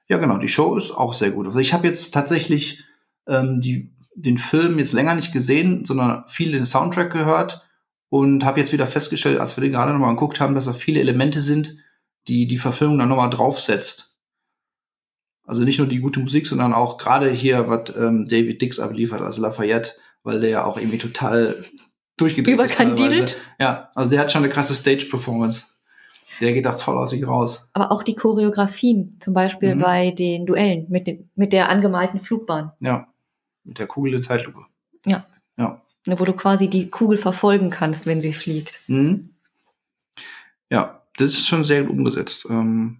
Ja, 0.07 0.17
genau, 0.17 0.37
die 0.37 0.47
Show 0.47 0.77
ist 0.77 0.91
auch 0.91 1.13
sehr 1.13 1.31
gut. 1.31 1.47
Also 1.47 1.59
ich 1.59 1.73
habe 1.73 1.87
jetzt 1.87 2.11
tatsächlich 2.13 2.83
ähm, 3.27 3.59
die, 3.59 3.91
den 4.15 4.37
Film 4.37 4.79
jetzt 4.79 4.93
länger 4.93 5.15
nicht 5.15 5.33
gesehen, 5.33 5.83
sondern 5.83 6.25
viel 6.27 6.51
den 6.51 6.65
Soundtrack 6.65 7.11
gehört 7.11 7.67
und 8.09 8.45
habe 8.45 8.59
jetzt 8.59 8.71
wieder 8.71 8.87
festgestellt, 8.87 9.39
als 9.39 9.57
wir 9.57 9.63
den 9.63 9.73
gerade 9.73 9.91
nochmal 9.91 10.13
geguckt 10.13 10.39
haben, 10.39 10.55
dass 10.55 10.65
da 10.65 10.73
viele 10.73 10.99
Elemente 10.99 11.41
sind, 11.41 11.77
die 12.27 12.47
die 12.47 12.57
Verfilmung 12.57 12.99
dann 12.99 13.09
nochmal 13.09 13.29
draufsetzt. 13.29 14.15
Also 15.43 15.63
nicht 15.63 15.77
nur 15.77 15.87
die 15.87 15.99
gute 15.99 16.19
Musik, 16.19 16.45
sondern 16.45 16.73
auch 16.73 16.97
gerade 16.97 17.29
hier, 17.31 17.69
was 17.69 17.95
ähm, 17.95 18.25
David 18.25 18.61
Dix 18.61 18.79
abliefert 18.79 19.21
als 19.21 19.37
Lafayette, 19.37 19.93
weil 20.27 20.39
der 20.41 20.49
ja 20.51 20.63
auch 20.65 20.77
irgendwie 20.77 20.97
total 20.99 21.55
durchgedreht 22.17 22.53
Überkandidelt? 22.53 23.11
ist. 23.31 23.33
teilweise. 23.33 23.35
Ja, 23.59 23.89
also 23.95 24.09
der 24.11 24.19
hat 24.19 24.31
schon 24.31 24.43
eine 24.43 24.51
krasse 24.53 24.75
Stage-Performance. 24.75 25.65
Der 26.39 26.53
geht 26.53 26.65
da 26.65 26.73
voll 26.73 26.95
aus 26.97 27.09
sich 27.09 27.25
raus. 27.25 27.67
Aber 27.73 27.91
auch 27.91 28.03
die 28.03 28.13
Choreografien, 28.13 29.17
zum 29.19 29.33
Beispiel 29.33 29.73
Mhm. 29.73 29.79
bei 29.79 30.11
den 30.11 30.45
Duellen 30.45 30.85
mit, 30.89 31.07
den, 31.07 31.29
mit 31.35 31.51
der 31.51 31.69
angemalten 31.69 32.19
Flugbahn, 32.19 32.71
Ja, 32.79 33.07
mit 33.63 33.79
der 33.79 33.87
Kugel 33.87 34.13
in 34.13 34.21
Zeitlupe. 34.21 34.59
ne, 36.09 36.17
wo 36.19 36.23
du 36.25 36.31
quasi 36.33 36.69
die 36.69 36.89
Kugel 36.89 37.17
verfolgen 37.17 37.69
kannst, 37.69 38.05
wenn 38.05 38.21
sie 38.21 38.31
fliegt. 38.33 38.79
Mhm. 38.87 39.31
Ja, 40.69 41.01
das 41.17 41.29
ist 41.31 41.47
schon 41.47 41.65
sehr 41.65 41.83
gut 41.83 41.91
umgesetzt. 41.97 42.47
Ähm, 42.49 42.99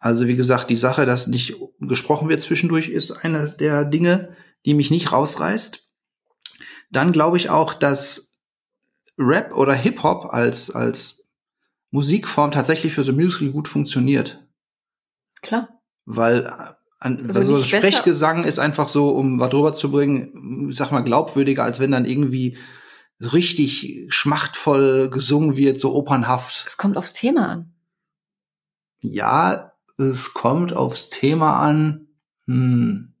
also 0.00 0.26
wie 0.26 0.34
gesagt, 0.36 0.70
die 0.70 0.76
Sache, 0.76 1.06
dass 1.06 1.26
nicht 1.28 1.56
gesprochen 1.80 2.28
wird 2.28 2.40
zwischendurch, 2.42 2.88
ist 2.88 3.24
eine 3.24 3.50
der 3.50 3.84
Dinge, 3.84 4.34
die 4.66 4.74
mich 4.74 4.90
nicht 4.90 5.12
rausreißt. 5.12 5.87
Dann 6.90 7.12
glaube 7.12 7.36
ich 7.36 7.50
auch, 7.50 7.74
dass 7.74 8.32
Rap 9.18 9.52
oder 9.52 9.74
Hip-Hop 9.74 10.32
als, 10.32 10.70
als 10.70 11.28
Musikform 11.90 12.50
tatsächlich 12.50 12.92
für 12.94 13.04
so 13.04 13.12
Musical 13.12 13.50
gut 13.50 13.68
funktioniert. 13.68 14.46
Klar. 15.42 15.68
Weil 16.04 16.46
äh, 16.46 16.50
an, 17.00 17.26
Also 17.26 17.38
also 17.40 17.54
besser- 17.56 17.64
Sprechgesang 17.64 18.44
ist 18.44 18.58
einfach 18.58 18.88
so, 18.88 19.10
um 19.10 19.38
was 19.40 19.50
drüber 19.50 19.74
zu 19.74 19.90
bringen, 19.90 20.72
sag 20.72 20.90
mal, 20.92 21.00
glaubwürdiger, 21.00 21.64
als 21.64 21.80
wenn 21.80 21.90
dann 21.90 22.04
irgendwie 22.04 22.56
so 23.18 23.30
richtig 23.30 24.06
schmachtvoll 24.10 25.10
gesungen 25.10 25.56
wird, 25.56 25.80
so 25.80 25.94
opernhaft. 25.94 26.64
Es 26.66 26.76
kommt 26.76 26.96
aufs 26.96 27.12
Thema 27.12 27.48
an. 27.48 27.74
Ja, 29.00 29.72
es 29.96 30.34
kommt 30.34 30.72
aufs 30.72 31.08
Thema 31.08 31.58
an. 31.60 32.08
Hm. 32.46 33.14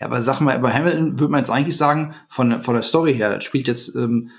Ja, 0.00 0.06
aber 0.06 0.20
sag 0.20 0.40
mal, 0.40 0.58
bei 0.58 0.72
Hamilton 0.72 1.18
würde 1.20 1.30
man 1.30 1.40
jetzt 1.40 1.50
eigentlich 1.50 1.76
sagen, 1.76 2.14
von, 2.28 2.62
von 2.62 2.74
der 2.74 2.82
Story 2.82 3.14
her, 3.14 3.34
das 3.34 3.44
spielt 3.44 3.68
jetzt 3.68 3.94
ähm, 3.96 4.30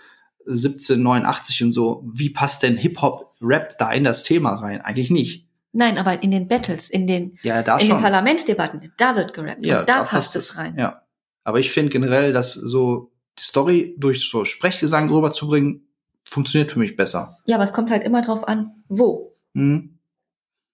1789 0.47 1.63
und 1.63 1.71
so, 1.71 2.03
wie 2.13 2.29
passt 2.29 2.63
denn 2.63 2.77
Hip-Hop-Rap 2.77 3.77
da 3.79 3.91
in 3.91 4.03
das 4.03 4.23
Thema 4.23 4.53
rein? 4.55 4.81
Eigentlich 4.81 5.09
nicht. 5.11 5.47
Nein, 5.71 5.97
aber 5.97 6.23
in 6.23 6.31
den 6.31 6.47
Battles, 6.47 6.89
in 6.89 7.07
den, 7.07 7.37
Ja, 7.43 7.61
da 7.63 7.75
in 7.77 7.87
schon. 7.87 7.97
den 7.97 8.01
Parlamentsdebatten, 8.03 8.93
da 8.97 9.15
wird 9.15 9.33
gerappt. 9.33 9.63
Ja, 9.65 9.81
und 9.81 9.89
da, 9.89 10.03
passt 10.03 10.35
es 10.35 10.57
rein. 10.57 10.75
Ja. 10.77 11.01
Aber 11.43 11.59
ich 11.59 11.71
finde 11.71 11.91
generell, 11.91 12.31
dass 12.31 12.53
so 12.53 13.11
die 13.37 13.43
Story 13.43 13.95
durch 13.97 14.29
so 14.29 14.45
Sprechgesang 14.45 15.09
rüberzubringen, 15.09 15.81
funktioniert 16.27 16.71
für 16.71 16.79
mich 16.79 16.95
besser. 16.95 17.37
Ja, 17.45 17.55
aber 17.57 17.65
es 17.65 17.73
kommt 17.73 17.91
halt 17.91 18.03
immer 18.03 18.21
drauf 18.23 18.47
an, 18.47 18.71
wo. 18.87 19.35
Hm? 19.53 19.97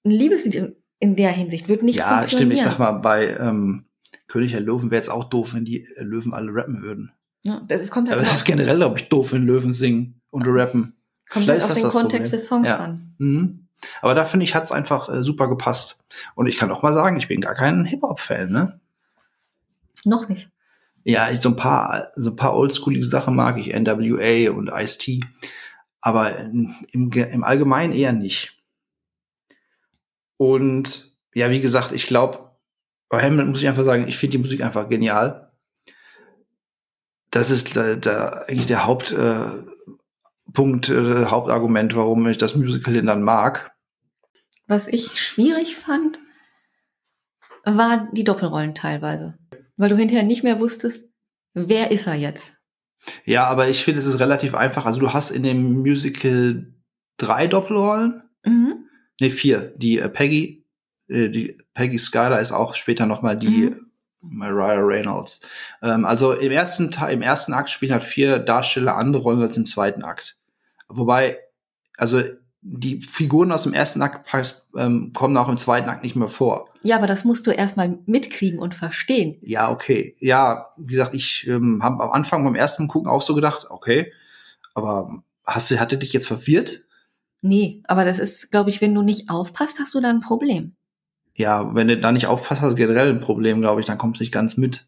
Ein 0.06 0.12
Liebeslied 0.12 0.76
in- 1.00 1.16
der 1.16 1.32
Hinsicht 1.32 1.68
wird 1.68 1.82
nicht 1.84 1.98
Ja, 1.98 2.18
funktionieren. 2.20 2.52
stimmt. 2.52 2.54
Ich 2.54 2.62
sag 2.64 2.78
mal, 2.80 2.92
bei 3.00 3.36
ähm, 3.38 3.86
König 4.32 4.52
der 4.52 4.62
Löwen 4.62 4.92
wäre 4.92 5.00
jetzt 5.00 5.10
auch 5.10 5.26
doof, 5.26 5.54
wenn 5.54 5.66
die 5.66 5.84
äh, 5.84 6.04
Löwen 6.04 6.34
alle 6.34 6.54
rappen 6.54 6.82
würden. 6.82 7.12
Ja, 7.44 7.62
das 7.68 7.82
ist, 7.82 7.92
kommt 7.92 8.08
halt 8.08 8.18
Aber 8.18 8.26
das 8.26 8.38
ist 8.38 8.46
generell, 8.46 8.78
glaube 8.78 8.98
ich, 9.00 9.10
doof, 9.10 9.34
wenn 9.34 9.46
Löwen 9.46 9.72
singen 9.74 10.22
und 10.30 10.44
rappen. 10.48 10.96
kommt 11.30 11.46
vielleicht 11.46 11.68
halt 11.68 11.72
auf 11.78 11.82
den 11.82 11.90
Kontext 11.92 12.32
Problem. 12.32 12.40
des 12.40 12.48
Songs 12.48 12.68
Ja. 12.68 12.78
an. 12.78 13.16
Mhm. 13.18 13.68
Aber 14.02 14.14
da 14.16 14.26
finde 14.26 14.44
ich, 14.44 14.54
hat's 14.54 14.72
einfach 14.72 15.10
äh, 15.10 15.24
super 15.24 15.48
gepasst. 15.50 15.98
Und 16.36 16.46
ich 16.48 16.58
kann 16.58 16.72
auch 16.72 16.84
mal 16.84 16.94
sagen, 16.94 17.18
ich 17.18 17.28
bin 17.28 17.42
gar 17.42 17.56
kein 17.56 17.84
Hip-Hop-Fan, 17.84 18.52
ne? 18.52 18.80
Noch 20.06 20.30
nicht. 20.30 20.50
Ja, 21.04 21.30
ich, 21.32 21.40
so 21.42 21.50
ein 21.50 21.56
paar, 21.56 22.10
so 22.16 22.30
ein 22.30 22.36
paar 22.36 22.56
oldschoolige 22.56 23.04
Sachen 23.06 23.36
mag 23.36 23.58
ich, 23.58 23.74
NWA 23.74 24.52
und 24.56 24.70
Ice-T. 24.70 25.22
Aber 26.00 26.38
im, 26.38 27.10
Ge- 27.10 27.32
im 27.32 27.44
Allgemeinen 27.44 27.92
eher 27.94 28.14
nicht. 28.14 28.56
Und 30.38 31.16
ja, 31.34 31.50
wie 31.50 31.62
gesagt, 31.62 31.92
ich 31.92 32.06
glaube, 32.08 32.51
bei 33.12 33.22
Hamilton 33.22 33.52
muss 33.52 33.62
ich 33.62 33.68
einfach 33.68 33.84
sagen, 33.84 34.08
ich 34.08 34.18
finde 34.18 34.38
die 34.38 34.42
Musik 34.42 34.64
einfach 34.64 34.88
genial. 34.88 35.52
Das 37.30 37.52
ist 37.52 37.76
da, 37.76 37.96
da 37.96 38.46
eigentlich 38.48 38.68
der 38.68 38.86
Hauptpunkt, 38.86 40.90
äh, 40.90 40.94
äh, 40.94 41.26
Hauptargument, 41.26 41.94
warum 41.96 42.26
ich 42.28 42.38
das 42.38 42.56
Musical 42.56 43.02
dann 43.04 43.22
mag. 43.22 43.74
Was 44.68 44.88
ich 44.88 45.22
schwierig 45.22 45.76
fand, 45.76 46.20
war 47.66 48.08
die 48.14 48.24
Doppelrollen 48.24 48.76
teilweise. 48.76 49.38
Weil 49.76 49.90
du 49.90 49.98
hinterher 49.98 50.24
nicht 50.24 50.44
mehr 50.44 50.62
wusstest, 50.62 51.10
wer 51.54 51.92
ist 51.92 52.08
er 52.08 52.16
jetzt? 52.16 52.60
Ja, 53.26 53.48
aber 53.48 53.68
ich 53.68 53.84
finde, 53.84 54.00
es 54.00 54.06
ist 54.06 54.22
relativ 54.22 54.56
einfach. 54.56 54.86
Also 54.86 55.02
du 55.02 55.12
hast 55.12 55.32
in 55.32 55.44
dem 55.44 55.80
Musical 55.80 56.74
drei 57.18 57.48
Doppelrollen. 57.48 58.24
Mhm. 58.46 58.86
Ne, 59.20 59.32
vier. 59.32 59.74
Die 59.76 60.00
äh, 60.00 60.08
Peggy, 60.08 60.61
die 61.12 61.58
Peggy 61.74 61.98
Skyler 61.98 62.40
ist 62.40 62.52
auch 62.52 62.76
später 62.76 63.06
noch 63.06 63.22
mal 63.22 63.38
die 63.38 63.72
Mhm. 63.72 63.88
Mariah 64.22 64.82
Reynolds. 64.82 65.42
Ähm, 65.82 66.06
also 66.06 66.34
im 66.34 66.52
ersten 66.52 66.92
Teil, 66.92 67.14
im 67.14 67.22
ersten 67.22 67.54
Akt 67.54 67.70
spielen 67.70 67.92
halt 67.92 68.04
vier 68.04 68.40
Darsteller 68.40 68.96
andere 68.96 69.24
Rollen 69.24 69.42
als 69.42 69.58
im 69.58 69.66
zweiten 69.66 70.04
Akt. 70.04 70.38
Wobei, 70.88 71.40
also 71.98 72.22
die 72.62 73.02
Figuren 73.02 73.52
aus 73.52 73.64
dem 73.64 73.74
ersten 73.74 74.02
Akt 74.04 74.30
ähm, 74.78 75.12
kommen 75.14 75.36
auch 75.38 75.50
im 75.50 75.58
zweiten 75.58 75.90
Akt 75.90 76.04
nicht 76.04 76.16
mehr 76.16 76.28
vor. 76.28 76.70
Ja, 76.84 76.98
aber 76.98 77.08
das 77.08 77.26
musst 77.26 77.48
du 77.48 77.52
erstmal 77.52 77.98
mitkriegen 78.06 78.60
und 78.60 78.76
verstehen. 78.76 79.38
Ja, 79.42 79.72
okay. 79.72 80.16
Ja, 80.20 80.68
wie 80.78 80.94
gesagt, 80.94 81.16
ich 81.16 81.48
ähm, 81.48 81.82
habe 81.84 82.04
am 82.04 82.12
Anfang 82.12 82.44
beim 82.44 82.56
ersten 82.56 82.88
Gucken 82.88 83.10
auch 83.10 83.24
so 83.24 83.34
gedacht, 83.34 83.66
okay, 83.70 84.14
aber 84.76 85.24
hast 85.46 85.72
du, 85.72 85.80
hatte 85.80 85.98
dich 85.98 86.14
jetzt 86.14 86.28
verwirrt? 86.28 86.84
Nee, 87.42 87.82
aber 87.86 88.06
das 88.06 88.20
ist, 88.20 88.52
glaube 88.52 88.70
ich, 88.70 88.82
wenn 88.82 88.94
du 88.94 89.02
nicht 89.02 89.32
aufpasst, 89.32 89.80
hast 89.80 89.96
du 89.96 90.02
da 90.02 90.10
ein 90.10 90.20
Problem. 90.20 90.76
Ja, 91.36 91.74
wenn 91.74 91.88
du 91.88 91.98
da 91.98 92.12
nicht 92.12 92.28
aufpasst, 92.28 92.62
hast 92.62 92.72
du 92.72 92.76
generell 92.76 93.10
ein 93.10 93.22
Problem, 93.22 93.62
glaube 93.62 93.82
ich, 93.82 93.88
dann 93.88 93.98
kommst 93.98 94.20
du 94.20 94.24
nicht 94.24 94.34
ganz 94.34 94.58
mit. 94.58 94.88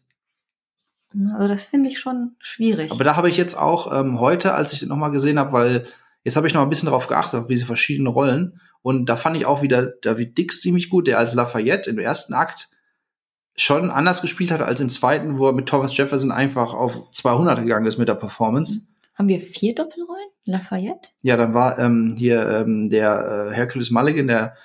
Also 1.34 1.48
das 1.48 1.66
finde 1.66 1.88
ich 1.90 1.98
schon 2.00 2.34
schwierig. 2.38 2.90
Aber 2.90 3.04
da 3.04 3.16
habe 3.16 3.30
ich 3.30 3.36
jetzt 3.36 3.56
auch 3.56 3.92
ähm, 3.92 4.20
heute, 4.20 4.54
als 4.54 4.72
ich 4.72 4.80
den 4.80 4.88
nochmal 4.88 5.12
gesehen 5.12 5.38
habe, 5.38 5.52
weil 5.52 5.86
jetzt 6.24 6.36
habe 6.36 6.46
ich 6.46 6.54
noch 6.54 6.62
ein 6.62 6.68
bisschen 6.68 6.86
darauf 6.86 7.06
geachtet, 7.06 7.40
auf 7.40 7.46
diese 7.46 7.66
verschiedenen 7.66 8.08
Rollen. 8.08 8.60
Und 8.82 9.06
da 9.08 9.16
fand 9.16 9.36
ich 9.36 9.46
auch 9.46 9.62
wieder 9.62 9.86
David 10.02 10.36
Dix 10.36 10.60
ziemlich 10.60 10.90
gut, 10.90 11.06
der 11.06 11.18
als 11.18 11.34
Lafayette 11.34 11.88
im 11.88 11.98
ersten 11.98 12.34
Akt 12.34 12.68
schon 13.56 13.90
anders 13.90 14.20
gespielt 14.20 14.50
hat 14.50 14.60
als 14.60 14.80
im 14.80 14.90
zweiten, 14.90 15.38
wo 15.38 15.46
er 15.46 15.52
mit 15.52 15.66
Thomas 15.66 15.96
Jefferson 15.96 16.32
einfach 16.32 16.74
auf 16.74 17.10
200 17.12 17.60
gegangen 17.60 17.86
ist 17.86 17.98
mit 17.98 18.08
der 18.08 18.14
Performance. 18.14 18.88
Haben 19.14 19.28
wir 19.28 19.40
vier 19.40 19.74
Doppelrollen? 19.74 20.28
Lafayette? 20.46 21.10
Ja, 21.22 21.36
dann 21.36 21.54
war 21.54 21.78
ähm, 21.78 22.16
hier 22.18 22.46
ähm, 22.48 22.90
der 22.90 23.48
äh, 23.50 23.54
Hercules 23.54 23.90
Mulligan, 23.90 24.26
der 24.26 24.56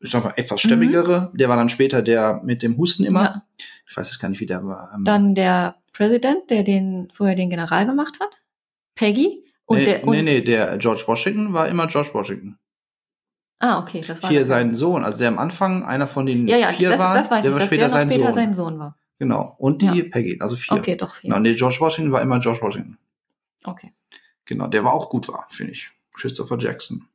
ich 0.00 0.10
sag 0.10 0.24
mal, 0.24 0.34
etwas 0.36 0.60
stämmigere, 0.60 1.32
der 1.34 1.48
war 1.48 1.56
dann 1.56 1.68
später 1.68 2.02
der 2.02 2.40
mit 2.44 2.62
dem 2.62 2.76
Husten 2.76 3.04
immer. 3.04 3.22
Ja. 3.22 3.42
Ich 3.88 3.96
weiß 3.96 4.10
jetzt 4.10 4.18
gar 4.20 4.28
nicht, 4.28 4.40
wie 4.40 4.46
der 4.46 4.64
war. 4.66 4.92
Ähm, 4.94 5.04
Dann 5.04 5.34
der 5.34 5.76
Präsident, 5.92 6.50
der 6.50 6.62
den 6.64 7.08
vorher 7.12 7.36
den 7.36 7.50
General 7.50 7.86
gemacht 7.86 8.18
hat. 8.20 8.40
Peggy. 8.94 9.44
Und 9.64 9.78
nee, 9.78 9.84
der, 9.84 10.04
und, 10.04 10.10
nee, 10.12 10.22
nee, 10.22 10.40
der 10.42 10.76
George 10.78 11.04
Washington 11.06 11.52
war 11.52 11.68
immer 11.68 11.86
George 11.86 12.10
Washington. 12.12 12.58
Ah, 13.58 13.80
okay, 13.80 14.04
das 14.06 14.22
war 14.22 14.28
Hier 14.28 14.44
sein 14.44 14.74
Sohn, 14.74 15.02
also 15.02 15.18
der 15.18 15.28
am 15.28 15.38
Anfang 15.38 15.82
einer 15.84 16.06
von 16.06 16.26
den 16.26 16.46
Ja, 16.46 16.58
ja, 16.58 16.68
vier 16.68 16.90
das, 16.90 16.98
war, 16.98 17.14
das 17.14 17.30
weiß 17.30 17.42
der 17.42 17.52
ich, 17.52 17.58
war 17.58 17.66
später 17.66 17.80
der 17.80 17.88
sein 17.88 18.10
später 18.10 18.26
Sohn. 18.26 18.34
sein 18.34 18.54
Sohn 18.54 18.78
war. 18.78 18.96
Genau. 19.18 19.56
Und 19.58 19.80
die 19.80 19.86
Ja. 19.86 20.04
Peggy, 20.10 20.38
also 20.40 20.56
vier. 20.56 20.76
Okay, 20.76 20.96
doch 20.96 21.16
vier. 21.16 21.30
Genau, 21.30 21.40
nee, 21.40 21.54
George 21.54 21.78
Washington 21.80 22.12
war 22.12 22.20
immer 22.20 22.38
George 22.38 22.60
Washington. 22.60 22.98
Okay. 23.64 23.92
Genau, 24.44 24.66
der 24.66 24.84
war 24.84 24.92
auch 24.92 25.08
gut 25.08 25.26
war, 25.28 25.46
finde 25.48 25.72
ich. 25.72 25.90
Christopher 26.14 26.58
Jackson. 26.58 27.08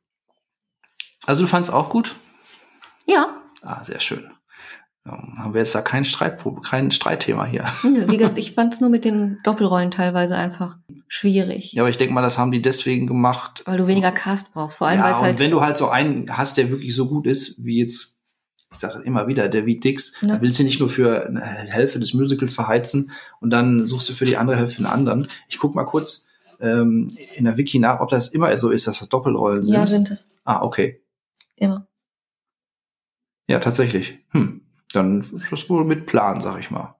Also 1.26 1.42
du 1.42 1.48
fandst 1.48 1.72
auch 1.72 1.88
gut? 1.90 2.16
Ja, 3.06 3.38
Ah, 3.64 3.84
sehr 3.84 4.00
schön. 4.00 4.28
Ähm, 5.06 5.38
haben 5.38 5.54
wir 5.54 5.60
jetzt 5.60 5.74
da 5.74 5.82
kein, 5.82 6.04
Streit, 6.04 6.40
kein 6.64 6.90
Streitthema 6.90 7.44
hier. 7.44 7.64
nö, 7.84 8.08
wie 8.08 8.16
gesagt, 8.16 8.38
ich 8.38 8.52
fand 8.52 8.74
es 8.74 8.80
nur 8.80 8.90
mit 8.90 9.04
den 9.04 9.38
Doppelrollen 9.44 9.90
teilweise 9.92 10.36
einfach 10.36 10.78
schwierig. 11.08 11.72
Ja, 11.72 11.82
aber 11.82 11.90
ich 11.90 11.96
denke 11.98 12.12
mal, 12.14 12.22
das 12.22 12.38
haben 12.38 12.50
die 12.52 12.62
deswegen 12.62 13.06
gemacht. 13.06 13.62
Weil 13.66 13.78
du 13.78 13.86
weniger 13.86 14.10
Cast 14.12 14.52
brauchst. 14.52 14.78
Vor 14.78 14.88
allem, 14.88 15.00
weil 15.00 15.10
Ja, 15.10 15.16
und 15.18 15.22
halt. 15.24 15.38
wenn 15.38 15.50
du 15.52 15.60
halt 15.60 15.76
so 15.76 15.88
einen 15.88 16.36
hast, 16.36 16.56
der 16.56 16.70
wirklich 16.70 16.94
so 16.94 17.08
gut 17.08 17.26
ist, 17.26 17.64
wie 17.64 17.78
jetzt, 17.80 18.20
ich 18.72 18.78
sage 18.78 19.02
immer 19.04 19.26
wieder, 19.28 19.48
der 19.48 19.64
wie 19.66 19.78
Dix, 19.78 20.20
Ja. 20.22 20.28
dann 20.28 20.40
willst 20.40 20.58
du 20.58 20.64
nicht 20.64 20.80
nur 20.80 20.88
für 20.88 21.26
eine 21.26 21.40
Hälfte 21.42 22.00
des 22.00 22.14
Musicals 22.14 22.52
verheizen 22.54 23.12
und 23.40 23.50
dann 23.50 23.84
suchst 23.86 24.08
du 24.08 24.12
für 24.14 24.24
die 24.24 24.36
andere 24.36 24.56
Hälfte 24.56 24.78
einen 24.78 24.86
anderen. 24.86 25.28
Ich 25.48 25.58
guck 25.58 25.74
mal 25.76 25.84
kurz 25.84 26.28
ähm, 26.60 27.16
in 27.34 27.44
der 27.44 27.56
Wiki 27.56 27.78
nach, 27.78 28.00
ob 28.00 28.08
das 28.10 28.28
immer 28.28 28.56
so 28.56 28.70
ist, 28.70 28.86
dass 28.88 28.98
das 29.00 29.08
Doppelrollen 29.08 29.64
sind. 29.64 29.74
ja, 29.74 29.86
sind 29.86 30.10
es. 30.10 30.30
ah, 30.44 30.62
okay. 30.62 31.00
Immer. 31.56 31.86
Ja, 33.46 33.58
tatsächlich. 33.58 34.18
Hm. 34.30 34.62
Dann 34.92 35.22
ist 35.36 35.50
das 35.50 35.68
wohl 35.70 35.84
mit 35.84 36.06
Plan, 36.06 36.40
sag 36.40 36.60
ich 36.60 36.70
mal. 36.70 36.96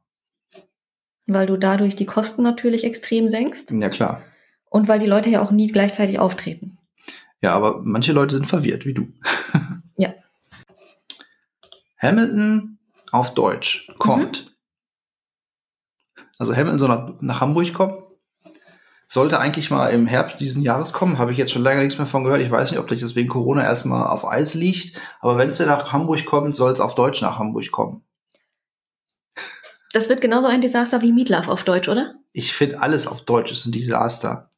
Weil 1.26 1.46
du 1.46 1.56
dadurch 1.56 1.94
die 1.94 2.06
Kosten 2.06 2.42
natürlich 2.42 2.84
extrem 2.84 3.28
senkst. 3.28 3.70
Ja, 3.70 3.88
klar. 3.88 4.22
Und 4.70 4.88
weil 4.88 4.98
die 4.98 5.06
Leute 5.06 5.30
ja 5.30 5.42
auch 5.42 5.50
nie 5.50 5.68
gleichzeitig 5.68 6.18
auftreten. 6.18 6.78
Ja, 7.40 7.54
aber 7.54 7.82
manche 7.82 8.12
Leute 8.12 8.34
sind 8.34 8.46
verwirrt, 8.46 8.86
wie 8.86 8.94
du. 8.94 9.08
Ja. 9.98 10.14
Hamilton 11.98 12.78
auf 13.12 13.34
Deutsch 13.34 13.92
kommt. 13.98 14.56
Also 16.38 16.56
Hamilton 16.56 16.78
soll 16.78 16.88
nach, 16.88 17.20
nach 17.20 17.40
Hamburg 17.42 17.72
kommen. 17.74 18.01
Sollte 19.12 19.38
eigentlich 19.38 19.70
mal 19.70 19.88
im 19.88 20.06
Herbst 20.06 20.40
diesen 20.40 20.62
Jahres 20.62 20.94
kommen. 20.94 21.18
Habe 21.18 21.32
ich 21.32 21.36
jetzt 21.36 21.52
schon 21.52 21.60
lange 21.62 21.82
nichts 21.82 21.98
mehr 21.98 22.06
von 22.06 22.24
gehört. 22.24 22.40
Ich 22.40 22.50
weiß 22.50 22.70
nicht, 22.70 22.80
ob 22.80 22.88
das 22.88 23.14
wegen 23.14 23.28
Corona 23.28 23.62
erstmal 23.62 24.06
auf 24.06 24.26
Eis 24.26 24.54
liegt. 24.54 24.98
Aber 25.20 25.36
wenn 25.36 25.50
es 25.50 25.58
nach 25.58 25.92
Hamburg 25.92 26.24
kommt, 26.24 26.56
soll 26.56 26.72
es 26.72 26.80
auf 26.80 26.94
Deutsch 26.94 27.20
nach 27.20 27.38
Hamburg 27.38 27.70
kommen. 27.70 28.06
Das 29.92 30.08
wird 30.08 30.22
genauso 30.22 30.46
ein 30.46 30.62
Desaster 30.62 31.02
wie 31.02 31.12
Meatloaf 31.12 31.48
auf 31.48 31.62
Deutsch, 31.64 31.90
oder? 31.90 32.14
Ich 32.32 32.54
finde 32.54 32.80
alles 32.80 33.06
auf 33.06 33.20
Deutsch 33.20 33.52
ist 33.52 33.66
ein 33.66 33.72
Desaster. 33.72 34.50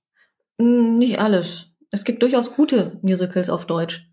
Mm, 0.58 0.98
Nicht 0.98 1.18
alles. 1.18 1.66
Es 1.90 2.04
gibt 2.04 2.22
durchaus 2.22 2.54
gute 2.54 3.00
Musicals 3.02 3.50
auf 3.50 3.66
Deutsch. 3.66 4.08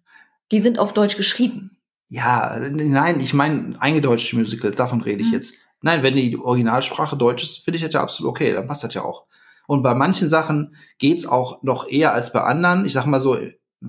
Die 0.51 0.59
sind 0.59 0.79
auf 0.79 0.93
Deutsch 0.93 1.17
geschrieben. 1.17 1.77
Ja, 2.07 2.57
nein, 2.59 3.19
ich 3.19 3.35
meine 3.35 3.75
eingedeutschte 3.79 4.37
Musicals, 4.37 4.75
davon 4.75 5.01
rede 5.01 5.21
ich 5.21 5.27
Mhm. 5.27 5.33
jetzt. 5.33 5.59
Nein, 5.81 6.01
wenn 6.01 6.15
die 6.15 6.35
Originalsprache 6.35 7.15
Deutsch 7.15 7.43
ist, 7.43 7.63
finde 7.63 7.77
ich 7.77 7.83
das 7.83 7.93
ja 7.93 8.01
absolut 8.01 8.31
okay, 8.31 8.53
dann 8.53 8.67
passt 8.67 8.83
das 8.83 8.95
ja 8.95 9.03
auch. 9.03 9.27
Und 9.67 9.83
bei 9.83 9.93
manchen 9.93 10.27
Sachen 10.29 10.75
geht's 10.97 11.25
auch 11.25 11.63
noch 11.63 11.87
eher 11.89 12.13
als 12.13 12.33
bei 12.33 12.41
anderen. 12.41 12.85
Ich 12.85 12.93
sag 12.93 13.05
mal 13.05 13.21
so, 13.21 13.37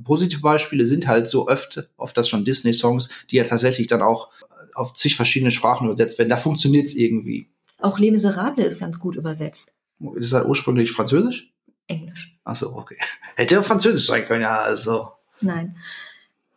positive 0.05 0.41
Beispiele 0.41 0.87
sind 0.87 1.07
halt 1.07 1.29
so 1.29 1.49
oft, 1.49 1.89
oft 1.97 2.17
das 2.17 2.29
schon 2.29 2.45
Disney-Songs, 2.45 3.11
die 3.31 3.37
ja 3.37 3.45
tatsächlich 3.45 3.89
dann 3.89 4.03
auch 4.03 4.31
auf 4.75 4.95
zig 4.95 5.17
verschiedene 5.17 5.51
Sprachen 5.51 5.87
übersetzt 5.87 6.19
werden. 6.19 6.31
Da 6.31 6.37
funktioniert's 6.37 6.95
irgendwie. 6.95 7.51
Auch 7.79 7.99
Les 7.99 8.11
Miserables 8.11 8.75
ist 8.75 8.81
ganz 8.81 8.99
gut 8.99 9.17
übersetzt. 9.17 9.73
Ist 10.15 10.33
das 10.33 10.47
ursprünglich 10.47 10.93
Französisch? 10.93 11.53
Englisch. 11.87 12.37
Ach 12.45 12.57
so, 12.57 12.75
okay. 12.75 12.97
Hätte 13.37 13.57
ja 13.57 13.63
Französisch 13.63 14.07
sein 14.07 14.25
können, 14.25 14.43
ja, 14.43 14.63
also. 14.63 15.09
Nein. 15.41 15.77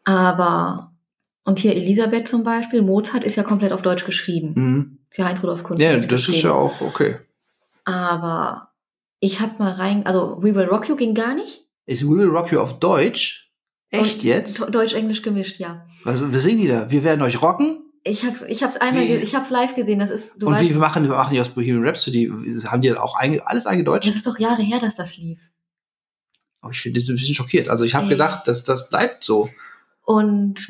Aber, 0.03 0.91
und 1.43 1.59
hier 1.59 1.75
Elisabeth 1.75 2.27
zum 2.27 2.43
Beispiel, 2.43 2.81
Mozart 2.81 3.23
ist 3.23 3.35
ja 3.35 3.43
komplett 3.43 3.71
auf 3.71 3.81
Deutsch 3.81 4.05
geschrieben. 4.05 4.53
Mhm. 4.55 4.97
Ist 5.09 5.17
ja 5.17 5.25
Heinz 5.25 5.41
Rudolf 5.41 5.63
Kunst. 5.63 5.81
Ja, 5.81 5.97
das 5.97 6.27
ist 6.29 6.41
ja 6.41 6.51
auch 6.51 6.79
okay. 6.81 7.17
Aber 7.83 8.69
ich 9.25 9.39
hab 9.39 9.59
mal 9.59 9.73
rein, 9.73 10.05
also 10.05 10.37
We 10.41 10.53
Will 10.53 10.65
Rock 10.65 10.87
You 10.87 10.95
ging 10.95 11.15
gar 11.15 11.33
nicht. 11.33 11.65
Ist 11.85 12.05
We 12.05 12.17
Will 12.17 12.27
Rock 12.27 12.51
You 12.51 12.59
auf 12.59 12.79
Deutsch? 12.79 13.51
Echt 13.89 14.15
Und 14.15 14.23
jetzt? 14.23 14.59
Deutsch-Englisch 14.73 15.21
gemischt, 15.21 15.59
ja. 15.59 15.85
Was, 16.03 16.31
was 16.31 16.43
singen 16.43 16.61
die 16.61 16.67
da? 16.67 16.91
Wir 16.91 17.03
werden 17.03 17.21
euch 17.21 17.41
rocken? 17.41 17.81
Ich 18.03 18.23
hab's, 18.23 18.43
ich 18.43 18.61
hab's 18.61 18.77
einmal, 18.77 19.03
Wie? 19.03 19.15
ich 19.15 19.33
hab's 19.33 19.49
live 19.49 19.73
gesehen, 19.73 19.97
das 19.97 20.11
ist, 20.11 20.41
du 20.41 20.47
Und 20.47 20.53
weißt, 20.53 20.69
wie 20.69 20.73
machen, 20.73 21.03
wie 21.03 21.07
machen 21.07 21.33
die 21.33 21.41
aus 21.41 21.49
Bohemian 21.49 21.83
Rhapsody? 21.83 22.31
Haben 22.65 22.81
die 22.81 22.93
auch 22.93 23.15
einge, 23.15 23.45
alles 23.47 23.65
eingedeutscht? 23.65 24.07
das 24.07 24.15
ist 24.17 24.27
doch 24.27 24.37
Jahre 24.37 24.61
her, 24.61 24.79
dass 24.79 24.93
das 24.93 25.17
lief. 25.17 25.39
Aber 26.61 26.71
ich 26.71 26.81
finde 26.81 26.99
das 26.99 27.09
ein 27.09 27.15
bisschen 27.15 27.33
schockiert. 27.33 27.67
Also 27.67 27.83
ich 27.83 27.95
habe 27.95 28.07
gedacht, 28.07 28.47
dass 28.47 28.63
das 28.63 28.89
bleibt 28.89 29.23
so. 29.23 29.49
Und 30.03 30.67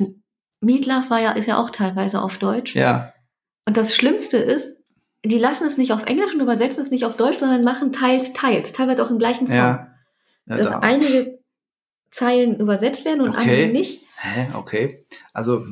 Meatloaf 0.60 1.10
war 1.10 1.20
ja, 1.20 1.32
ist 1.32 1.46
ja 1.46 1.58
auch 1.58 1.70
teilweise 1.70 2.22
auf 2.22 2.38
Deutsch. 2.38 2.74
Ja. 2.74 3.12
Und 3.66 3.76
das 3.76 3.94
Schlimmste 3.94 4.38
ist, 4.38 4.75
die 5.24 5.38
lassen 5.38 5.66
es 5.66 5.76
nicht 5.76 5.92
auf 5.92 6.04
Englisch 6.04 6.34
und 6.34 6.40
übersetzen 6.40 6.82
es 6.82 6.90
nicht 6.90 7.04
auf 7.04 7.16
Deutsch, 7.16 7.38
sondern 7.38 7.62
machen 7.62 7.92
teils, 7.92 8.32
teils, 8.32 8.72
teilweise 8.72 9.04
auch 9.04 9.10
im 9.10 9.18
gleichen 9.18 9.46
Song. 9.46 9.56
Ja. 9.56 9.88
ja 10.46 10.56
dass 10.56 10.70
da. 10.70 10.78
einige 10.80 11.38
Zeilen 12.10 12.58
übersetzt 12.60 13.04
werden 13.04 13.22
und 13.22 13.30
Okay. 13.30 13.64
andere 13.64 13.72
nicht. 13.72 14.02
Hä? 14.18 14.48
Okay. 14.54 15.04
Also, 15.32 15.66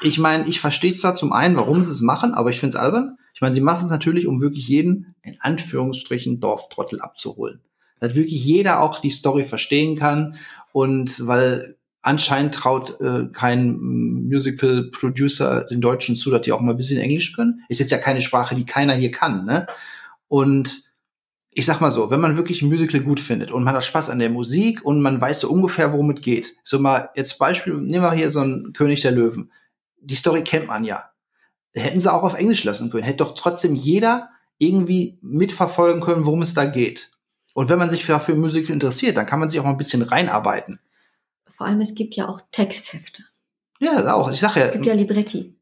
ich 0.00 0.18
meine, 0.18 0.46
ich 0.46 0.60
verstehe 0.60 0.94
zwar 0.94 1.14
zum 1.14 1.32
einen, 1.32 1.56
warum 1.56 1.84
sie 1.84 1.90
es 1.90 2.00
machen, 2.00 2.32
aber 2.32 2.50
ich 2.50 2.60
finde 2.60 2.76
es 2.76 2.82
albern. 2.82 3.18
Ich 3.34 3.42
meine, 3.42 3.54
sie 3.54 3.60
machen 3.60 3.84
es 3.84 3.90
natürlich, 3.90 4.26
um 4.26 4.40
wirklich 4.40 4.66
jeden, 4.66 5.14
in 5.22 5.36
Anführungsstrichen, 5.40 6.40
Dorftrottel 6.40 7.00
abzuholen. 7.00 7.60
Dass 8.00 8.14
wirklich 8.14 8.42
jeder 8.42 8.80
auch 8.80 9.00
die 9.00 9.10
Story 9.10 9.44
verstehen 9.44 9.96
kann 9.96 10.36
und 10.72 11.26
weil 11.26 11.75
anscheinend 12.06 12.54
traut 12.54 13.00
äh, 13.00 13.26
kein 13.32 13.76
mm, 13.76 14.28
Musical-Producer 14.28 15.64
den 15.64 15.80
Deutschen 15.80 16.14
zu, 16.14 16.30
dass 16.30 16.42
die 16.42 16.52
auch 16.52 16.60
mal 16.60 16.72
ein 16.72 16.76
bisschen 16.76 17.00
Englisch 17.00 17.34
können. 17.34 17.64
Ist 17.68 17.80
jetzt 17.80 17.90
ja 17.90 17.98
keine 17.98 18.22
Sprache, 18.22 18.54
die 18.54 18.64
keiner 18.64 18.94
hier 18.94 19.10
kann, 19.10 19.44
ne? 19.44 19.66
Und 20.28 20.86
ich 21.50 21.66
sag 21.66 21.80
mal 21.80 21.90
so, 21.90 22.10
wenn 22.10 22.20
man 22.20 22.36
wirklich 22.36 22.62
ein 22.62 22.68
Musical 22.68 23.00
gut 23.00 23.18
findet 23.18 23.50
und 23.50 23.64
man 23.64 23.74
hat 23.74 23.84
Spaß 23.84 24.10
an 24.10 24.18
der 24.18 24.30
Musik 24.30 24.84
und 24.84 25.00
man 25.00 25.20
weiß 25.20 25.40
so 25.40 25.50
ungefähr, 25.50 25.92
worum 25.92 26.10
es 26.10 26.20
geht. 26.20 26.56
So 26.62 26.78
mal, 26.78 27.10
jetzt 27.16 27.38
Beispiel, 27.38 27.74
nehmen 27.74 28.04
wir 28.04 28.12
hier 28.12 28.30
so 28.30 28.40
einen 28.40 28.72
König 28.72 29.00
der 29.00 29.12
Löwen. 29.12 29.50
Die 30.00 30.14
Story 30.14 30.44
kennt 30.44 30.68
man 30.68 30.84
ja. 30.84 31.10
Hätten 31.74 32.00
sie 32.00 32.12
auch 32.12 32.22
auf 32.22 32.34
Englisch 32.34 32.62
lassen 32.64 32.90
können. 32.90 33.04
Hätte 33.04 33.24
doch 33.24 33.34
trotzdem 33.34 33.74
jeder 33.74 34.30
irgendwie 34.58 35.18
mitverfolgen 35.22 36.02
können, 36.02 36.24
worum 36.24 36.42
es 36.42 36.54
da 36.54 36.66
geht. 36.66 37.10
Und 37.54 37.68
wenn 37.68 37.78
man 37.78 37.90
sich 37.90 38.06
dafür 38.06 38.34
Musical 38.34 38.74
interessiert, 38.74 39.16
dann 39.16 39.26
kann 39.26 39.40
man 39.40 39.50
sich 39.50 39.58
auch 39.58 39.64
mal 39.64 39.70
ein 39.70 39.78
bisschen 39.78 40.02
reinarbeiten. 40.02 40.78
Vor 41.56 41.66
allem, 41.66 41.80
es 41.80 41.94
gibt 41.94 42.14
ja 42.16 42.28
auch 42.28 42.40
Texthefte. 42.52 43.22
Ja, 43.80 44.14
auch. 44.14 44.30
Ich 44.30 44.40
sag 44.40 44.56
ja, 44.56 44.66
Es 44.66 44.72
gibt 44.72 44.86
ja 44.86 44.94
Libretti. 44.94 45.54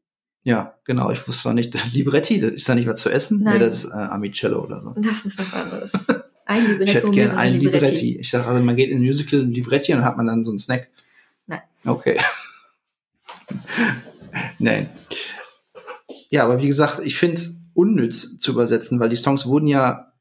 ja, 0.43 0.75
genau. 0.85 1.09
Ich 1.11 1.25
wusste 1.27 1.43
zwar 1.43 1.53
nicht, 1.53 1.73
Libretti, 1.93 2.39
das 2.39 2.51
ist 2.53 2.69
da 2.69 2.75
nicht 2.75 2.87
was 2.87 3.01
zu 3.01 3.09
essen? 3.09 3.41
Nein. 3.43 3.55
Nee, 3.55 3.59
das 3.59 3.85
ist 3.85 3.91
äh, 3.91 3.95
Amicello 3.95 4.63
oder 4.63 4.81
so. 4.81 4.93
Das 4.97 5.25
ist 5.25 5.37
was 5.37 5.53
anderes. 5.53 5.93
Ein 6.45 6.63
Ich 6.63 6.67
Libretto, 6.69 6.91
hätte 6.93 7.11
gern 7.11 7.27
mehrere 7.29 7.37
ein 7.39 7.59
Libretti. 7.59 8.19
Ich 8.19 8.29
sag 8.29 8.45
also, 8.45 8.61
man 8.61 8.75
geht 8.75 8.89
in 8.89 8.99
ein 8.99 9.03
Musical, 9.03 9.41
ein 9.41 9.51
Libretti 9.51 9.93
und 9.93 9.99
dann 9.99 10.07
hat 10.07 10.17
man 10.17 10.27
dann 10.27 10.43
so 10.43 10.51
einen 10.51 10.59
Snack. 10.59 10.89
Nein. 11.47 11.61
Okay. 11.85 12.19
Nein. 14.59 14.89
Ja, 16.29 16.43
aber 16.43 16.61
wie 16.61 16.67
gesagt, 16.67 16.99
ich 17.03 17.17
finde 17.17 17.35
es 17.35 17.55
unnütz 17.73 18.39
zu 18.39 18.51
übersetzen, 18.51 18.99
weil 18.99 19.09
die 19.09 19.15
Songs 19.15 19.45
wurden 19.45 19.67
ja 19.67 20.13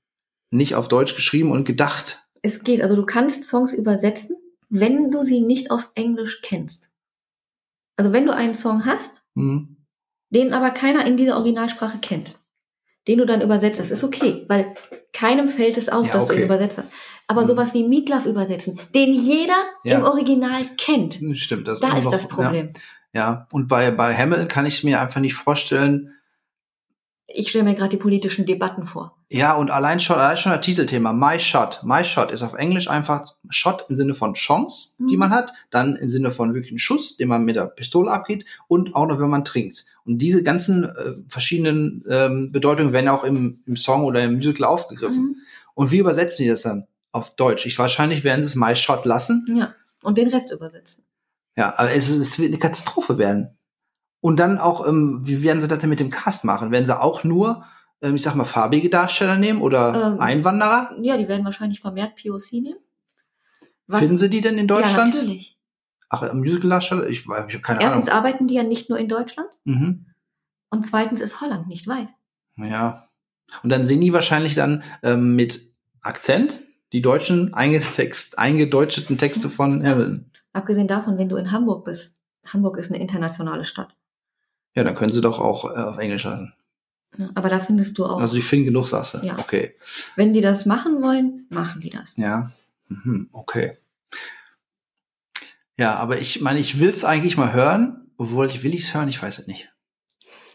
nicht 0.51 0.75
auf 0.75 0.89
Deutsch 0.89 1.14
geschrieben 1.14 1.51
und 1.51 1.64
gedacht. 1.64 2.22
Es 2.43 2.62
geht, 2.62 2.83
also 2.83 2.97
du 2.97 3.05
kannst 3.05 3.45
Songs 3.45 3.72
übersetzen, 3.72 4.37
wenn 4.69 5.11
du 5.11 5.23
sie 5.25 5.41
nicht 5.41 5.71
auf 5.71 5.91
Englisch 5.95 6.41
kennst. 6.43 6.91
Also 7.97 8.12
wenn 8.12 8.27
du 8.27 8.35
einen 8.35 8.55
Song 8.55 8.85
hast, 8.87 9.23
Hm. 9.37 9.77
den 10.31 10.53
aber 10.53 10.71
keiner 10.71 11.07
in 11.07 11.17
dieser 11.17 11.37
Originalsprache 11.37 11.99
kennt, 11.99 12.39
den 13.07 13.19
du 13.19 13.27
dann 13.27 13.41
übersetzt, 13.43 13.79
das 13.81 13.91
ist 13.91 14.03
okay, 14.05 14.45
weil 14.49 14.75
keinem 15.12 15.49
fällt 15.49 15.77
es 15.79 15.89
auf, 15.89 16.07
Ja, 16.07 16.15
dass 16.15 16.27
du 16.27 16.33
okay. 16.33 16.41
ihn 16.43 16.47
übersetzt 16.47 16.79
hast. 16.79 16.89
Aber 17.27 17.43
Mhm. 17.43 17.47
sowas 17.49 17.73
wie 17.75 17.85
Meatloaf 17.87 18.27
übersetzen, 18.27 18.81
den 18.95 19.15
jeder 19.15 19.57
Ja. 19.85 19.99
im 19.99 20.05
Original 20.05 20.61
kennt, 20.77 21.21
Stimmt, 21.35 21.69
das 21.69 21.81
da 21.81 21.97
ist 21.97 22.05
noch- 22.05 22.12
das 22.12 22.29
Problem. 22.29 22.73
Ja, 23.12 23.21
ja. 23.21 23.49
und 23.53 23.69
bei, 23.69 23.91
bei 23.91 24.15
Hamilton 24.17 24.49
kann 24.49 24.67
ich 24.67 24.83
mir 24.85 25.01
einfach 25.01 25.21
nicht 25.21 25.35
vorstellen, 25.35 26.11
Ich 27.27 27.49
stelle 27.49 27.65
mir 27.65 27.75
gerade 27.75 27.89
die 27.91 27.97
politischen 27.97 28.45
Debatten 28.45 28.85
vor. 28.85 29.17
Ja, 29.35 29.55
und 29.55 29.68
allein 29.72 29.99
schon, 29.99 30.14
allein 30.16 30.37
schon 30.37 30.53
das 30.53 30.61
Titelthema, 30.61 31.12
My 31.12 31.41
Shot. 31.41 31.80
My 31.82 32.05
Shot 32.05 32.30
ist 32.30 32.45
auf 32.45 32.55
Englisch 32.55 32.89
einfach 32.89 33.35
Shot 33.49 33.87
im 33.89 33.97
Sinne 33.97 34.14
von 34.14 34.35
Chance, 34.35 34.95
die 35.01 35.14
Mhm. 35.14 35.18
man 35.18 35.30
hat, 35.30 35.53
dann 35.70 35.97
im 35.97 36.09
Sinne 36.09 36.30
von 36.30 36.55
wirklich 36.55 36.70
einen 36.70 36.78
Schuss, 36.78 37.16
den 37.16 37.26
man 37.26 37.45
mit 37.45 37.57
der 37.57 37.66
Pistole 37.66 38.12
abgeht 38.12 38.45
und 38.68 38.95
auch 38.95 39.09
noch, 39.09 39.18
wenn 39.18 39.28
man 39.28 39.45
trinkt. 39.45 39.87
Und 40.05 40.18
diese 40.18 40.45
ganzen 40.45 40.85
äh, 40.85 41.14
verschiedenen 41.28 42.05
ähm, 42.09 42.53
Bedeutungen 42.53 42.93
werden 42.93 43.09
auch 43.09 43.24
im, 43.24 43.61
im 43.66 43.74
Song 43.76 44.05
oder 44.05 44.22
im 44.22 44.35
Musical 44.35 44.68
aufgegriffen. 44.68 45.22
Mhm. 45.24 45.37
Und 45.74 45.91
wie 45.91 45.99
übersetzen 45.99 46.45
die 46.45 46.51
das 46.51 46.62
dann 46.62 46.87
auf 47.11 47.35
Deutsch? 47.35 47.66
Ich 47.66 47.76
wahrscheinlich 47.76 48.22
werden 48.22 48.41
sie 48.41 48.47
es 48.47 48.55
My 48.55 48.76
Shot 48.76 49.05
lassen. 49.05 49.45
Ja. 49.53 49.74
Und 50.05 50.16
den 50.16 50.28
Rest 50.28 50.53
übersetzen. 50.53 51.03
Ja, 51.57 51.74
aber 51.76 51.91
es, 51.91 52.09
es 52.09 52.39
wird 52.39 52.51
eine 52.53 52.61
Katastrophe 52.61 53.18
werden. 53.18 53.59
Und 54.20 54.39
dann 54.39 54.59
auch, 54.59 54.87
ähm, 54.87 55.22
wie 55.24 55.43
werden 55.43 55.61
sie 55.61 55.66
das 55.66 55.80
denn 55.80 55.91
mit 55.91 55.99
dem 55.99 56.11
Cast 56.11 56.45
machen? 56.45 56.70
Werden 56.70 56.87
sie 56.87 56.97
auch 56.97 57.24
nur, 57.24 57.64
ich 58.13 58.23
sag 58.23 58.35
mal, 58.35 58.45
farbige 58.45 58.91
Darsteller 58.91 59.37
nehmen 59.37 59.61
oder 59.63 60.13
Ähm, 60.15 60.21
Einwanderer? 60.21 60.95
Ja, 61.01 61.17
die 61.17 61.29
werden 61.29 61.45
wahrscheinlich 61.45 61.81
vermehrt 61.81 62.17
POC 62.23 62.53
nehmen. 62.63 62.79
Was- 63.87 64.01
Finden 64.01 64.17
Sie 64.17 64.31
die 64.31 64.41
denn 64.41 64.59
in 64.59 64.67
Deutschland? 64.67 65.15
Ja, 65.15 65.21
natürlich. 65.21 65.59
Ach, 66.11 66.23
äh, 66.23 66.33
Musical-Darsteller? 66.35 67.07
Ich, 67.09 67.21
ich 67.25 67.29
habe 67.29 67.61
keine 67.61 67.83
Erstens 67.83 68.09
Ahnung. 68.09 68.19
arbeiten 68.19 68.49
die 68.49 68.55
ja 68.55 68.63
nicht 68.63 68.89
nur 68.89 68.99
in 68.99 69.09
Deutschland 69.09 69.49
Mhm. 69.65 70.07
und 70.71 70.87
zweitens 70.87 71.21
ist 71.21 71.41
Holland 71.41 71.67
nicht 71.69 71.87
weit. 71.87 72.09
Ja. 72.57 73.09
Und 73.63 73.71
dann 73.71 73.85
singen 73.85 74.01
die 74.03 74.13
wahrscheinlich 74.13 74.55
dann 74.55 74.83
ähm, 75.03 75.35
mit 75.37 75.75
Akzent 76.01 76.61
die 76.93 77.03
deutschen 77.03 77.53
eingetext, 77.55 78.39
eingedeutscheten 78.39 79.19
Texte 79.19 79.49
von 79.51 79.85
Hamilton. 79.87 80.31
Abgesehen 80.53 80.87
davon, 80.89 81.19
wenn 81.19 81.29
du 81.29 81.37
in 81.37 81.51
Hamburg 81.51 81.85
bist. 81.85 82.17
Hamburg 82.47 82.77
ist 82.79 82.91
eine 82.93 83.01
internationale 83.01 83.65
Stadt. 83.65 83.97
Ja, 84.77 84.85
dann 84.85 84.95
können 84.95 85.13
sie 85.13 85.21
doch 85.21 85.41
auch 85.41 85.65
äh, 85.65 85.81
auf 85.81 85.99
Englisch 85.99 86.25
lassen. 86.25 86.53
Ja, 87.17 87.31
Aber 87.35 87.49
da 87.49 87.61
findest 87.61 87.97
du 87.99 88.05
auch, 88.07 88.21
Also 88.21 88.35
die 88.37 88.43
finden 88.43 88.67
genug, 88.67 88.89
du. 88.91 89.19
Ja. 89.23 89.39
Okay. 89.39 89.75
wenn 90.17 90.33
die 90.35 90.41
das 90.41 90.67
machen 90.67 91.01
wollen, 91.03 91.47
machen 91.51 91.81
die 91.81 91.91
das. 91.91 92.17
Ja. 92.17 92.51
Mhm. 92.89 93.29
Okay. 93.33 93.77
Ja, 95.79 95.97
aber 95.97 96.19
ich 96.21 96.41
meine, 96.41 96.61
ich 96.61 96.79
will 96.79 96.91
es 96.91 97.05
eigentlich 97.05 97.37
mal 97.37 97.53
hören. 97.53 98.01
Obwohl, 98.17 98.49
ich 98.49 98.62
will 98.62 98.75
es 98.75 98.95
hören, 98.95 99.09
ich 99.09 99.21
weiß 99.21 99.41
es 99.41 99.47
nicht. 99.49 99.69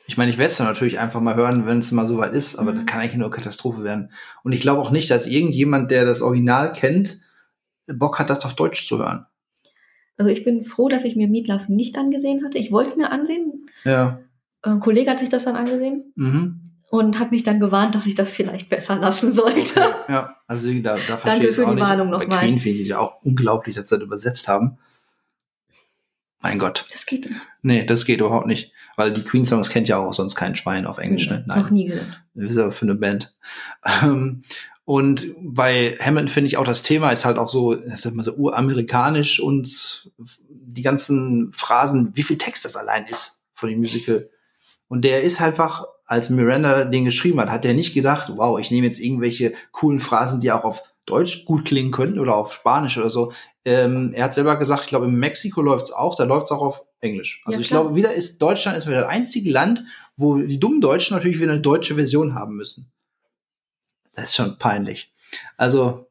Ich 0.08 0.16
meine, 0.18 0.32
ich 0.32 0.38
werde 0.38 0.50
es 0.52 0.58
dann 0.58 0.66
natürlich 0.68 0.98
einfach 0.98 1.20
mal 1.20 1.36
hören, 1.36 1.66
wenn 1.66 1.80
es 1.80 1.92
mal 1.92 2.08
soweit 2.08 2.34
ist, 2.34 2.56
aber 2.56 2.72
Mhm. 2.72 2.76
das 2.78 2.86
kann 2.86 3.02
eigentlich 3.02 3.16
nur 3.18 3.30
Katastrophe 3.30 3.84
werden. 3.84 4.12
Und 4.44 4.54
ich 4.54 4.62
glaube 4.62 4.82
auch 4.82 4.92
nicht, 4.92 5.12
dass 5.12 5.28
irgendjemand, 5.28 5.92
der 5.92 6.06
das 6.06 6.22
Original 6.22 6.72
kennt, 6.72 7.20
Bock 7.86 8.18
hat, 8.18 8.30
das 8.30 8.46
auf 8.46 8.56
Deutsch 8.56 8.88
zu 8.88 8.98
hören. 9.00 9.26
Also 10.18 10.32
ich 10.32 10.44
bin 10.44 10.64
froh, 10.64 10.90
dass 10.90 11.04
ich 11.06 11.16
mir 11.16 11.28
Meatloaf 11.28 11.68
nicht 11.70 11.98
angesehen 11.98 12.44
hatte. 12.46 12.58
Ich 12.58 12.72
wollte 12.72 12.92
es 12.92 12.96
mir 12.98 13.12
ansehen. 13.12 13.70
Ja. 13.84 14.20
Ein 14.62 14.80
Kollege 14.80 15.10
hat 15.12 15.20
sich 15.20 15.30
das 15.30 15.46
dann 15.46 15.56
angesehen 15.56 16.12
Mhm. 16.16 16.60
und 16.90 17.20
hat 17.20 17.32
mich 17.32 17.44
dann 17.44 17.60
gewarnt, 17.60 17.96
dass 17.96 18.06
ich 18.06 18.16
das 18.16 18.32
vielleicht 18.32 18.70
besser 18.70 18.96
lassen 18.98 19.32
sollte. 19.34 19.80
Okay. 19.82 20.12
Ja, 20.14 20.36
also 20.48 20.72
da, 20.82 20.98
da 21.08 21.18
verstehe 21.18 21.50
ich 21.50 21.60
auch 21.60 21.70
die 21.70 21.76
nicht. 21.76 21.84
Warnung 21.84 22.10
Bei. 22.12 22.26
Queen 22.26 22.60
finde 22.60 22.80
ich 22.80 22.88
ja 22.90 23.00
auch 23.00 23.22
unglaublich, 23.24 23.76
dass 23.76 23.90
sie 23.90 23.98
das 23.98 24.04
übersetzt 24.06 24.48
haben. 24.48 24.78
Mein 26.42 26.58
Gott. 26.58 26.86
Das 26.92 27.06
geht 27.06 27.30
nicht. 27.30 27.42
Nee, 27.64 27.84
das 27.86 28.06
geht 28.06 28.20
überhaupt 28.22 28.48
nicht. 28.48 28.72
Weil 28.96 29.12
die 29.12 29.24
Queen-Songs 29.24 29.70
kennt 29.70 29.90
ja 29.90 29.98
auch 29.98 30.14
sonst 30.14 30.36
kein 30.36 30.56
Schwein 30.56 30.86
auf 30.86 30.98
Englisch, 30.98 31.30
ne? 31.30 31.44
Noch 31.46 31.70
nie 31.70 31.88
gehört. 31.88 32.22
Das 32.34 32.52
ist 32.52 32.58
aber 32.58 32.72
für 32.72 32.86
eine 32.86 32.96
Band. 32.96 33.36
Ähm, 34.04 34.42
und 34.86 35.28
bei 35.42 35.98
Hamilton 36.00 36.30
finde 36.30 36.48
ich 36.48 36.56
auch 36.58 36.64
das 36.66 36.82
Thema 36.82 37.12
ist 37.12 37.26
halt 37.26 37.38
auch 37.38 37.50
so, 37.50 37.76
das 37.76 38.06
ist 38.06 38.12
immer 38.14 38.24
so 38.24 38.34
uramerikanisch 38.36 39.40
und 39.42 40.10
die 40.50 40.82
ganzen 40.82 41.52
Phrasen, 41.54 42.12
wie 42.16 42.24
viel 42.24 42.38
Text 42.38 42.64
das 42.66 42.76
allein 42.78 43.06
ist 43.08 43.44
von 43.54 43.70
dem 43.70 43.80
Musical. 43.80 44.30
Und 44.90 45.06
der 45.06 45.24
ist 45.24 45.40
halt 45.40 45.54
einfach, 45.54 45.86
als 46.06 46.30
Miranda 46.30 46.84
den 46.86 47.06
geschrieben 47.06 47.40
hat, 47.40 47.50
hat 47.50 47.64
er 47.64 47.74
nicht 47.74 47.94
gedacht, 47.94 48.34
wow, 48.36 48.60
ich 48.60 48.72
nehme 48.72 48.88
jetzt 48.88 49.00
irgendwelche 49.00 49.54
coolen 49.72 50.00
Phrasen, 50.00 50.42
die 50.42 50.52
auch 50.52 50.64
auf 50.64 50.84
Deutsch 51.06 51.46
gut 51.46 51.66
klingen 51.66 51.92
könnten 51.92 52.20
oder 52.20 52.36
auf 52.36 52.54
Spanisch 52.54 52.98
oder 52.98 53.10
so. 53.10 53.32
Ähm, 53.66 54.12
er 54.14 54.26
hat 54.26 54.34
selber 54.34 54.58
gesagt, 54.58 54.84
ich 54.84 54.90
glaube, 54.90 55.06
in 55.06 55.16
Mexiko 55.16 55.62
läuft's 55.62 55.92
auch, 55.92 56.16
da 56.16 56.24
läuft's 56.24 56.52
auch 56.52 56.62
auf 56.62 56.84
Englisch. 57.02 57.42
Also 57.46 57.58
Ja, 57.58 57.62
ich 57.62 57.70
glaube, 57.70 57.96
wieder 57.96 58.14
ist 58.14 58.40
Deutschland 58.42 58.78
ist 58.78 58.88
wieder 58.88 59.02
das 59.02 59.10
einzige 59.10 59.52
Land, 59.52 59.84
wo 60.18 60.38
die 60.38 60.60
dummen 60.60 60.82
Deutschen 60.82 61.16
natürlich 61.16 61.40
wieder 61.40 61.52
eine 61.52 61.62
deutsche 61.62 61.96
Version 61.96 62.36
haben 62.36 62.56
müssen. 62.56 62.92
Das 64.14 64.30
ist 64.30 64.36
schon 64.36 64.58
peinlich. 64.58 65.14
Also, 65.56 66.08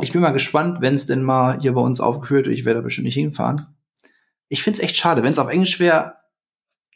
ich 0.00 0.12
bin 0.12 0.20
mal 0.20 0.32
gespannt, 0.32 0.80
wenn 0.80 0.94
es 0.94 1.06
denn 1.06 1.22
mal 1.22 1.60
hier 1.60 1.72
bei 1.72 1.80
uns 1.80 2.00
aufgeführt 2.00 2.46
wird. 2.46 2.58
Ich 2.58 2.64
werde 2.64 2.80
da 2.80 2.84
bestimmt 2.84 3.04
nicht 3.04 3.14
hinfahren. 3.14 3.66
Ich 4.48 4.62
find's 4.62 4.80
echt 4.80 4.96
schade. 4.96 5.22
Wenn 5.22 5.32
es 5.32 5.38
auf 5.38 5.48
Englisch 5.48 5.78
wäre, 5.78 6.16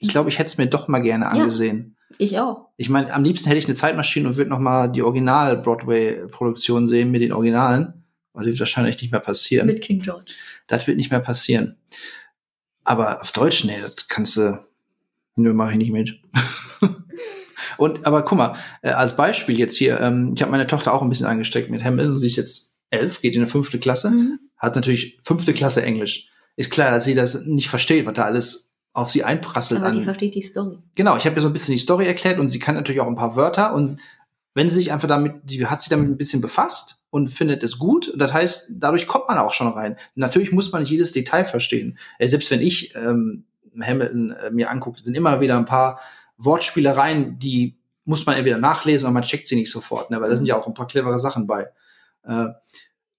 ich 0.00 0.08
glaube, 0.08 0.28
ich 0.30 0.38
hätte 0.38 0.48
es 0.48 0.58
mir 0.58 0.66
doch 0.66 0.88
mal 0.88 0.98
gerne 0.98 1.26
Ja. 1.26 1.30
angesehen. 1.30 1.96
Ich 2.18 2.38
auch. 2.38 2.68
Ich 2.76 2.88
meine, 2.90 3.12
am 3.14 3.22
liebsten 3.24 3.46
hätte 3.48 3.58
ich 3.58 3.66
eine 3.66 3.74
Zeitmaschine 3.74 4.28
und 4.28 4.36
würde 4.36 4.50
noch 4.50 4.58
mal 4.58 4.88
die 4.88 5.02
Original-Broadway-Produktion 5.02 6.86
sehen 6.86 7.10
mit 7.10 7.22
den 7.22 7.32
Originalen. 7.32 8.04
Aber 8.32 8.42
das 8.44 8.46
wird 8.52 8.60
wahrscheinlich 8.60 9.00
nicht 9.00 9.10
mehr 9.12 9.20
passieren. 9.20 9.66
Mit 9.66 9.80
King 9.82 10.00
George. 10.02 10.32
Das 10.66 10.86
wird 10.86 10.96
nicht 10.96 11.10
mehr 11.10 11.20
passieren. 11.20 11.76
Aber 12.84 13.20
auf 13.20 13.32
Deutsch, 13.32 13.64
nee, 13.64 13.78
das 13.80 14.08
kannst 14.08 14.36
du, 14.36 14.58
nö, 15.36 15.52
mache 15.54 15.72
ich 15.72 15.76
nicht 15.78 15.92
mit. 15.92 16.20
und, 17.78 18.06
aber 18.06 18.22
guck 18.22 18.38
mal, 18.38 18.56
äh, 18.82 18.90
als 18.90 19.16
Beispiel 19.16 19.58
jetzt 19.58 19.76
hier, 19.76 20.00
ähm, 20.00 20.32
ich 20.34 20.42
habe 20.42 20.50
meine 20.50 20.66
Tochter 20.66 20.92
auch 20.94 21.02
ein 21.02 21.08
bisschen 21.08 21.26
angesteckt 21.26 21.70
mit 21.70 21.84
Hamilton. 21.84 22.18
Sie 22.18 22.26
ist 22.26 22.36
jetzt 22.36 22.78
elf, 22.90 23.20
geht 23.20 23.34
in 23.34 23.40
eine 23.40 23.48
fünfte 23.50 23.78
Klasse, 23.78 24.10
Mhm. 24.10 24.40
hat 24.56 24.76
natürlich 24.76 25.18
fünfte 25.22 25.54
Klasse 25.54 25.82
Englisch. 25.82 26.28
Ist 26.56 26.70
klar, 26.70 26.90
dass 26.90 27.04
sie 27.04 27.14
das 27.14 27.46
nicht 27.46 27.68
versteht, 27.68 28.06
was 28.06 28.14
da 28.14 28.24
alles 28.24 28.69
auf 28.92 29.10
sie 29.10 29.24
einprasselt 29.24 29.80
Aber 29.80 29.92
die 29.92 29.98
an. 29.98 30.04
versteht 30.04 30.34
die 30.34 30.42
Story. 30.42 30.78
Genau, 30.94 31.16
ich 31.16 31.24
habe 31.26 31.36
ihr 31.36 31.42
so 31.42 31.48
ein 31.48 31.52
bisschen 31.52 31.74
die 31.74 31.78
Story 31.78 32.06
erklärt 32.06 32.38
und 32.38 32.48
sie 32.48 32.58
kann 32.58 32.74
natürlich 32.74 33.00
auch 33.00 33.06
ein 33.06 33.16
paar 33.16 33.36
Wörter 33.36 33.74
und 33.74 34.00
wenn 34.54 34.68
sie 34.68 34.76
sich 34.76 34.92
einfach 34.92 35.08
damit, 35.08 35.34
die 35.44 35.66
hat 35.66 35.80
sich 35.80 35.90
damit 35.90 36.08
ein 36.08 36.16
bisschen 36.16 36.40
befasst 36.40 37.04
und 37.10 37.28
findet 37.28 37.62
es 37.62 37.78
gut. 37.78 38.12
Das 38.16 38.32
heißt, 38.32 38.72
dadurch 38.78 39.06
kommt 39.06 39.28
man 39.28 39.38
auch 39.38 39.52
schon 39.52 39.68
rein. 39.68 39.96
Natürlich 40.16 40.50
muss 40.50 40.72
man 40.72 40.82
nicht 40.82 40.90
jedes 40.90 41.12
Detail 41.12 41.44
verstehen. 41.44 41.98
Äh, 42.18 42.26
selbst 42.26 42.50
wenn 42.50 42.60
ich 42.60 42.94
ähm, 42.96 43.44
Hamilton 43.80 44.32
äh, 44.32 44.50
mir 44.50 44.70
angucke, 44.70 45.00
sind 45.00 45.16
immer 45.16 45.40
wieder 45.40 45.56
ein 45.56 45.66
paar 45.66 46.00
Wortspielereien, 46.36 47.38
die 47.38 47.78
muss 48.04 48.26
man 48.26 48.36
entweder 48.36 48.58
nachlesen 48.58 49.06
oder 49.06 49.12
man 49.12 49.22
checkt 49.22 49.46
sie 49.46 49.56
nicht 49.56 49.70
sofort, 49.70 50.10
ne? 50.10 50.20
weil 50.20 50.30
da 50.30 50.36
sind 50.36 50.46
ja 50.46 50.56
auch 50.56 50.66
ein 50.66 50.74
paar 50.74 50.86
clevere 50.86 51.18
Sachen 51.18 51.46
bei. 51.46 51.68
Äh, 52.24 52.46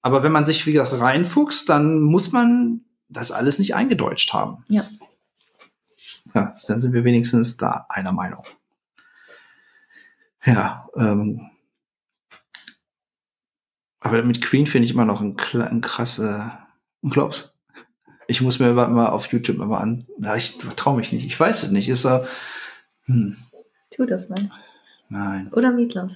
aber 0.01 0.23
wenn 0.23 0.31
man 0.31 0.45
sich, 0.45 0.65
wie 0.65 0.73
gesagt, 0.73 0.99
reinfuchst, 0.99 1.69
dann 1.69 2.01
muss 2.01 2.31
man 2.31 2.81
das 3.07 3.31
alles 3.31 3.59
nicht 3.59 3.75
eingedeutscht 3.75 4.33
haben. 4.33 4.65
Ja. 4.67 4.85
Ja, 6.33 6.55
dann 6.67 6.79
sind 6.79 6.93
wir 6.93 7.03
wenigstens 7.03 7.57
da 7.57 7.85
einer 7.89 8.11
Meinung. 8.11 8.43
Ja, 10.43 10.87
ähm, 10.95 11.49
aber 13.99 14.23
mit 14.23 14.41
Queen 14.41 14.65
finde 14.65 14.85
ich 14.85 14.91
immer 14.93 15.05
noch 15.05 15.21
ein, 15.21 15.37
ein 15.53 15.81
krasse, 15.81 16.51
ein 17.03 17.09
Klops. 17.09 17.55
Ich 18.27 18.41
muss 18.41 18.59
mir 18.59 18.73
mal 18.73 19.07
auf 19.07 19.31
YouTube 19.31 19.57
mal 19.57 19.77
an, 19.77 20.07
ja, 20.19 20.35
ich 20.35 20.57
traue 20.75 20.97
mich 20.97 21.11
nicht, 21.11 21.25
ich 21.25 21.39
weiß 21.39 21.63
es 21.63 21.71
nicht, 21.71 21.89
ist 21.89 22.05
er, 22.05 22.27
hm, 23.05 23.35
Tu 23.91 24.05
das 24.05 24.29
mal. 24.29 24.49
nein. 25.09 25.51
Oder 25.53 25.71
Meatloaf. 25.71 26.11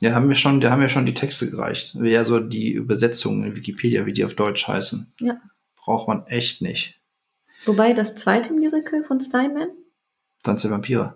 Ja, 0.00 0.14
haben 0.14 0.28
wir 0.28 0.34
schon, 0.34 0.60
da 0.60 0.72
haben 0.72 0.80
wir 0.80 0.88
schon 0.88 1.06
die 1.06 1.14
Texte 1.14 1.48
gereicht. 1.48 1.94
Ja, 1.94 2.24
so 2.24 2.40
die 2.40 2.72
Übersetzungen 2.72 3.44
in 3.44 3.54
Wikipedia, 3.56 4.04
wie 4.04 4.12
die 4.12 4.24
auf 4.24 4.34
Deutsch 4.34 4.66
heißen. 4.66 5.12
Ja. 5.20 5.40
Braucht 5.76 6.08
man 6.08 6.26
echt 6.26 6.60
nicht. 6.60 7.00
Wobei 7.66 7.92
das 7.92 8.14
zweite 8.14 8.52
Musical 8.52 9.02
von 9.04 9.20
Steinman. 9.20 9.68
Tanz 10.42 10.62
der 10.62 10.70
Vampire. 10.72 11.14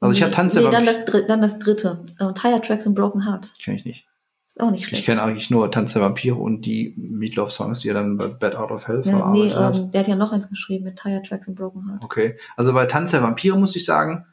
Also 0.00 0.12
ich 0.12 0.22
habe 0.22 0.32
Tanz 0.32 0.52
der 0.54 0.62
Nee, 0.64 0.70
dann 0.70 0.86
Vampire. 0.86 1.04
das, 1.04 1.04
dr- 1.12 1.26
dann 1.26 1.40
das 1.40 1.58
dritte. 1.58 2.04
Ähm, 2.20 2.34
Tire 2.34 2.60
Tracks 2.60 2.86
and 2.86 2.94
Broken 2.94 3.24
Hearts. 3.26 3.54
Kenn 3.62 3.76
ich 3.76 3.84
nicht. 3.84 4.06
Ist 4.48 4.60
auch 4.60 4.70
nicht 4.70 4.84
schlecht. 4.84 5.00
Ich 5.00 5.06
kenne 5.06 5.22
eigentlich 5.22 5.50
nur 5.50 5.70
Tanz 5.72 5.94
der 5.94 6.02
Vampire 6.02 6.34
und 6.36 6.62
die 6.66 6.94
Meatloaf-Songs, 6.96 7.80
die 7.80 7.88
er 7.88 7.94
dann 7.94 8.16
bei 8.18 8.28
Bad 8.28 8.54
Out 8.54 8.70
of 8.70 8.86
Hell 8.86 9.02
ja, 9.04 9.30
nee, 9.30 9.50
verarbeitet 9.50 9.56
hat. 9.56 9.76
ähm, 9.78 9.90
der 9.92 10.00
hat 10.00 10.08
ja 10.08 10.16
noch 10.16 10.32
eins 10.32 10.48
geschrieben 10.48 10.84
mit 10.84 10.98
Tire 11.00 11.22
Tracks 11.22 11.48
and 11.48 11.56
Broken 11.56 11.88
Hearts. 11.88 12.04
Okay. 12.04 12.36
Also 12.56 12.72
bei 12.74 12.84
Tanz 12.86 13.12
der 13.12 13.22
Vampire 13.22 13.58
muss 13.58 13.74
ich 13.74 13.84
sagen, 13.84 14.26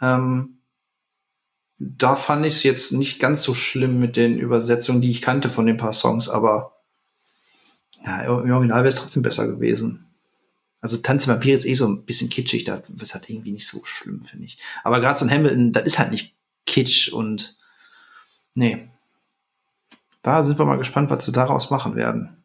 ähm, 0.00 0.58
da 1.78 2.16
fand 2.16 2.46
ich 2.46 2.54
es 2.54 2.62
jetzt 2.62 2.92
nicht 2.92 3.18
ganz 3.20 3.42
so 3.42 3.52
schlimm 3.52 3.98
mit 3.98 4.16
den 4.16 4.38
Übersetzungen, 4.38 5.00
die 5.02 5.10
ich 5.10 5.20
kannte 5.20 5.50
von 5.50 5.66
den 5.66 5.76
paar 5.76 5.92
Songs, 5.92 6.28
aber 6.30 6.76
ja, 8.04 8.22
im 8.22 8.50
Original 8.50 8.78
wäre 8.78 8.88
es 8.88 8.94
trotzdem 8.94 9.22
besser 9.22 9.46
gewesen. 9.46 10.06
Also 10.86 10.98
Tanz 10.98 11.24
der 11.24 11.34
Vampire 11.34 11.58
ist 11.58 11.64
eh 11.64 11.74
so 11.74 11.88
ein 11.88 12.04
bisschen 12.04 12.30
kitschig, 12.30 12.62
das 12.62 12.82
ist 13.02 13.14
halt 13.14 13.28
irgendwie 13.28 13.50
nicht 13.50 13.66
so 13.66 13.84
schlimm, 13.84 14.22
finde 14.22 14.44
ich. 14.44 14.56
Aber 14.84 15.00
gerade 15.00 15.18
so 15.18 15.24
ein 15.24 15.32
Hamilton, 15.32 15.72
das 15.72 15.82
ist 15.82 15.98
halt 15.98 16.12
nicht 16.12 16.36
kitsch 16.64 17.12
und 17.12 17.58
nee. 18.54 18.88
Da 20.22 20.44
sind 20.44 20.60
wir 20.60 20.64
mal 20.64 20.78
gespannt, 20.78 21.10
was 21.10 21.26
sie 21.26 21.32
daraus 21.32 21.72
machen 21.72 21.96
werden. 21.96 22.36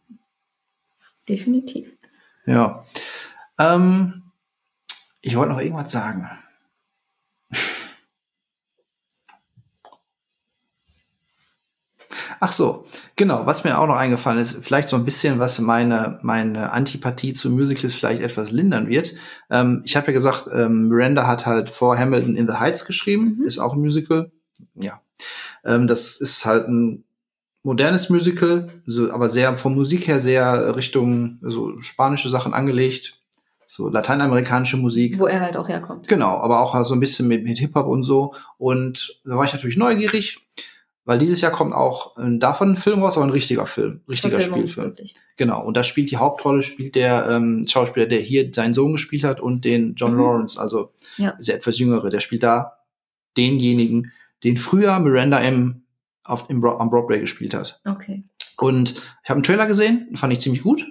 Definitiv. 1.29 1.91
Ja. 2.47 2.83
Ähm, 3.59 4.23
ich 5.21 5.35
wollte 5.35 5.53
noch 5.53 5.61
irgendwas 5.61 5.91
sagen. 5.91 6.27
Ach 12.43 12.51
so, 12.51 12.85
genau. 13.15 13.45
Was 13.45 13.63
mir 13.63 13.77
auch 13.77 13.85
noch 13.85 13.95
eingefallen 13.97 14.39
ist, 14.39 14.65
vielleicht 14.65 14.89
so 14.89 14.95
ein 14.95 15.05
bisschen, 15.05 15.37
was 15.37 15.59
meine 15.59 16.17
meine 16.23 16.71
Antipathie 16.71 17.33
zu 17.33 17.51
Musicals 17.51 17.93
vielleicht 17.93 18.19
etwas 18.23 18.49
lindern 18.49 18.87
wird. 18.87 19.13
Ähm, 19.51 19.83
ich 19.85 19.95
habe 19.95 20.07
ja 20.07 20.13
gesagt, 20.13 20.47
ähm, 20.51 20.87
Miranda 20.87 21.27
hat 21.27 21.45
halt 21.45 21.69
vor 21.69 21.99
Hamilton 21.99 22.35
in 22.35 22.47
the 22.47 22.55
Heights 22.55 22.85
geschrieben, 22.85 23.35
Mhm. 23.37 23.43
ist 23.45 23.59
auch 23.59 23.73
ein 23.73 23.79
Musical. 23.79 24.31
Ja, 24.73 25.01
ähm, 25.63 25.85
das 25.85 26.19
ist 26.19 26.43
halt 26.47 26.67
ein 26.67 27.03
modernes 27.61 28.09
Musical, 28.09 28.69
so, 28.87 29.11
aber 29.13 29.29
sehr 29.29 29.55
vom 29.55 29.75
Musik 29.75 30.07
her 30.07 30.19
sehr 30.19 30.75
Richtung 30.75 31.37
so 31.43 31.79
spanische 31.81 32.29
Sachen 32.29 32.55
angelegt, 32.55 33.19
so 33.67 33.87
lateinamerikanische 33.87 34.77
Musik. 34.77 35.19
Wo 35.19 35.27
er 35.27 35.41
halt 35.41 35.57
auch 35.57 35.69
herkommt. 35.69 36.07
Genau, 36.07 36.39
aber 36.39 36.59
auch 36.61 36.83
so 36.85 36.95
ein 36.95 36.99
bisschen 36.99 37.27
mit, 37.27 37.43
mit 37.43 37.59
Hip-Hop 37.59 37.85
und 37.85 38.01
so. 38.01 38.33
Und 38.57 39.21
da 39.25 39.37
war 39.37 39.45
ich 39.45 39.53
natürlich 39.53 39.77
neugierig, 39.77 40.39
weil 41.05 41.17
dieses 41.17 41.41
Jahr 41.41 41.51
kommt 41.51 41.73
auch 41.73 42.17
äh, 42.17 42.37
davon 42.37 42.71
ein 42.71 42.75
Film 42.75 43.01
raus, 43.01 43.15
aber 43.17 43.25
ein 43.25 43.31
richtiger 43.31 43.65
Film, 43.67 44.01
richtiger 44.07 44.33
Verfilmung, 44.33 44.59
Spielfilm. 44.61 44.85
wirklich. 44.87 45.15
Genau, 45.37 45.63
und 45.65 45.75
da 45.75 45.83
spielt 45.83 46.11
die 46.11 46.17
Hauptrolle, 46.17 46.61
spielt 46.61 46.95
der 46.95 47.27
ähm, 47.29 47.65
Schauspieler, 47.67 48.05
der 48.05 48.19
hier 48.19 48.51
seinen 48.53 48.73
Sohn 48.73 48.91
gespielt 48.93 49.23
hat 49.23 49.39
und 49.39 49.65
den 49.65 49.95
John 49.95 50.13
Mhm. 50.13 50.19
Lawrence, 50.19 50.59
also 50.61 50.91
Ja. 51.17 51.33
der 51.39 51.55
etwas 51.55 51.79
jüngere, 51.79 52.09
der 52.09 52.19
spielt 52.19 52.43
da 52.43 52.77
denjenigen, 53.37 54.11
den 54.43 54.57
früher 54.57 54.97
Miranda 54.99 55.39
M. 55.39 55.83
Auf, 56.23 56.49
im 56.49 56.61
Bro 56.61 56.77
am 56.77 56.89
Broadway 56.91 57.19
gespielt 57.19 57.53
hat. 57.55 57.81
Okay. 57.83 58.23
Und 58.57 58.91
ich 59.23 59.29
habe 59.29 59.37
einen 59.37 59.43
Trailer 59.43 59.65
gesehen, 59.65 60.15
fand 60.15 60.31
ich 60.31 60.39
ziemlich 60.39 60.61
gut. 60.61 60.85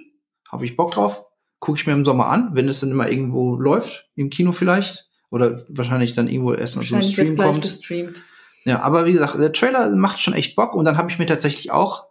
Habe 0.51 0.65
ich 0.65 0.75
Bock 0.75 0.91
drauf. 0.91 1.23
Gucke 1.59 1.79
ich 1.79 1.87
mir 1.87 1.93
im 1.93 2.03
Sommer 2.03 2.25
an, 2.27 2.49
wenn 2.53 2.67
es 2.67 2.81
dann 2.81 2.91
immer 2.91 3.09
irgendwo 3.09 3.55
läuft, 3.55 4.09
im 4.15 4.29
Kino 4.29 4.51
vielleicht. 4.51 5.07
Oder 5.29 5.63
wahrscheinlich 5.69 6.11
dann 6.13 6.27
irgendwo 6.27 6.53
erst 6.53 6.75
noch 6.75 6.83
so 6.83 7.01
Stream 7.01 7.37
kommt. 7.37 7.61
gestreamt. 7.63 8.21
Ja, 8.63 8.81
aber 8.81 9.05
wie 9.05 9.13
gesagt, 9.13 9.39
der 9.39 9.51
Trailer 9.53 9.89
macht 9.95 10.19
schon 10.21 10.33
echt 10.33 10.55
Bock. 10.55 10.75
Und 10.75 10.85
dann 10.85 10.97
habe 10.97 11.09
ich 11.09 11.17
mir 11.19 11.25
tatsächlich 11.25 11.71
auch, 11.71 12.07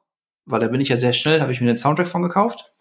weil 0.46 0.61
da 0.61 0.68
bin 0.68 0.80
ich 0.80 0.88
ja 0.88 0.96
sehr 0.96 1.12
schnell, 1.12 1.40
habe 1.40 1.53
ich 1.53 1.61
mir 1.61 1.66
den 1.68 1.78
Soundtrack 1.78 2.09
von 2.09 2.22
gekauft. 2.22 2.72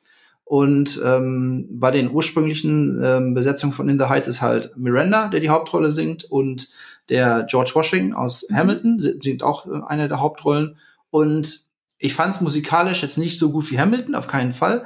Und 0.43 0.99
ähm, 1.05 1.67
bei 1.69 1.91
den 1.91 2.09
ursprünglichen 2.09 2.99
ähm, 3.03 3.33
Besetzungen 3.35 3.71
von 3.73 3.87
In 3.87 3.99
the 3.99 4.05
Heights 4.05 4.27
ist 4.27 4.41
halt 4.41 4.75
Miranda, 4.75 5.27
der 5.27 5.39
die 5.41 5.49
Hauptrolle 5.49 5.91
singt, 5.91 6.23
und 6.23 6.69
der 7.09 7.43
George 7.43 7.71
Washington 7.75 8.13
aus 8.13 8.47
Mhm. 8.49 8.55
Hamilton 8.55 8.99
si- 8.99 9.19
singt 9.21 9.43
auch 9.43 9.67
äh, 9.67 9.81
eine 9.87 10.07
der 10.07 10.19
Hauptrollen. 10.19 10.77
Und 11.11 11.65
ich 11.99 12.15
fand 12.15 12.33
es 12.33 12.41
musikalisch 12.41 13.03
jetzt 13.03 13.17
nicht 13.19 13.37
so 13.37 13.51
gut 13.51 13.69
wie 13.69 13.79
Hamilton, 13.79 14.15
auf 14.15 14.27
keinen 14.27 14.53
Fall. 14.53 14.85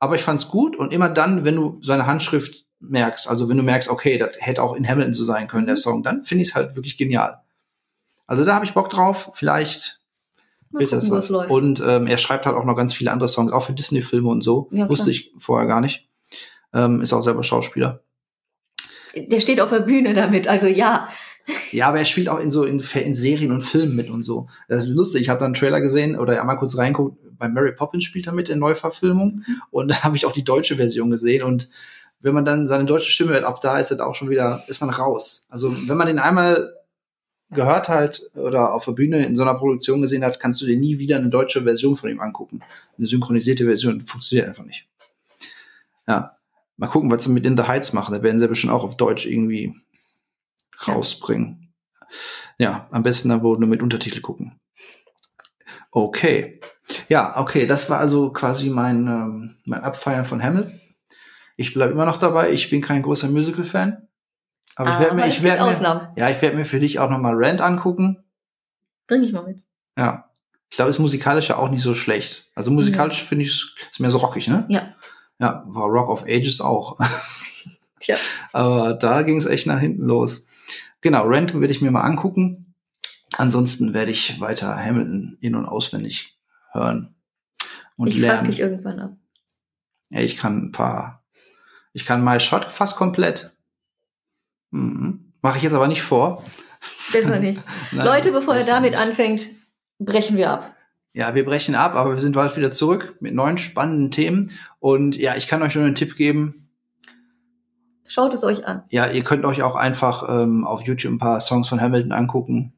Aber 0.00 0.16
ich 0.16 0.22
fand 0.22 0.40
es 0.40 0.48
gut 0.48 0.76
und 0.76 0.92
immer 0.92 1.08
dann, 1.08 1.44
wenn 1.44 1.54
du 1.54 1.78
seine 1.82 2.06
Handschrift 2.06 2.64
merkst, 2.80 3.28
also 3.28 3.48
wenn 3.48 3.56
du 3.56 3.62
merkst, 3.62 3.88
okay, 3.88 4.18
das 4.18 4.36
hätte 4.40 4.62
auch 4.62 4.74
in 4.74 4.86
Hamilton 4.88 5.14
so 5.14 5.24
sein 5.24 5.46
können, 5.46 5.66
der 5.66 5.76
Mhm. 5.76 5.80
Song, 5.80 6.02
dann 6.02 6.24
finde 6.24 6.42
ich 6.42 6.48
es 6.50 6.54
halt 6.56 6.74
wirklich 6.74 6.98
genial. 6.98 7.42
Also 8.26 8.44
da 8.44 8.54
habe 8.54 8.64
ich 8.64 8.74
Bock 8.74 8.90
drauf. 8.90 9.30
Vielleicht 9.34 10.00
Mal 10.70 10.80
wird 10.80 10.92
das 10.92 11.08
gucken, 11.08 11.22
wo 11.28 11.38
was. 11.38 11.50
Und 11.50 11.82
ähm, 11.86 12.06
er 12.06 12.18
schreibt 12.18 12.46
halt 12.46 12.56
auch 12.56 12.64
noch 12.64 12.76
ganz 12.76 12.92
viele 12.92 13.12
andere 13.12 13.28
Songs, 13.28 13.52
auch 13.52 13.62
für 13.62 13.72
Disney-Filme 13.72 14.28
und 14.28 14.42
so. 14.42 14.68
Ja. 14.72 14.88
Wusste 14.88 15.10
ich 15.10 15.32
vorher 15.38 15.66
gar 15.68 15.80
nicht. 15.80 16.08
Ähm, 16.72 17.00
ist 17.00 17.12
auch 17.12 17.22
selber 17.22 17.44
Schauspieler. 17.44 18.02
Der 19.14 19.40
steht 19.40 19.60
auf 19.60 19.70
der 19.70 19.80
Bühne 19.80 20.12
damit, 20.12 20.46
also 20.46 20.66
ja. 20.66 21.08
Ja, 21.70 21.88
aber 21.88 21.98
er 22.00 22.04
spielt 22.04 22.28
auch 22.28 22.40
in 22.40 22.50
so 22.50 22.64
in, 22.64 22.82
in 22.94 23.14
Serien 23.14 23.52
und 23.52 23.62
Filmen 23.62 23.94
mit 23.94 24.10
und 24.10 24.24
so. 24.24 24.48
Das 24.68 24.82
ist 24.82 24.90
lustig. 24.90 25.22
Ich 25.22 25.28
habe 25.28 25.38
da 25.38 25.46
einen 25.46 25.54
Trailer 25.54 25.80
gesehen 25.80 26.18
oder 26.18 26.38
einmal 26.40 26.58
kurz 26.58 26.76
reinguckt. 26.76 27.18
Bei 27.38 27.48
Mary 27.48 27.72
Poppins 27.72 28.04
spielt 28.04 28.26
er 28.26 28.32
mit 28.32 28.48
in 28.48 28.58
Neuverfilmung 28.58 29.44
Mhm. 29.46 29.62
und 29.70 29.88
da 29.90 30.02
habe 30.02 30.16
ich 30.16 30.26
auch 30.26 30.32
die 30.32 30.44
deutsche 30.44 30.76
Version 30.76 31.10
gesehen 31.10 31.42
und 31.44 31.68
wenn 32.20 32.34
man 32.34 32.44
dann 32.44 32.66
seine 32.66 32.86
deutsche 32.86 33.10
Stimme 33.10 33.32
hört, 33.32 33.44
ab 33.44 33.60
da 33.60 33.78
ist 33.78 33.92
es 33.92 34.00
auch 34.00 34.14
schon 34.14 34.30
wieder, 34.30 34.62
ist 34.68 34.80
man 34.80 34.90
raus. 34.90 35.46
Also 35.50 35.72
wenn 35.86 35.96
man 35.96 36.06
den 36.08 36.18
einmal 36.18 36.74
gehört 37.56 37.88
halt 37.88 38.30
oder 38.34 38.72
auf 38.72 38.84
der 38.84 38.92
Bühne 38.92 39.26
in 39.26 39.34
so 39.34 39.42
einer 39.42 39.54
Produktion 39.54 40.00
gesehen 40.00 40.24
hat, 40.24 40.38
kannst 40.38 40.60
du 40.60 40.66
dir 40.66 40.78
nie 40.78 40.98
wieder 40.98 41.16
eine 41.16 41.28
deutsche 41.28 41.62
Version 41.62 41.96
von 41.96 42.08
ihm 42.08 42.20
angucken. 42.20 42.60
Eine 42.96 43.08
synchronisierte 43.08 43.64
Version 43.64 44.00
funktioniert 44.00 44.46
einfach 44.46 44.64
nicht. 44.64 44.86
Ja, 46.06 46.36
mal 46.76 46.86
gucken, 46.86 47.10
was 47.10 47.24
sie 47.24 47.30
mit 47.30 47.44
In 47.44 47.56
the 47.56 47.64
Heights 47.64 47.92
machen. 47.92 48.14
Da 48.14 48.22
werden 48.22 48.38
sie 48.38 48.46
bestimmt 48.46 48.72
auch 48.72 48.84
auf 48.84 48.96
Deutsch 48.96 49.26
irgendwie 49.26 49.74
rausbringen. 50.86 51.72
Ja, 52.58 52.86
am 52.92 53.02
besten 53.02 53.30
dann 53.30 53.42
wohl 53.42 53.58
nur 53.58 53.68
mit 53.68 53.82
Untertitel 53.82 54.20
gucken. 54.20 54.60
Okay. 55.90 56.60
Ja, 57.08 57.38
okay, 57.40 57.66
das 57.66 57.90
war 57.90 57.98
also 57.98 58.30
quasi 58.30 58.70
mein, 58.70 59.06
ähm, 59.08 59.56
mein 59.64 59.82
Abfeiern 59.82 60.24
von 60.24 60.42
Hamilton. 60.42 60.80
Ich 61.56 61.72
bleibe 61.72 61.92
immer 61.92 62.04
noch 62.04 62.18
dabei, 62.18 62.52
ich 62.52 62.70
bin 62.70 62.82
kein 62.82 63.02
großer 63.02 63.28
Musical-Fan. 63.28 64.05
Aber 64.76 64.92
ich 64.92 65.00
werde 65.00 65.16
mir, 65.16 65.26
ich 65.26 65.42
werde 65.42 65.64
mir, 65.64 66.12
ja, 66.16 66.30
ich 66.30 66.40
werde 66.42 66.56
mir 66.56 66.66
für 66.66 66.78
dich 66.78 66.98
auch 66.98 67.10
nochmal 67.10 67.32
Rant 67.34 67.62
angucken. 67.62 68.22
Bring 69.06 69.22
ich 69.22 69.32
mal 69.32 69.42
mit. 69.42 69.64
Ja. 69.96 70.30
Ich 70.68 70.76
glaube, 70.76 70.90
ist 70.90 70.98
musikalisch 70.98 71.48
ja 71.48 71.56
auch 71.56 71.70
nicht 71.70 71.82
so 71.82 71.94
schlecht. 71.94 72.50
Also 72.54 72.70
musikalisch 72.70 73.22
mhm. 73.22 73.26
finde 73.26 73.44
ich, 73.44 73.74
ist 73.90 74.00
mehr 74.00 74.10
so 74.10 74.18
rockig, 74.18 74.48
ne? 74.48 74.66
Ja. 74.68 74.94
Ja, 75.38 75.64
war 75.66 75.84
Rock 75.84 76.08
of 76.08 76.24
Ages 76.24 76.60
auch. 76.60 76.98
Tja. 78.00 78.16
Aber 78.52 78.94
da 78.94 79.22
ging 79.22 79.38
es 79.38 79.46
echt 79.46 79.66
nach 79.66 79.80
hinten 79.80 80.02
los. 80.02 80.46
Genau, 81.00 81.24
Rant 81.26 81.54
werde 81.54 81.72
ich 81.72 81.80
mir 81.80 81.90
mal 81.90 82.02
angucken. 82.02 82.74
Ansonsten 83.34 83.94
werde 83.94 84.10
ich 84.10 84.40
weiter 84.40 84.76
Hamilton 84.76 85.38
in- 85.40 85.54
und 85.54 85.66
auswendig 85.66 86.38
hören 86.72 87.14
und 87.96 88.08
ich 88.08 88.18
lernen. 88.18 88.50
Ich 88.50 88.56
dich 88.56 88.60
irgendwann 88.60 89.00
ab. 89.00 89.16
Ja, 90.10 90.20
ich 90.20 90.36
kann 90.36 90.66
ein 90.66 90.72
paar. 90.72 91.24
Ich 91.92 92.04
kann 92.04 92.24
My 92.24 92.38
Shot 92.40 92.72
fast 92.72 92.96
komplett. 92.96 93.55
Mhm. 94.70 95.32
Mache 95.42 95.58
ich 95.58 95.62
jetzt 95.62 95.74
aber 95.74 95.88
nicht 95.88 96.02
vor. 96.02 96.42
Besser 97.12 97.38
nicht. 97.40 97.60
Leute, 97.92 98.32
bevor 98.32 98.54
er 98.56 98.64
damit 98.64 98.92
nicht. 98.92 99.00
anfängt, 99.00 99.48
brechen 99.98 100.36
wir 100.36 100.50
ab. 100.50 100.74
Ja, 101.12 101.34
wir 101.34 101.44
brechen 101.44 101.74
ab, 101.74 101.94
aber 101.94 102.12
wir 102.12 102.20
sind 102.20 102.34
bald 102.34 102.56
wieder 102.56 102.72
zurück 102.72 103.16
mit 103.20 103.34
neuen 103.34 103.56
spannenden 103.56 104.10
Themen. 104.10 104.50
Und 104.80 105.16
ja, 105.16 105.34
ich 105.34 105.48
kann 105.48 105.62
euch 105.62 105.74
nur 105.74 105.84
einen 105.84 105.94
Tipp 105.94 106.16
geben. 106.16 106.68
Schaut 108.06 108.34
es 108.34 108.44
euch 108.44 108.66
an. 108.66 108.82
Ja, 108.88 109.06
ihr 109.06 109.24
könnt 109.24 109.44
euch 109.44 109.62
auch 109.62 109.76
einfach 109.76 110.28
ähm, 110.28 110.66
auf 110.66 110.82
YouTube 110.82 111.12
ein 111.12 111.18
paar 111.18 111.40
Songs 111.40 111.68
von 111.68 111.80
Hamilton 111.80 112.12
angucken 112.12 112.74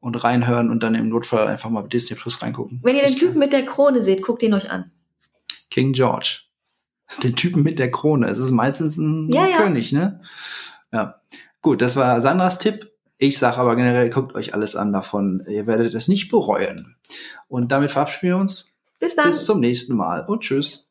und 0.00 0.22
reinhören 0.22 0.70
und 0.70 0.82
dann 0.82 0.94
im 0.94 1.08
Notfall 1.08 1.48
einfach 1.48 1.70
mal 1.70 1.88
Disney 1.88 2.16
Plus 2.16 2.40
reingucken. 2.42 2.80
Wenn 2.82 2.96
ihr 2.96 3.06
den 3.06 3.16
Typen 3.16 3.38
mit 3.38 3.52
der 3.52 3.64
Krone 3.64 4.02
seht, 4.02 4.22
guckt 4.22 4.42
ihn 4.42 4.54
euch 4.54 4.70
an. 4.70 4.90
King 5.70 5.92
George. 5.92 6.40
Den 7.22 7.36
Typen 7.36 7.62
mit 7.62 7.78
der 7.78 7.90
Krone. 7.90 8.28
Es 8.28 8.38
ist 8.38 8.50
meistens 8.50 8.98
ein 8.98 9.32
ja, 9.32 9.56
König, 9.56 9.92
ja. 9.92 10.00
ne? 10.00 10.20
Ja. 10.92 11.20
Gut, 11.60 11.82
das 11.82 11.96
war 11.96 12.20
Sandras 12.20 12.58
Tipp. 12.58 12.92
Ich 13.18 13.38
sage 13.38 13.58
aber 13.58 13.74
generell, 13.74 14.10
guckt 14.10 14.34
euch 14.34 14.54
alles 14.54 14.76
an 14.76 14.92
davon. 14.92 15.44
Ihr 15.48 15.66
werdet 15.66 15.94
es 15.94 16.06
nicht 16.06 16.30
bereuen. 16.30 16.96
Und 17.48 17.72
damit 17.72 17.90
verabschieden 17.90 18.28
wir 18.28 18.36
uns. 18.36 18.66
Bis 19.00 19.16
dann. 19.16 19.26
Bis 19.26 19.44
zum 19.44 19.60
nächsten 19.60 19.96
Mal 19.96 20.24
und 20.26 20.40
tschüss. 20.40 20.87